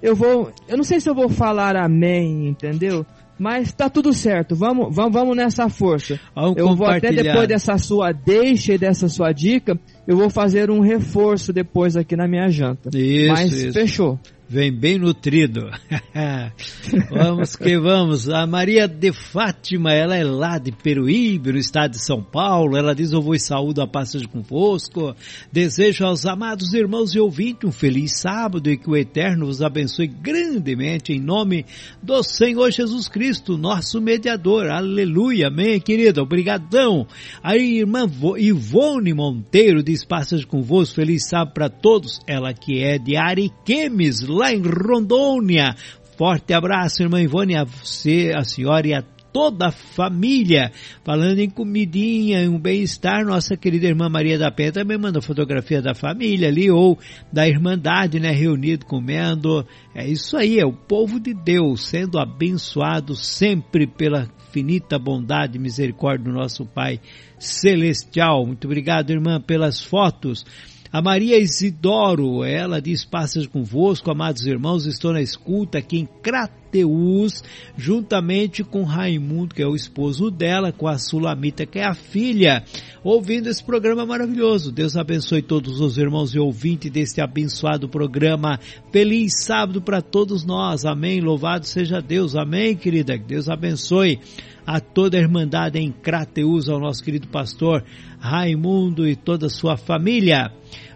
[0.00, 3.06] eu vou, eu não sei se eu vou falar amém, entendeu?
[3.38, 6.18] Mas tá tudo certo, vamos, vamos, vamos nessa força.
[6.34, 10.70] Vamos eu vou até depois dessa sua deixa e dessa sua dica, eu vou fazer
[10.70, 12.90] um reforço depois aqui na minha janta.
[12.96, 13.72] Isso, Mas isso.
[13.72, 14.18] fechou.
[14.48, 15.70] Vem bem nutrido.
[17.10, 18.28] vamos que vamos.
[18.28, 22.76] A Maria de Fátima, ela é lá de Peruíbe, no estado de São Paulo.
[22.76, 25.14] Ela diz: Eu vou saúdo a passagem convosco.
[25.52, 30.06] Desejo aos amados irmãos e ouvintes um feliz sábado e que o Eterno vos abençoe
[30.06, 31.64] grandemente em nome
[32.02, 34.70] do Senhor Jesus Cristo, nosso mediador.
[34.70, 36.22] Aleluia, amém, querida.
[36.22, 37.06] Obrigadão.
[37.42, 38.06] A irmã
[38.38, 42.20] Ivone Monteiro diz: Passagem convosco, feliz sábado para todos.
[42.26, 45.74] Ela que é de Ariquemes, lá em Rondônia.
[46.16, 49.02] Forte abraço, irmã Ivone, a você, a senhora e a
[49.34, 50.70] toda a família.
[51.04, 55.82] Falando em comidinha, em um bem-estar, nossa querida irmã Maria da Penha também manda fotografia
[55.82, 56.96] da família ali, ou
[57.32, 59.66] da Irmandade, né, reunido comendo.
[59.92, 65.60] É isso aí, é o povo de Deus sendo abençoado sempre pela infinita bondade e
[65.60, 67.00] misericórdia do nosso Pai
[67.36, 68.46] Celestial.
[68.46, 70.46] Muito obrigado, irmã, pelas fotos.
[70.94, 77.42] A Maria Isidoro, ela diz: Passas convosco, amados irmãos, estou na escuta aqui em Crateus,
[77.76, 82.62] juntamente com Raimundo, que é o esposo dela, com a Sulamita, que é a filha,
[83.02, 84.70] ouvindo esse programa maravilhoso.
[84.70, 88.60] Deus abençoe todos os irmãos e ouvintes deste abençoado programa.
[88.92, 90.84] Feliz sábado para todos nós.
[90.84, 91.20] Amém.
[91.20, 92.36] Louvado seja Deus.
[92.36, 93.18] Amém, querida.
[93.18, 94.20] Que Deus abençoe
[94.66, 97.84] a toda a Irmandade em Crateus, ao nosso querido pastor
[98.18, 100.52] Raimundo e toda a sua família.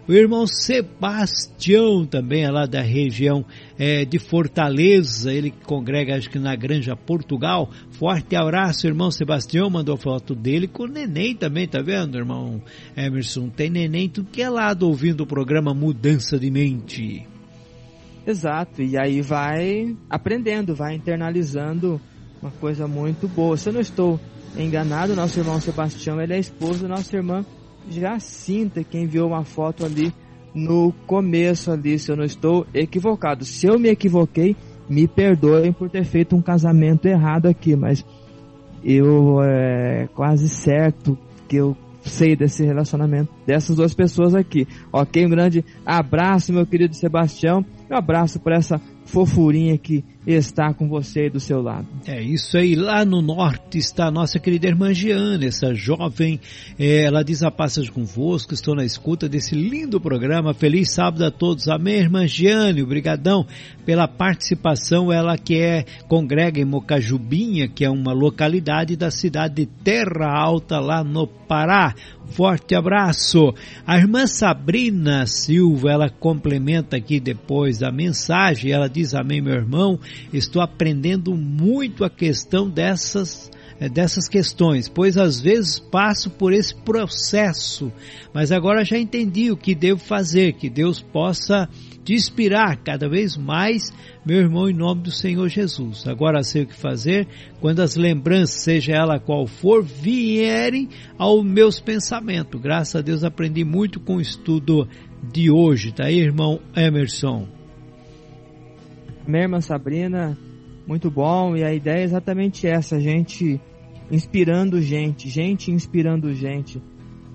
[0.09, 3.45] O irmão Sebastião também é lá da região
[3.77, 7.69] é, de Fortaleza, ele congrega acho que na Granja Portugal.
[7.91, 12.59] Forte abraço, irmão Sebastião, mandou foto dele com o neném também, tá vendo, irmão
[12.97, 13.49] Emerson?
[13.49, 17.27] Tem neném tudo que é lado ouvindo o programa Mudança de Mente.
[18.25, 22.01] Exato, e aí vai aprendendo, vai internalizando
[22.41, 23.55] uma coisa muito boa.
[23.57, 24.19] Se eu não estou
[24.57, 27.45] enganado, nosso irmão Sebastião, ele é esposo da nossa irmã
[27.89, 30.13] Jacinta, que enviou uma foto ali
[30.53, 33.45] no começo ali, se eu não estou equivocado.
[33.45, 34.55] Se eu me equivoquei,
[34.89, 38.03] me perdoem por ter feito um casamento errado aqui, mas
[38.83, 44.67] eu é quase certo que eu sei desse relacionamento dessas duas pessoas aqui.
[44.91, 47.63] Ok, um grande abraço, meu querido Sebastião.
[47.89, 51.87] Um abraço para essa fofurinha que está com você do seu lado.
[52.05, 56.39] É isso aí, lá no norte está a nossa querida irmã Giane, essa jovem,
[56.77, 61.31] é, ela diz a passagem convosco, estou na escuta desse lindo programa, feliz sábado a
[61.31, 63.45] todos, amém irmã Giane, obrigadão
[63.85, 69.65] pela participação, ela que é, congrega em Mocajubinha, que é uma localidade da cidade de
[69.65, 71.95] Terra Alta, lá no Pará,
[72.27, 73.53] forte abraço.
[73.87, 79.99] A irmã Sabrina Silva, ela complementa aqui depois da mensagem, ela diz amém meu irmão,
[80.33, 83.49] estou aprendendo muito a questão dessas
[83.79, 87.91] eh, dessas questões, pois às vezes passo por esse processo,
[88.33, 91.69] mas agora já entendi o que devo fazer, que Deus possa
[92.03, 93.93] te inspirar cada vez mais,
[94.25, 96.07] meu irmão, em nome do Senhor Jesus.
[96.07, 97.27] Agora sei o que fazer
[97.61, 102.59] quando as lembranças, seja ela qual for, vierem aos meus pensamentos.
[102.59, 104.87] Graças a Deus aprendi muito com o estudo
[105.31, 107.58] de hoje, tá aí, irmão Emerson?
[109.27, 110.37] Minha irmã Sabrina,
[110.87, 111.55] muito bom.
[111.55, 113.59] E a ideia é exatamente essa: gente
[114.11, 116.81] inspirando gente, gente inspirando gente.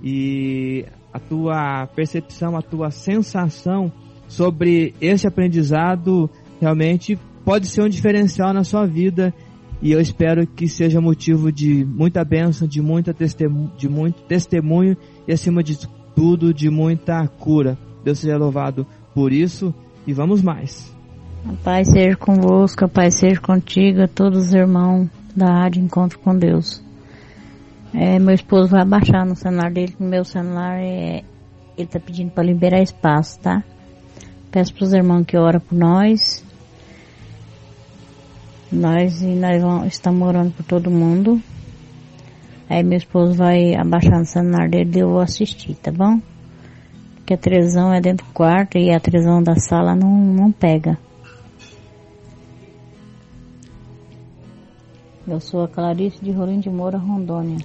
[0.02, 3.93] E a tua percepção, a tua sensação
[4.27, 6.28] sobre esse aprendizado
[6.61, 9.32] realmente pode ser um diferencial na sua vida.
[9.81, 14.97] E eu espero que seja motivo de muita bênção, de, muita testemunho, de muito testemunho
[15.28, 15.78] e, acima de
[16.15, 17.77] tudo, de muita cura.
[18.02, 19.74] Deus seja louvado por isso
[20.06, 20.94] e vamos mais.
[21.47, 26.19] A paz seja convosco, a paz seja contigo, a todos os irmãos da Rádio Encontro
[26.19, 26.83] com Deus.
[27.93, 31.23] É, meu esposo vai abaixar no celular dele, que o meu celular é,
[31.77, 33.62] ele tá pedindo para liberar espaço, tá?
[34.51, 36.43] Peço para os irmãos que oram por nós.
[38.73, 41.39] Nós e nós vamos, estamos orando por todo mundo.
[42.71, 46.23] Aí meu esposo vai abaixar no celular dele e eu vou assistir, tá bom?
[47.16, 50.97] Porque a televisão é dentro do quarto e a televisão da sala não, não pega.
[55.27, 57.57] Eu sou a Clarice de Rolim de Moura, Rondônia.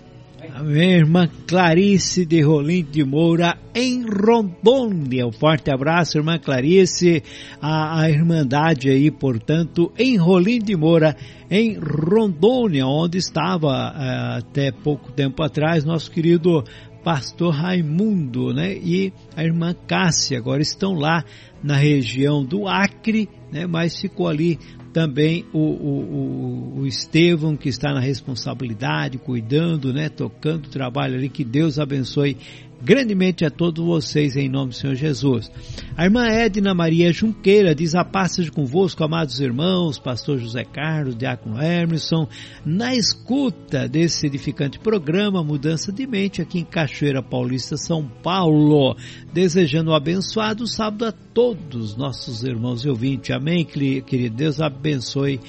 [0.55, 5.27] A minha irmã Clarice de Rolim de Moura, em Rondônia.
[5.27, 7.21] Um forte abraço, irmã Clarice.
[7.61, 11.17] A, a Irmandade aí, portanto, em Rolim de Moura,
[11.51, 16.63] em Rondônia, onde estava uh, até pouco tempo atrás nosso querido
[17.03, 18.73] pastor Raimundo, né?
[18.73, 21.25] E a irmã Cássia agora estão lá
[21.61, 23.67] na região do Acre, né?
[23.67, 24.57] Mas ficou ali
[24.93, 31.29] também o, o, o, Estevão, que está na responsabilidade, cuidando, né, tocando o trabalho ali,
[31.29, 32.37] que Deus abençoe
[32.81, 35.51] grandemente a todos vocês em nome do Senhor Jesus.
[35.95, 41.15] A irmã Edna Maria Junqueira diz a paz seja convosco, amados irmãos, pastor José Carlos,
[41.15, 42.27] diácono Emerson,
[42.65, 48.95] na escuta desse edificante programa Mudança de Mente aqui em Cachoeira Paulista, São Paulo,
[49.33, 53.31] desejando um abençoado sábado a todos nossos irmãos e ouvintes.
[53.31, 55.39] Amém, querido Deus abençoe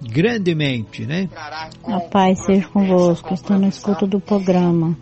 [0.00, 1.28] grandemente, né?
[1.84, 4.96] A paz seja convosco, estou na escuta do programa.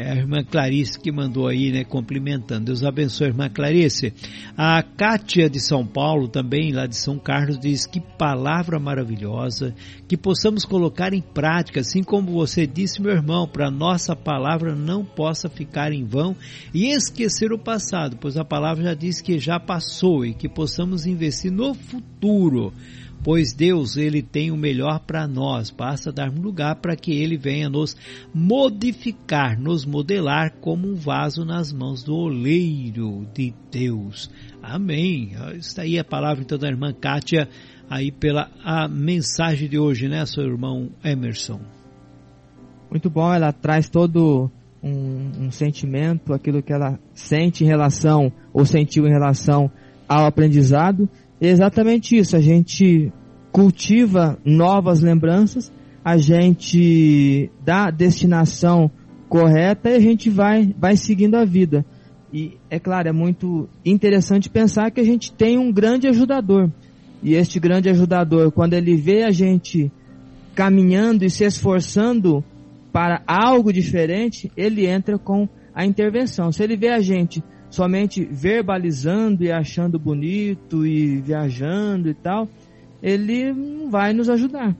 [0.00, 2.66] É a irmã Clarice que mandou aí, né, cumprimentando.
[2.66, 4.14] Deus abençoe irmã Clarice.
[4.56, 9.74] A Kátia de São Paulo, também lá de São Carlos, diz que palavra maravilhosa,
[10.06, 15.04] que possamos colocar em prática, assim como você disse, meu irmão, para nossa palavra não
[15.04, 16.36] possa ficar em vão
[16.72, 21.06] e esquecer o passado, pois a palavra já diz que já passou e que possamos
[21.06, 22.72] investir no futuro
[23.22, 27.68] pois Deus ele tem o melhor para nós, basta darmos lugar para que ele venha
[27.68, 27.96] nos
[28.32, 34.30] modificar, nos modelar como um vaso nas mãos do oleiro de Deus.
[34.62, 35.32] Amém.
[35.54, 37.48] Está aí a palavra então da irmã Kátia
[37.88, 41.60] aí pela a mensagem de hoje, né, seu irmão Emerson.
[42.90, 44.50] Muito bom, ela traz todo
[44.82, 49.70] um, um sentimento, aquilo que ela sente em relação ou sentiu em relação
[50.08, 51.08] ao aprendizado
[51.46, 52.36] exatamente isso.
[52.36, 53.12] A gente
[53.52, 55.72] cultiva novas lembranças,
[56.04, 58.90] a gente dá destinação
[59.28, 61.84] correta e a gente vai, vai seguindo a vida.
[62.32, 66.70] E é claro, é muito interessante pensar que a gente tem um grande ajudador.
[67.22, 69.90] E este grande ajudador, quando ele vê a gente
[70.54, 72.44] caminhando e se esforçando
[72.92, 76.52] para algo diferente, ele entra com a intervenção.
[76.52, 82.48] Se ele vê a gente somente verbalizando e achando bonito e viajando e tal,
[83.02, 84.76] ele não vai nos ajudar.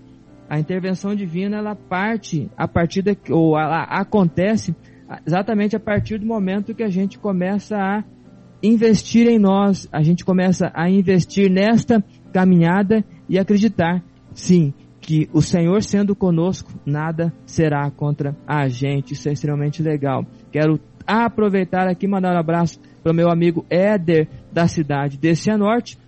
[0.49, 4.75] A intervenção divina ela parte a partir de, ou ela acontece
[5.27, 8.03] exatamente a partir do momento que a gente começa a
[8.63, 12.03] investir em nós, a gente começa a investir nesta
[12.33, 14.03] caminhada e acreditar,
[14.33, 19.13] sim, que o Senhor sendo conosco, nada será contra a gente.
[19.13, 20.27] Isso é extremamente legal.
[20.51, 20.79] Quero
[21.09, 25.99] aproveitar aqui mandar um abraço para o meu amigo Éder, da cidade de Cianorte.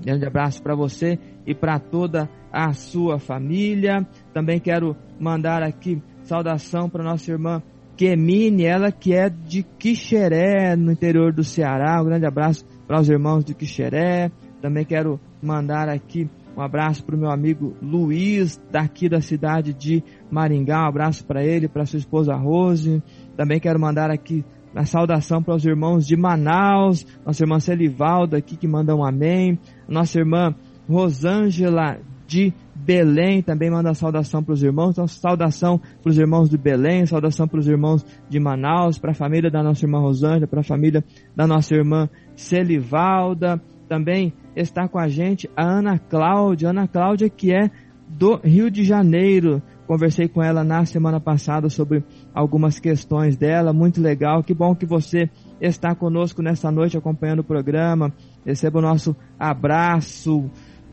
[0.00, 1.16] Grande abraço para você
[1.46, 4.04] e para toda a sua família.
[4.34, 7.62] Também quero mandar aqui saudação para nossa irmã
[7.96, 12.02] Kemine, ela que é de Quixeré, no interior do Ceará.
[12.02, 14.30] Um grande abraço para os irmãos de Quixeré.
[14.60, 20.02] Também quero mandar aqui um abraço para o meu amigo Luiz, daqui da cidade de
[20.30, 20.84] Maringá.
[20.84, 23.02] Um abraço para ele, para sua esposa Rose.
[23.36, 24.44] Também quero mandar aqui
[24.74, 29.58] a saudação para os irmãos de Manaus, nossa irmã Celivalda aqui que manda um amém,
[29.88, 30.54] nossa irmã
[30.88, 36.58] Rosângela de Belém também manda saudação para os irmãos, então saudação para os irmãos de
[36.58, 40.60] Belém, saudação para os irmãos de Manaus, para a família da nossa irmã Rosângela, para
[40.60, 41.02] a família
[41.34, 47.52] da nossa irmã Celivalda, também está com a gente a Ana Cláudia, Ana Cláudia que
[47.52, 47.70] é
[48.08, 52.04] do Rio de Janeiro, Conversei com ela na semana passada sobre
[52.36, 54.44] algumas questões dela, muito legal.
[54.44, 58.12] Que bom que você está conosco nessa noite acompanhando o programa.
[58.44, 60.50] Receba o nosso abraço,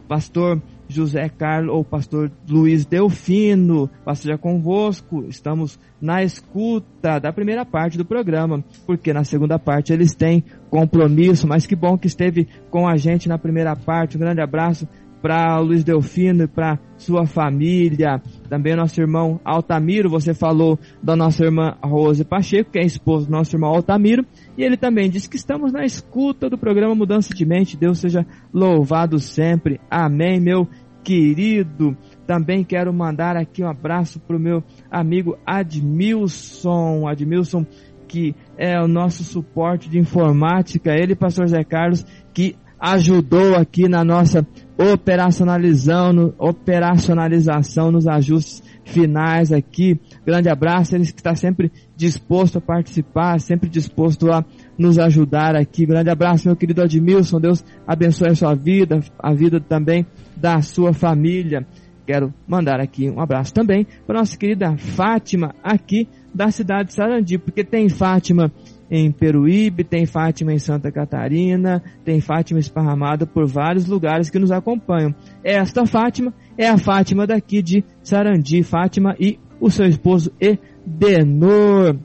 [0.07, 5.26] pastor José Carlos ou pastor Luiz Delfino, pastor convosco.
[5.28, 11.45] Estamos na escuta da primeira parte do programa, porque na segunda parte eles têm compromisso,
[11.45, 14.15] mas que bom que esteve com a gente na primeira parte.
[14.15, 14.88] Um grande abraço
[15.24, 18.22] para Luiz Delfino e para sua família.
[18.50, 23.32] Também nosso irmão Altamiro, você falou da nossa irmã Rose Pacheco, que é esposa do
[23.32, 24.26] nosso irmão Altamiro,
[24.58, 27.78] e ele também disse que estamos na escuta do programa Mudança de Mente.
[27.78, 29.80] Deus seja louvado sempre.
[29.90, 30.68] Amém, meu
[31.06, 31.95] querido.
[32.28, 37.08] Também quero mandar aqui um abraço para o meu amigo Admilson.
[37.08, 37.66] Admilson,
[38.10, 40.94] que é o nosso suporte de informática.
[40.94, 44.46] Ele, pastor Zé Carlos, que ajudou aqui na nossa
[44.78, 49.98] operacionalização, operacionalização nos ajustes finais aqui.
[50.26, 54.44] Grande abraço, ele que está sempre disposto a participar, sempre disposto a
[54.78, 55.86] nos ajudar aqui.
[55.86, 57.40] Grande abraço, meu querido Admilson.
[57.40, 60.06] Deus abençoe a sua vida, a vida também
[60.36, 61.66] da sua família.
[62.06, 66.06] Quero mandar aqui um abraço também para nossa querida Fátima, aqui
[66.36, 68.52] da cidade de Sarandi, porque tem Fátima
[68.95, 74.52] em Peruíbe, tem Fátima em Santa Catarina, tem Fátima esparramada por vários lugares que nos
[74.52, 75.15] acompanham.
[75.44, 81.98] Esta Fátima é a Fátima daqui de Sarandi, Fátima e o seu esposo Edenor.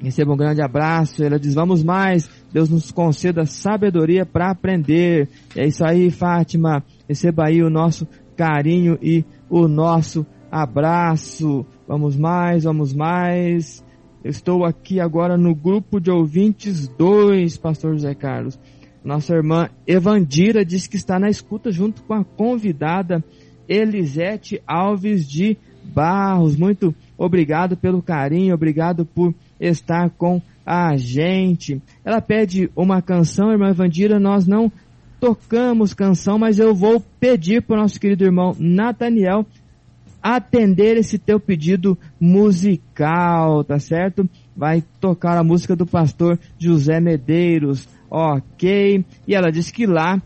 [0.00, 1.22] Receba um grande abraço.
[1.22, 2.28] Ela diz: Vamos mais.
[2.52, 5.28] Deus nos conceda sabedoria para aprender.
[5.54, 6.82] É isso aí, Fátima.
[7.08, 8.04] Receba aí o nosso
[8.36, 11.64] carinho e o nosso abraço.
[11.86, 13.84] Vamos mais, vamos mais.
[14.22, 18.58] Estou aqui agora no grupo de ouvintes 2, pastor José Carlos.
[19.02, 23.24] Nossa irmã Evandira diz que está na escuta junto com a convidada
[23.66, 26.54] Elisete Alves de Barros.
[26.54, 31.80] Muito obrigado pelo carinho, obrigado por estar com a gente.
[32.04, 34.70] Ela pede uma canção, irmã Evandira, nós não
[35.18, 39.46] tocamos canção, mas eu vou pedir para o nosso querido irmão Nathaniel
[40.22, 44.28] atender esse teu pedido musical, tá certo?
[44.56, 49.04] Vai tocar a música do pastor José Medeiros, ok?
[49.26, 50.20] E ela diz que lá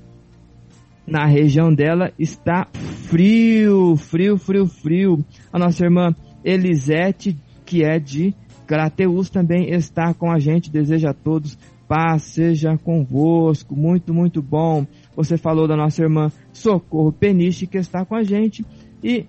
[1.06, 2.66] na região dela está
[3.08, 5.24] frio, frio, frio, frio.
[5.52, 6.14] A nossa irmã
[6.44, 8.34] Elisete, que é de
[8.66, 10.70] Crateus, também está com a gente.
[10.70, 13.74] Deseja a todos paz seja convosco.
[13.76, 14.86] Muito, muito bom.
[15.16, 18.64] Você falou da nossa irmã Socorro Peniche, que está com a gente.
[19.02, 19.26] E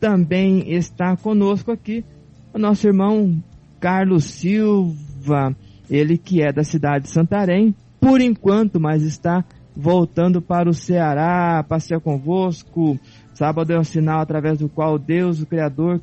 [0.00, 2.04] também está conosco aqui
[2.52, 3.42] o nosso irmão
[3.78, 5.54] Carlos Silva,
[5.90, 9.44] ele que é da cidade de Santarém, por enquanto, mas está
[9.76, 12.98] voltando para o Ceará, passear convosco.
[13.34, 16.00] Sábado é o sinal através do qual Deus, o Criador,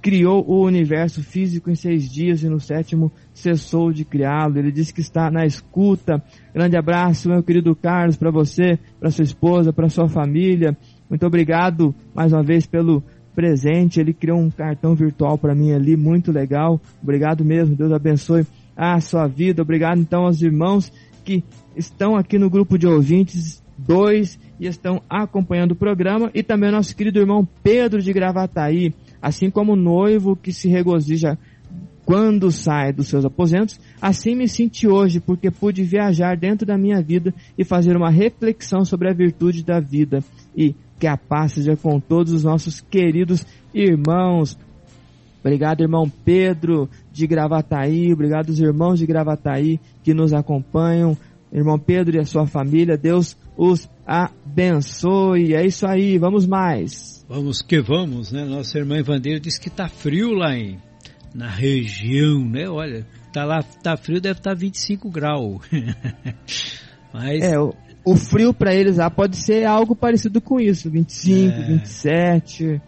[0.00, 4.58] criou o universo físico em seis dias e no sétimo cessou de criá-lo.
[4.58, 6.22] Ele disse que está na escuta.
[6.52, 10.76] Grande abraço, meu querido Carlos, para você, para sua esposa, para sua família.
[11.12, 14.00] Muito obrigado mais uma vez pelo presente.
[14.00, 16.80] Ele criou um cartão virtual para mim ali, muito legal.
[17.02, 17.76] Obrigado mesmo.
[17.76, 19.60] Deus abençoe a sua vida.
[19.60, 20.90] Obrigado então aos irmãos
[21.22, 21.44] que
[21.76, 26.96] estão aqui no grupo de ouvintes dois e estão acompanhando o programa e também nosso
[26.96, 31.38] querido irmão Pedro de Gravataí, assim como o noivo que se regozija
[32.06, 37.02] quando sai dos seus aposentos, assim me senti hoje, porque pude viajar dentro da minha
[37.02, 40.24] vida e fazer uma reflexão sobre a virtude da vida.
[40.56, 44.56] E que a paz seja com todos os nossos queridos irmãos.
[45.40, 48.12] Obrigado, irmão Pedro de Gravataí.
[48.12, 51.18] Obrigado aos irmãos de Gravataí que nos acompanham.
[51.52, 55.56] Irmão Pedro e a sua família, Deus os abençoe.
[55.56, 57.26] É isso aí, vamos mais.
[57.28, 58.44] Vamos que vamos, né?
[58.44, 60.78] Nossa irmã Evandeira disse que tá frio lá em,
[61.34, 62.68] na região, né?
[62.68, 65.62] Olha, tá lá, tá frio, deve estar tá 25 graus.
[67.12, 67.42] Mas...
[67.42, 67.74] É, o
[68.16, 71.66] frio para eles lá pode ser algo parecido com isso, 25, é.
[71.66, 72.82] 27.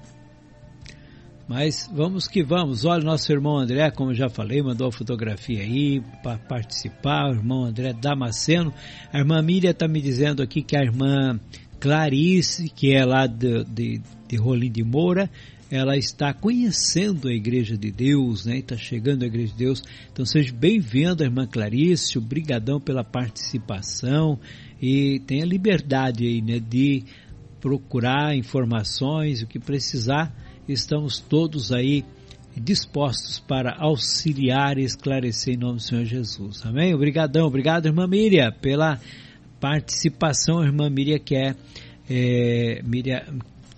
[1.46, 2.84] Mas vamos que vamos.
[2.84, 7.30] Olha, nosso irmão André, como já falei, mandou a fotografia aí para participar.
[7.30, 8.72] O irmão André Damasceno.
[9.12, 11.38] A irmã Miriam está me dizendo aqui que a irmã
[11.78, 15.30] Clarice, que é lá de, de, de Rolim de Moura,
[15.70, 18.58] ela está conhecendo a Igreja de Deus, né?
[18.58, 19.82] Está chegando à Igreja de Deus.
[20.10, 22.16] Então seja bem-vindo, irmã Clarice.
[22.16, 24.38] Obrigadão pela participação
[24.80, 27.04] e tenha liberdade aí, né, de
[27.60, 30.34] procurar informações, o que precisar,
[30.68, 32.04] estamos todos aí
[32.56, 36.64] dispostos para auxiliar e esclarecer em nome do Senhor Jesus.
[36.64, 36.94] Amém?
[36.94, 39.00] Obrigadão, obrigado, irmã Miriam, pela
[39.58, 41.54] participação, irmã Miriam, que é,
[42.08, 43.22] é Miriam,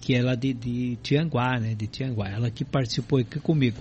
[0.00, 3.76] que é lá de, de Tianguá, né, de Tianguá, ela que participou aqui comigo.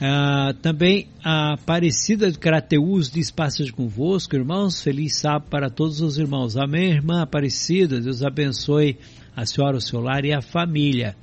[0.00, 4.82] Ah, também a Aparecida de Crateus diz passagem convosco, irmãos.
[4.82, 6.56] Feliz sábado para todos os irmãos.
[6.56, 8.00] Amém, irmã Aparecida.
[8.00, 8.98] Deus abençoe
[9.36, 11.16] a senhora, o seu lar e a família.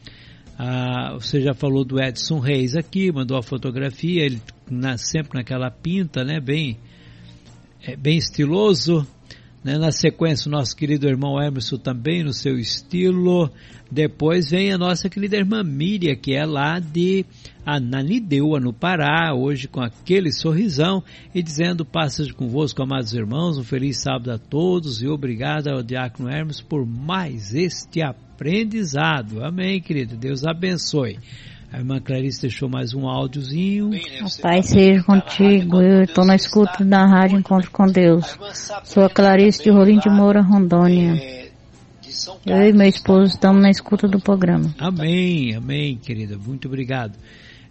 [0.58, 5.72] Ah, você já falou do Edson Reis aqui, mandou a fotografia, ele na, sempre naquela
[5.72, 6.40] pinta, né?
[6.40, 6.78] Bem,
[7.82, 9.06] é, bem estiloso.
[9.64, 9.78] Né?
[9.78, 13.52] Na sequência, o nosso querido irmão Emerson também no seu estilo.
[13.92, 17.26] Depois vem a nossa querida irmã Miriam, que é lá de
[17.66, 21.04] Ananideua, no Pará, hoje com aquele sorrisão
[21.36, 26.30] e dizendo: Passas convosco, amados irmãos, um feliz sábado a todos e obrigado ao Diácono
[26.30, 29.44] Hermes por mais este aprendizado.
[29.44, 30.16] Amém, querido.
[30.16, 31.20] Deus abençoe.
[31.72, 33.92] A irmã Clarice deixou mais um áudiozinho.
[34.42, 35.82] Pai seja contigo.
[35.82, 38.38] Eu estou na escuta da rádio Encontro com Deus.
[38.84, 41.50] Sou a Clarice de Rolim de Moura, Rondônia.
[42.46, 44.76] Eu e meu esposo estamos na escuta do programa.
[44.78, 46.38] Amém, amém, querida.
[46.38, 47.18] Muito obrigado.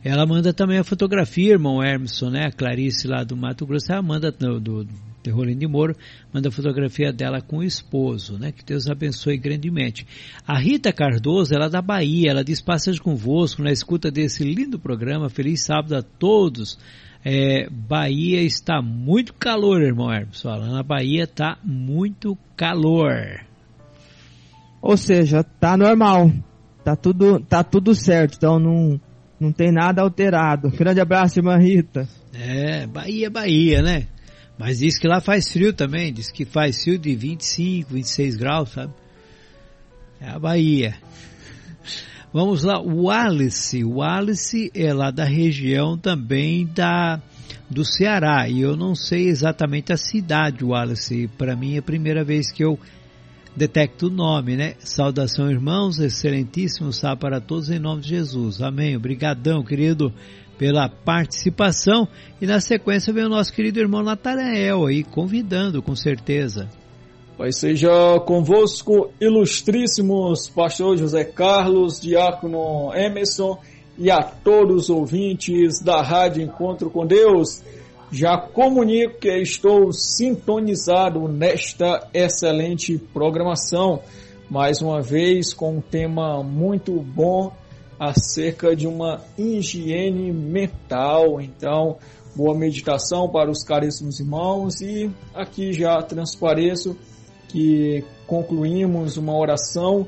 [0.03, 2.47] Ela manda também a fotografia, irmão Hermeson, né?
[2.47, 4.89] A Clarice lá do Mato Grosso, ela manda do, do,
[5.23, 5.95] de Moro,
[6.33, 8.53] manda fotografia dela com o esposo, né?
[8.53, 10.07] Que Deus abençoe grandemente.
[10.47, 14.79] A Rita Cardoso, ela é da Bahia, ela diz passagem convosco na escuta desse lindo
[14.79, 15.29] programa.
[15.29, 16.79] Feliz sábado a todos.
[17.25, 20.43] É, Bahia está muito calor, irmão Hermes.
[20.45, 23.45] Na Bahia está muito calor.
[24.81, 26.33] Ou seja, tá normal.
[26.83, 28.37] Tá tudo, tá tudo certo.
[28.37, 28.99] Então não,
[29.39, 30.71] não tem nada alterado.
[30.71, 32.09] Grande abraço, irmã Rita.
[32.33, 34.07] É, Bahia, Bahia, né?
[34.61, 36.13] Mas diz que lá faz frio também.
[36.13, 38.93] Diz que faz frio de 25, 26 graus, sabe?
[40.21, 40.99] É a Bahia.
[42.31, 43.83] Vamos lá, o Alice.
[43.83, 47.23] O Alice é lá da região também da
[47.71, 48.51] do Ceará.
[48.51, 51.27] E eu não sei exatamente a cidade, o Alice.
[51.39, 52.79] Para mim é a primeira vez que eu
[53.57, 54.75] detecto o nome, né?
[54.81, 58.61] Saudação, irmãos, excelentíssimo sábado para todos em nome de Jesus.
[58.61, 58.95] Amém.
[58.95, 60.13] Obrigadão, querido,
[60.61, 62.07] pela participação.
[62.39, 66.69] E na sequência vem o nosso querido irmão Natanael aí, convidando, com certeza.
[67.39, 73.59] Pai seja convosco, ilustríssimos pastor José Carlos, diácono Emerson
[73.97, 77.63] e a todos os ouvintes da Rádio Encontro com Deus.
[78.13, 84.03] Já comunico que estou sintonizado nesta excelente programação,
[84.51, 87.51] mais uma vez com um tema muito bom
[88.01, 91.39] acerca de uma higiene mental.
[91.39, 91.99] Então,
[92.35, 96.97] boa meditação para os caríssimos irmãos e aqui já transpareço
[97.49, 100.07] que concluímos uma oração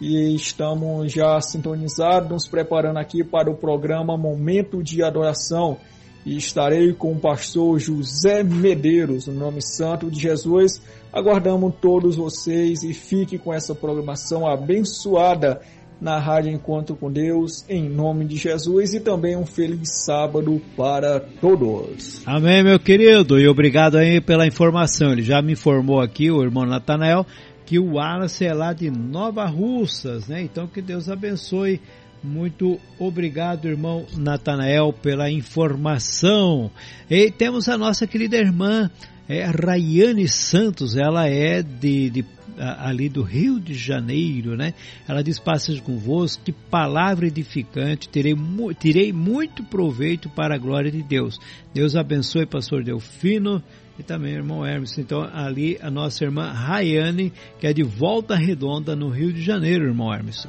[0.00, 5.78] e estamos já sintonizados, nos preparando aqui para o programa Momento de Adoração
[6.24, 10.80] e estarei com o pastor José Medeiros, no nome santo de Jesus.
[11.12, 15.60] Aguardamos todos vocês e fique com essa programação abençoada
[16.00, 21.20] na Rádio Encontro com Deus, em nome de Jesus e também um feliz sábado para
[21.20, 22.22] todos.
[22.26, 25.12] Amém, meu querido, e obrigado aí pela informação.
[25.12, 27.26] Ele já me informou aqui, o irmão Natanael,
[27.64, 30.42] que o Wallace é lá de Nova Russas, né?
[30.42, 31.80] Então que Deus abençoe
[32.24, 36.70] muito obrigado, irmão Natanael, pela informação.
[37.10, 38.90] E temos a nossa querida irmã
[39.28, 42.22] é, Rayane Santos, ela é de, de
[42.58, 44.74] ali do Rio de Janeiro, né?
[45.08, 48.34] Ela diz: Passagem convosco, que palavra edificante, terei,
[48.78, 51.38] tirei muito proveito para a glória de Deus.
[51.72, 53.62] Deus abençoe, pastor Delfino
[53.98, 54.98] e também irmão Hermes.
[54.98, 59.84] Então, ali a nossa irmã Rayane, que é de Volta Redonda, no Rio de Janeiro,
[59.84, 60.46] irmão Hermes.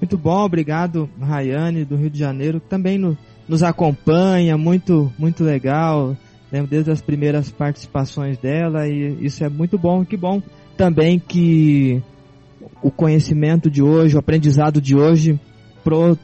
[0.00, 3.16] Muito bom, obrigado, Rayane, do Rio de Janeiro, que também no,
[3.48, 6.16] nos acompanha, muito, muito legal.
[6.52, 10.04] Lembro desde as primeiras participações dela e isso é muito bom.
[10.04, 10.42] Que bom
[10.76, 12.02] também que
[12.82, 15.40] o conhecimento de hoje, o aprendizado de hoje,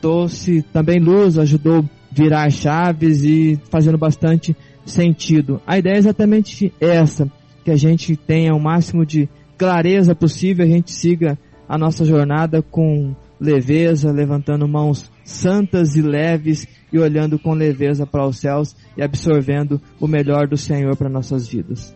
[0.01, 5.61] trouxe também luz, ajudou virar chaves e fazendo bastante sentido.
[5.67, 7.31] A ideia é exatamente essa,
[7.65, 11.39] que a gente tenha o máximo de clareza possível, a gente siga
[11.69, 18.27] a nossa jornada com leveza, levantando mãos santas e leves e olhando com leveza para
[18.27, 21.95] os céus e absorvendo o melhor do Senhor para nossas vidas.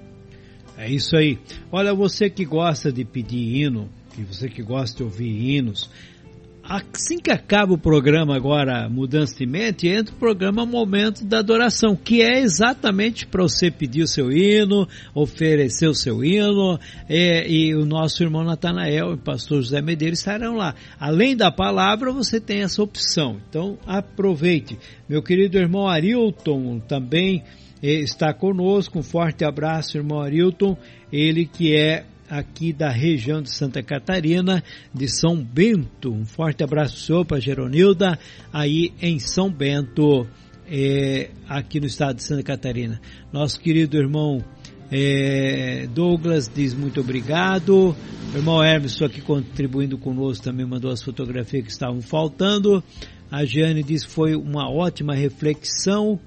[0.77, 1.39] É isso aí.
[1.71, 3.89] Olha, você que gosta de pedir hino,
[4.19, 5.89] e você que gosta de ouvir hinos,
[6.65, 11.97] assim que acaba o programa agora Mudança de Mente, entra o programa Momento da Adoração,
[11.97, 16.79] que é exatamente para você pedir o seu hino, oferecer o seu hino,
[17.09, 20.75] é, e o nosso irmão Natanael e o pastor José Medeiros estarão lá.
[20.99, 23.41] Além da palavra, você tem essa opção.
[23.49, 24.79] Então, aproveite.
[25.09, 27.43] Meu querido irmão Arilton também
[27.83, 28.99] é, está conosco.
[28.99, 30.77] Um forte abraço, irmão Arilton.
[31.13, 34.65] Ele que é aqui da região de Santa Catarina,
[34.95, 36.11] de São Bento.
[36.11, 38.19] Um forte abraço para Geronilda,
[38.51, 40.27] aí em São Bento,
[40.67, 42.99] é, aqui no estado de Santa Catarina.
[43.31, 44.43] Nosso querido irmão
[44.91, 47.95] é, Douglas diz muito obrigado.
[48.33, 52.83] O irmão Hermes, aqui contribuindo conosco, também mandou as fotografias que estavam faltando.
[53.31, 56.19] A Jeane diz que foi uma ótima reflexão.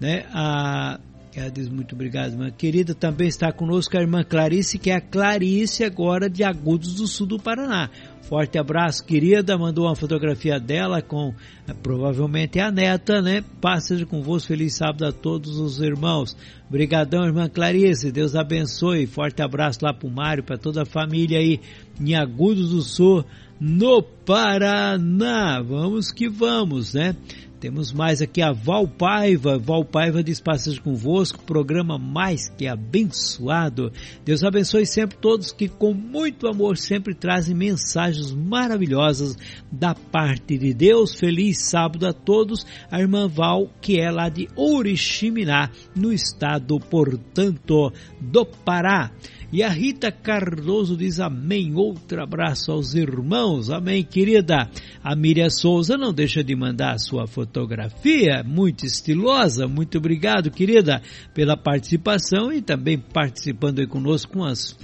[0.00, 0.24] Né?
[0.32, 0.98] A
[1.34, 2.92] ela diz muito obrigado, irmã querida.
[2.92, 7.26] Também está conosco a irmã Clarice, que é a Clarice agora de Agudos do Sul
[7.26, 7.88] do Paraná.
[8.22, 9.56] Forte abraço, querida.
[9.56, 11.32] Mandou uma fotografia dela com
[11.68, 13.44] eh, provavelmente a neta, né?
[13.60, 14.48] Passa convosco.
[14.48, 16.36] Feliz sábado a todos os irmãos.
[16.68, 18.10] Obrigadão, irmã Clarice.
[18.10, 19.06] Deus abençoe.
[19.06, 21.60] Forte abraço lá pro Mário, para toda a família aí
[22.00, 23.24] em Agudos do Sul,
[23.60, 25.62] no Paraná.
[25.62, 27.14] Vamos que vamos, né?
[27.60, 29.58] Temos mais aqui a Val Paiva.
[29.58, 33.92] Val Paiva diz passagem convosco, programa mais que abençoado.
[34.24, 39.36] Deus abençoe sempre todos que com muito amor sempre trazem mensagens maravilhosas
[39.70, 41.14] da parte de Deus.
[41.14, 42.66] Feliz sábado a todos.
[42.90, 49.12] A irmã Val, que é lá de Oriximiná, no estado, portanto, do Pará.
[49.52, 51.74] E a Rita Cardoso diz amém.
[51.74, 53.68] Outro abraço aos irmãos.
[53.68, 54.70] Amém, querida.
[55.02, 59.66] A Miriam Souza não deixa de mandar a sua fotografia, muito estilosa.
[59.66, 61.02] Muito obrigado, querida,
[61.34, 64.78] pela participação e também participando aí conosco com as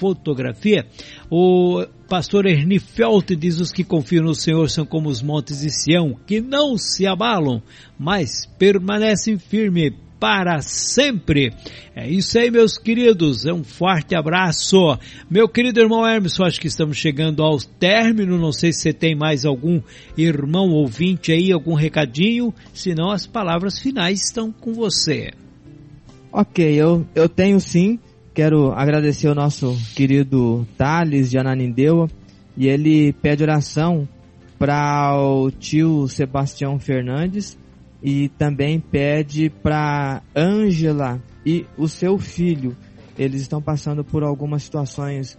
[0.00, 0.86] fotografia.
[1.30, 5.70] O pastor Ernie Felt diz: Os que confiam no Senhor são como os montes de
[5.70, 7.62] Sião, que não se abalam,
[7.98, 11.50] mas permanecem firmes para sempre.
[11.96, 13.46] É isso aí, meus queridos.
[13.46, 14.98] É um forte abraço.
[15.30, 18.38] Meu querido irmão Hermes, acho que estamos chegando ao término.
[18.38, 19.80] Não sei se você tem mais algum
[20.16, 22.54] irmão ouvinte aí, algum recadinho.
[22.74, 25.30] Senão as palavras finais estão com você.
[26.30, 27.98] Ok, eu, eu tenho sim.
[28.34, 32.08] Quero agradecer o nosso querido Thales de Ananindeua.
[32.56, 34.06] E ele pede oração
[34.58, 37.58] para o tio Sebastião Fernandes
[38.02, 42.76] e também pede para Ângela e o seu filho.
[43.18, 45.38] Eles estão passando por algumas situações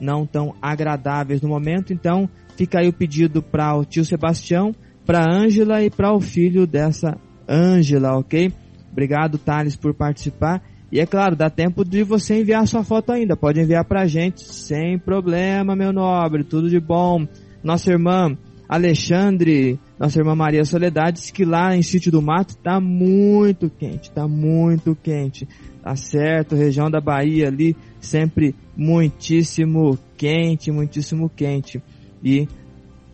[0.00, 4.74] não tão agradáveis no momento, então fica aí o pedido para o tio Sebastião,
[5.06, 7.16] para Ângela e para o filho dessa
[7.48, 8.52] Ângela, ok?
[8.90, 10.62] Obrigado, Thales, por participar.
[10.90, 13.34] E é claro, dá tempo de você enviar sua foto ainda.
[13.34, 16.44] Pode enviar pra gente sem problema, meu nobre.
[16.44, 17.26] Tudo de bom.
[17.64, 18.36] Nossa irmã
[18.72, 24.10] Alexandre, nossa irmã Maria Soledade, disse que lá em Sítio do Mato tá muito quente,
[24.10, 25.46] tá muito quente.
[25.82, 31.82] Tá certo, região da Bahia ali, sempre muitíssimo quente, muitíssimo quente.
[32.24, 32.48] E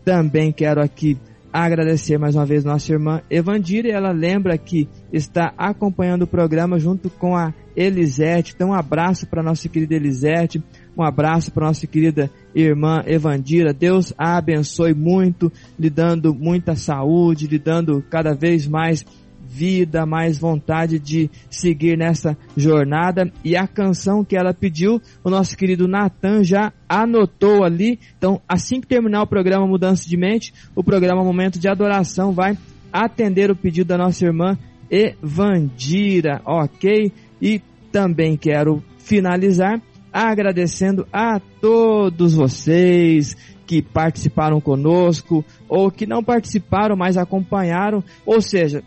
[0.04, 1.18] também quero aqui
[1.52, 7.08] agradecer mais uma vez nossa irmã Evandira, ela lembra que está acompanhando o programa junto
[7.10, 8.52] com a Elisete.
[8.54, 10.62] Então um abraço para nossa querida Elisete,
[10.96, 13.72] um abraço para nossa querida irmã Evandira.
[13.72, 19.04] Deus a abençoe muito, lhe dando muita saúde, lhe dando cada vez mais
[19.48, 23.32] vida, mais vontade de seguir nessa jornada.
[23.42, 27.98] E a canção que ela pediu, o nosso querido Natan já anotou ali.
[28.16, 32.56] Então, assim que terminar o programa Mudança de Mente, o programa Momento de Adoração vai
[32.92, 34.56] atender o pedido da nossa irmã
[34.90, 37.12] Evandira, ok?
[37.40, 37.60] E
[37.90, 39.80] também quero finalizar
[40.12, 48.82] agradecendo a todos vocês que participaram conosco ou que não participaram, mas acompanharam, ou seja,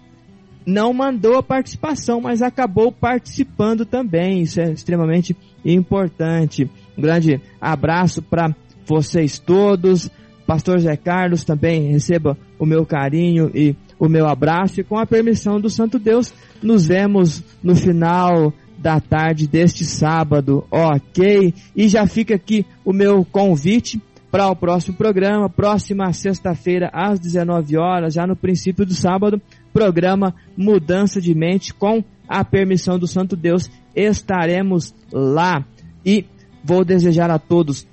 [0.66, 4.42] não mandou a participação, mas acabou participando também.
[4.42, 5.36] Isso é extremamente
[5.66, 6.70] importante.
[6.98, 8.56] Um grande abraço para
[8.86, 10.10] vocês todos.
[10.46, 15.06] Pastor Zé Carlos também receba o meu carinho e o meu abraço e com a
[15.06, 21.54] permissão do Santo Deus, nos vemos no final da tarde deste sábado, ok?
[21.76, 24.02] E já fica aqui o meu convite
[24.32, 29.40] para o próximo programa, próxima sexta-feira às 19 horas, já no princípio do sábado,
[29.73, 35.65] programa Mudança de Mente com a permissão do Santo Deus, estaremos lá.
[36.06, 36.26] E
[36.64, 37.88] vou desejar a todos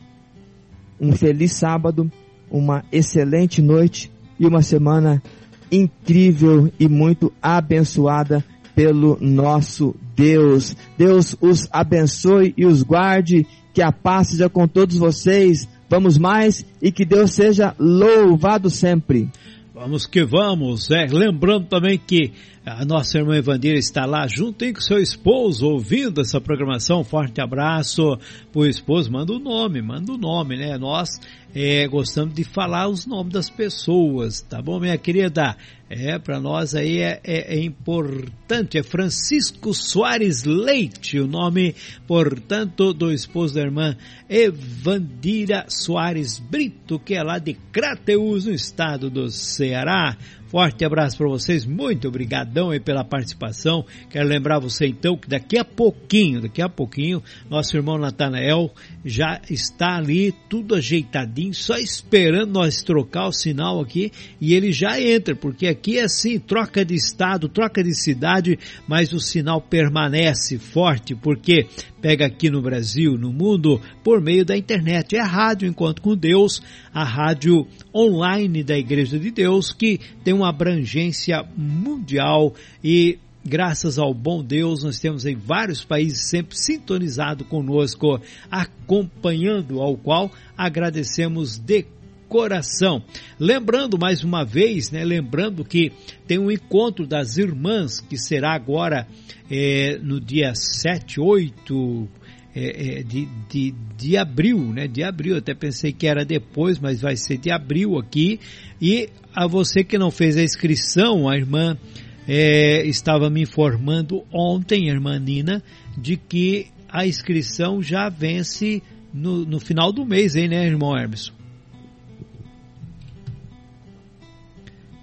[1.01, 2.11] um feliz sábado,
[2.51, 5.23] uma excelente noite e uma semana
[5.71, 8.45] incrível e muito abençoada
[8.75, 10.77] pelo nosso Deus.
[10.97, 15.69] Deus os abençoe e os guarde, que a paz seja com todos vocês.
[15.91, 19.31] Vamos mais e que Deus seja louvado sempre.
[19.79, 20.91] Vamos que vamos.
[20.91, 22.33] É, lembrando também que
[22.69, 27.03] a nossa irmã Evandira está lá junto com seu esposo ouvindo essa programação.
[27.03, 28.19] Forte abraço
[28.53, 29.11] pro esposo.
[29.11, 30.77] Manda o nome, manda o nome, né?
[30.77, 31.19] Nós
[31.55, 35.57] é, gostamos de falar os nomes das pessoas, tá bom, minha querida?
[35.91, 41.75] É, para nós aí é, é, é, importante, é Francisco Soares Leite, o nome,
[42.07, 43.97] portanto, do esposo da irmã
[44.29, 50.15] Evandira Soares Brito, que é lá de Crateus, no estado do Ceará.
[50.49, 53.85] Forte abraço para vocês, muito obrigadão aí pela participação.
[54.09, 58.73] Quero lembrar você então que daqui a pouquinho, daqui a pouquinho, nosso irmão Natanael
[59.05, 64.11] já está ali tudo ajeitadinho, só esperando nós trocar o sinal aqui
[64.41, 69.13] e ele já entra, porque aqui é assim, troca de estado, troca de cidade, mas
[69.13, 71.67] o sinal permanece forte, porque
[72.01, 75.17] pega aqui no Brasil, no mundo, por meio da internet.
[75.17, 76.63] É a Rádio Enquanto com Deus,
[76.93, 84.13] a rádio online da Igreja de Deus, que tem uma abrangência mundial e graças ao
[84.13, 88.21] bom Deus, nós temos em vários países sempre sintonizado conosco,
[88.51, 91.87] acompanhando, ao qual agradecemos de
[92.29, 93.03] coração.
[93.39, 95.91] Lembrando mais uma vez, né, lembrando que
[96.27, 99.07] tem um encontro das irmãs que será agora
[99.51, 102.09] é, no dia 7, 8
[102.55, 104.89] é, é, de, de, de abril, né?
[104.89, 108.41] De abril, até pensei que era depois, mas vai ser de abril aqui.
[108.81, 111.79] E a você que não fez a inscrição, a irmã
[112.27, 115.63] é, estava me informando ontem, a irmã Nina,
[115.97, 118.83] de que a inscrição já vence
[119.15, 121.33] no, no final do mês, hein, né, irmão Hermes?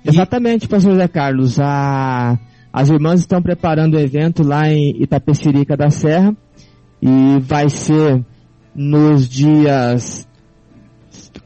[0.08, 1.60] Exatamente, pastor Zé Carlos.
[1.60, 2.38] A,
[2.72, 6.36] as irmãs estão preparando o evento lá em Itapecerica da Serra
[7.02, 8.24] e vai ser
[8.74, 10.28] nos dias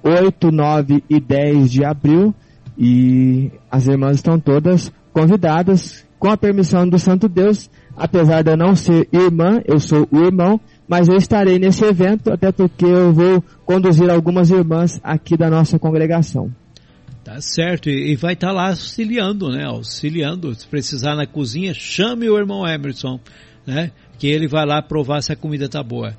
[0.03, 2.33] 8, 9 e 10 de abril
[2.77, 6.05] e as irmãs estão todas convidadas.
[6.19, 10.17] com a permissão do Santo Deus, apesar de eu não ser irmã, eu sou o
[10.17, 15.49] irmão, mas eu estarei nesse evento, até porque eu vou conduzir algumas irmãs aqui da
[15.49, 16.51] nossa congregação.
[17.29, 19.63] Tá certo, e vai estar tá lá auxiliando, né?
[19.63, 20.51] Auxiliando.
[20.55, 23.19] Se precisar na cozinha, chame o irmão Emerson,
[23.67, 23.91] né?
[24.17, 26.17] Que ele vai lá provar se a comida tá boa.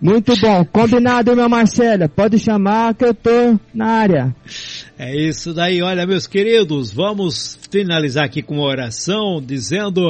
[0.00, 2.08] Muito bom, combinado, meu Marcelo.
[2.08, 4.36] Pode chamar que eu tô na área.
[5.04, 10.00] É isso daí, olha, meus queridos, vamos finalizar aqui com uma oração dizendo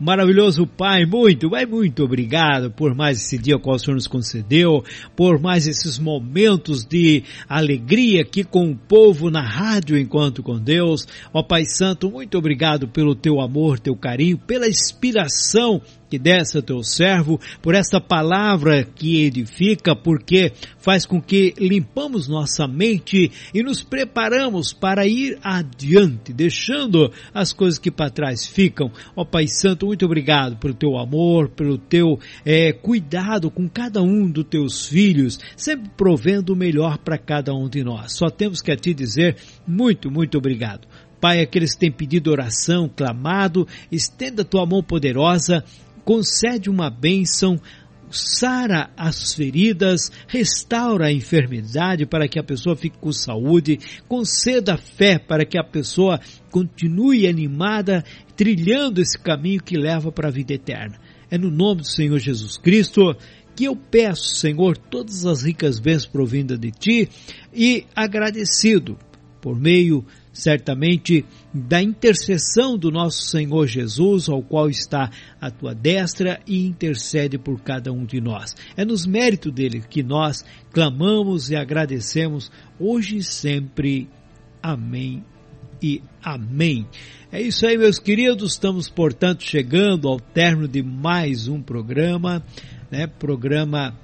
[0.00, 4.82] Maravilhoso Pai, muito, mas muito obrigado por mais esse dia que o Senhor nos concedeu,
[5.14, 11.06] por mais esses momentos de alegria aqui com o povo na rádio enquanto com Deus.
[11.32, 15.80] Ó Pai Santo, muito obrigado pelo teu amor, teu carinho, pela inspiração
[16.12, 22.28] que desse ao teu servo, por esta palavra que edifica, porque faz com que limpamos
[22.28, 28.92] nossa mente e nos preparamos para ir adiante, deixando as coisas que para trás ficam.
[29.16, 34.30] Ó Pai Santo, muito obrigado pelo teu amor, pelo teu é, cuidado com cada um
[34.30, 38.12] dos teus filhos, sempre provendo o melhor para cada um de nós.
[38.12, 39.36] Só temos que a ti dizer
[39.66, 40.86] muito, muito obrigado.
[41.22, 45.62] Pai, aqueles que têm pedido oração, clamado, estenda tua mão poderosa,
[46.04, 47.58] concede uma bênção
[48.12, 55.18] sara as feridas, restaura a enfermidade para que a pessoa fique com saúde, conceda fé
[55.18, 56.20] para que a pessoa
[56.50, 58.04] continue animada,
[58.36, 60.98] trilhando esse caminho que leva para a vida eterna.
[61.30, 63.16] É no nome do Senhor Jesus Cristo
[63.54, 67.08] que eu peço, Senhor, todas as ricas bênçãos provindas de Ti
[67.52, 68.98] e agradecido
[69.40, 75.10] por meio certamente da intercessão do nosso Senhor Jesus, ao qual está
[75.40, 78.54] a tua destra e intercede por cada um de nós.
[78.76, 82.50] É nos méritos dele que nós clamamos e agradecemos
[82.80, 84.08] hoje e sempre.
[84.62, 85.24] Amém
[85.82, 86.86] e amém.
[87.30, 88.52] É isso aí, meus queridos.
[88.52, 92.42] Estamos, portanto, chegando ao término de mais um programa,
[92.90, 93.06] né?
[93.06, 93.98] Programa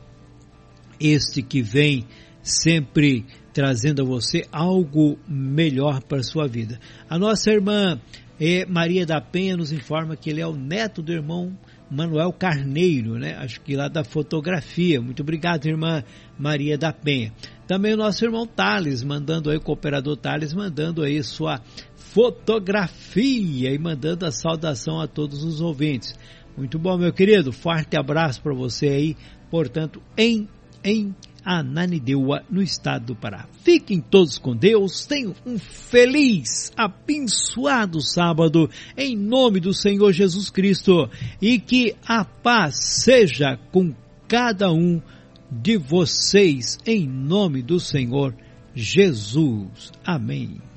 [1.01, 2.05] este que vem
[2.43, 3.25] sempre
[3.59, 6.79] trazendo a você algo melhor para a sua vida.
[7.11, 8.01] A nossa irmã
[8.39, 11.59] é, Maria da Penha nos informa que ele é o neto do irmão
[11.91, 13.35] Manuel Carneiro, né?
[13.35, 15.01] Acho que lá da fotografia.
[15.01, 16.05] Muito obrigado, irmã
[16.39, 17.33] Maria da Penha.
[17.67, 21.61] Também o nosso irmão Thales, mandando aí, o cooperador Thales, mandando aí sua
[21.97, 26.15] fotografia e mandando a saudação a todos os ouvintes.
[26.57, 27.51] Muito bom, meu querido.
[27.51, 29.17] Forte abraço para você aí,
[29.51, 30.49] portanto, em,
[30.85, 31.13] em
[31.49, 33.49] Ananindeua, no estado do Pará.
[33.65, 41.09] Fiquem todos com Deus, tenham um feliz, abençoado sábado, em nome do Senhor Jesus Cristo,
[41.41, 43.95] e que a paz seja com
[44.29, 45.01] cada um
[45.51, 48.35] de vocês, em nome do Senhor
[48.75, 49.91] Jesus.
[50.05, 50.68] Amém.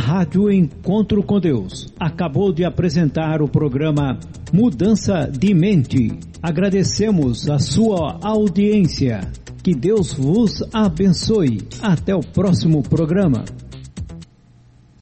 [0.00, 4.18] Rádio Encontro com Deus acabou de apresentar o programa
[4.50, 6.18] Mudança de Mente.
[6.42, 9.20] Agradecemos a sua audiência.
[9.62, 11.58] Que Deus vos abençoe.
[11.82, 13.44] Até o próximo programa.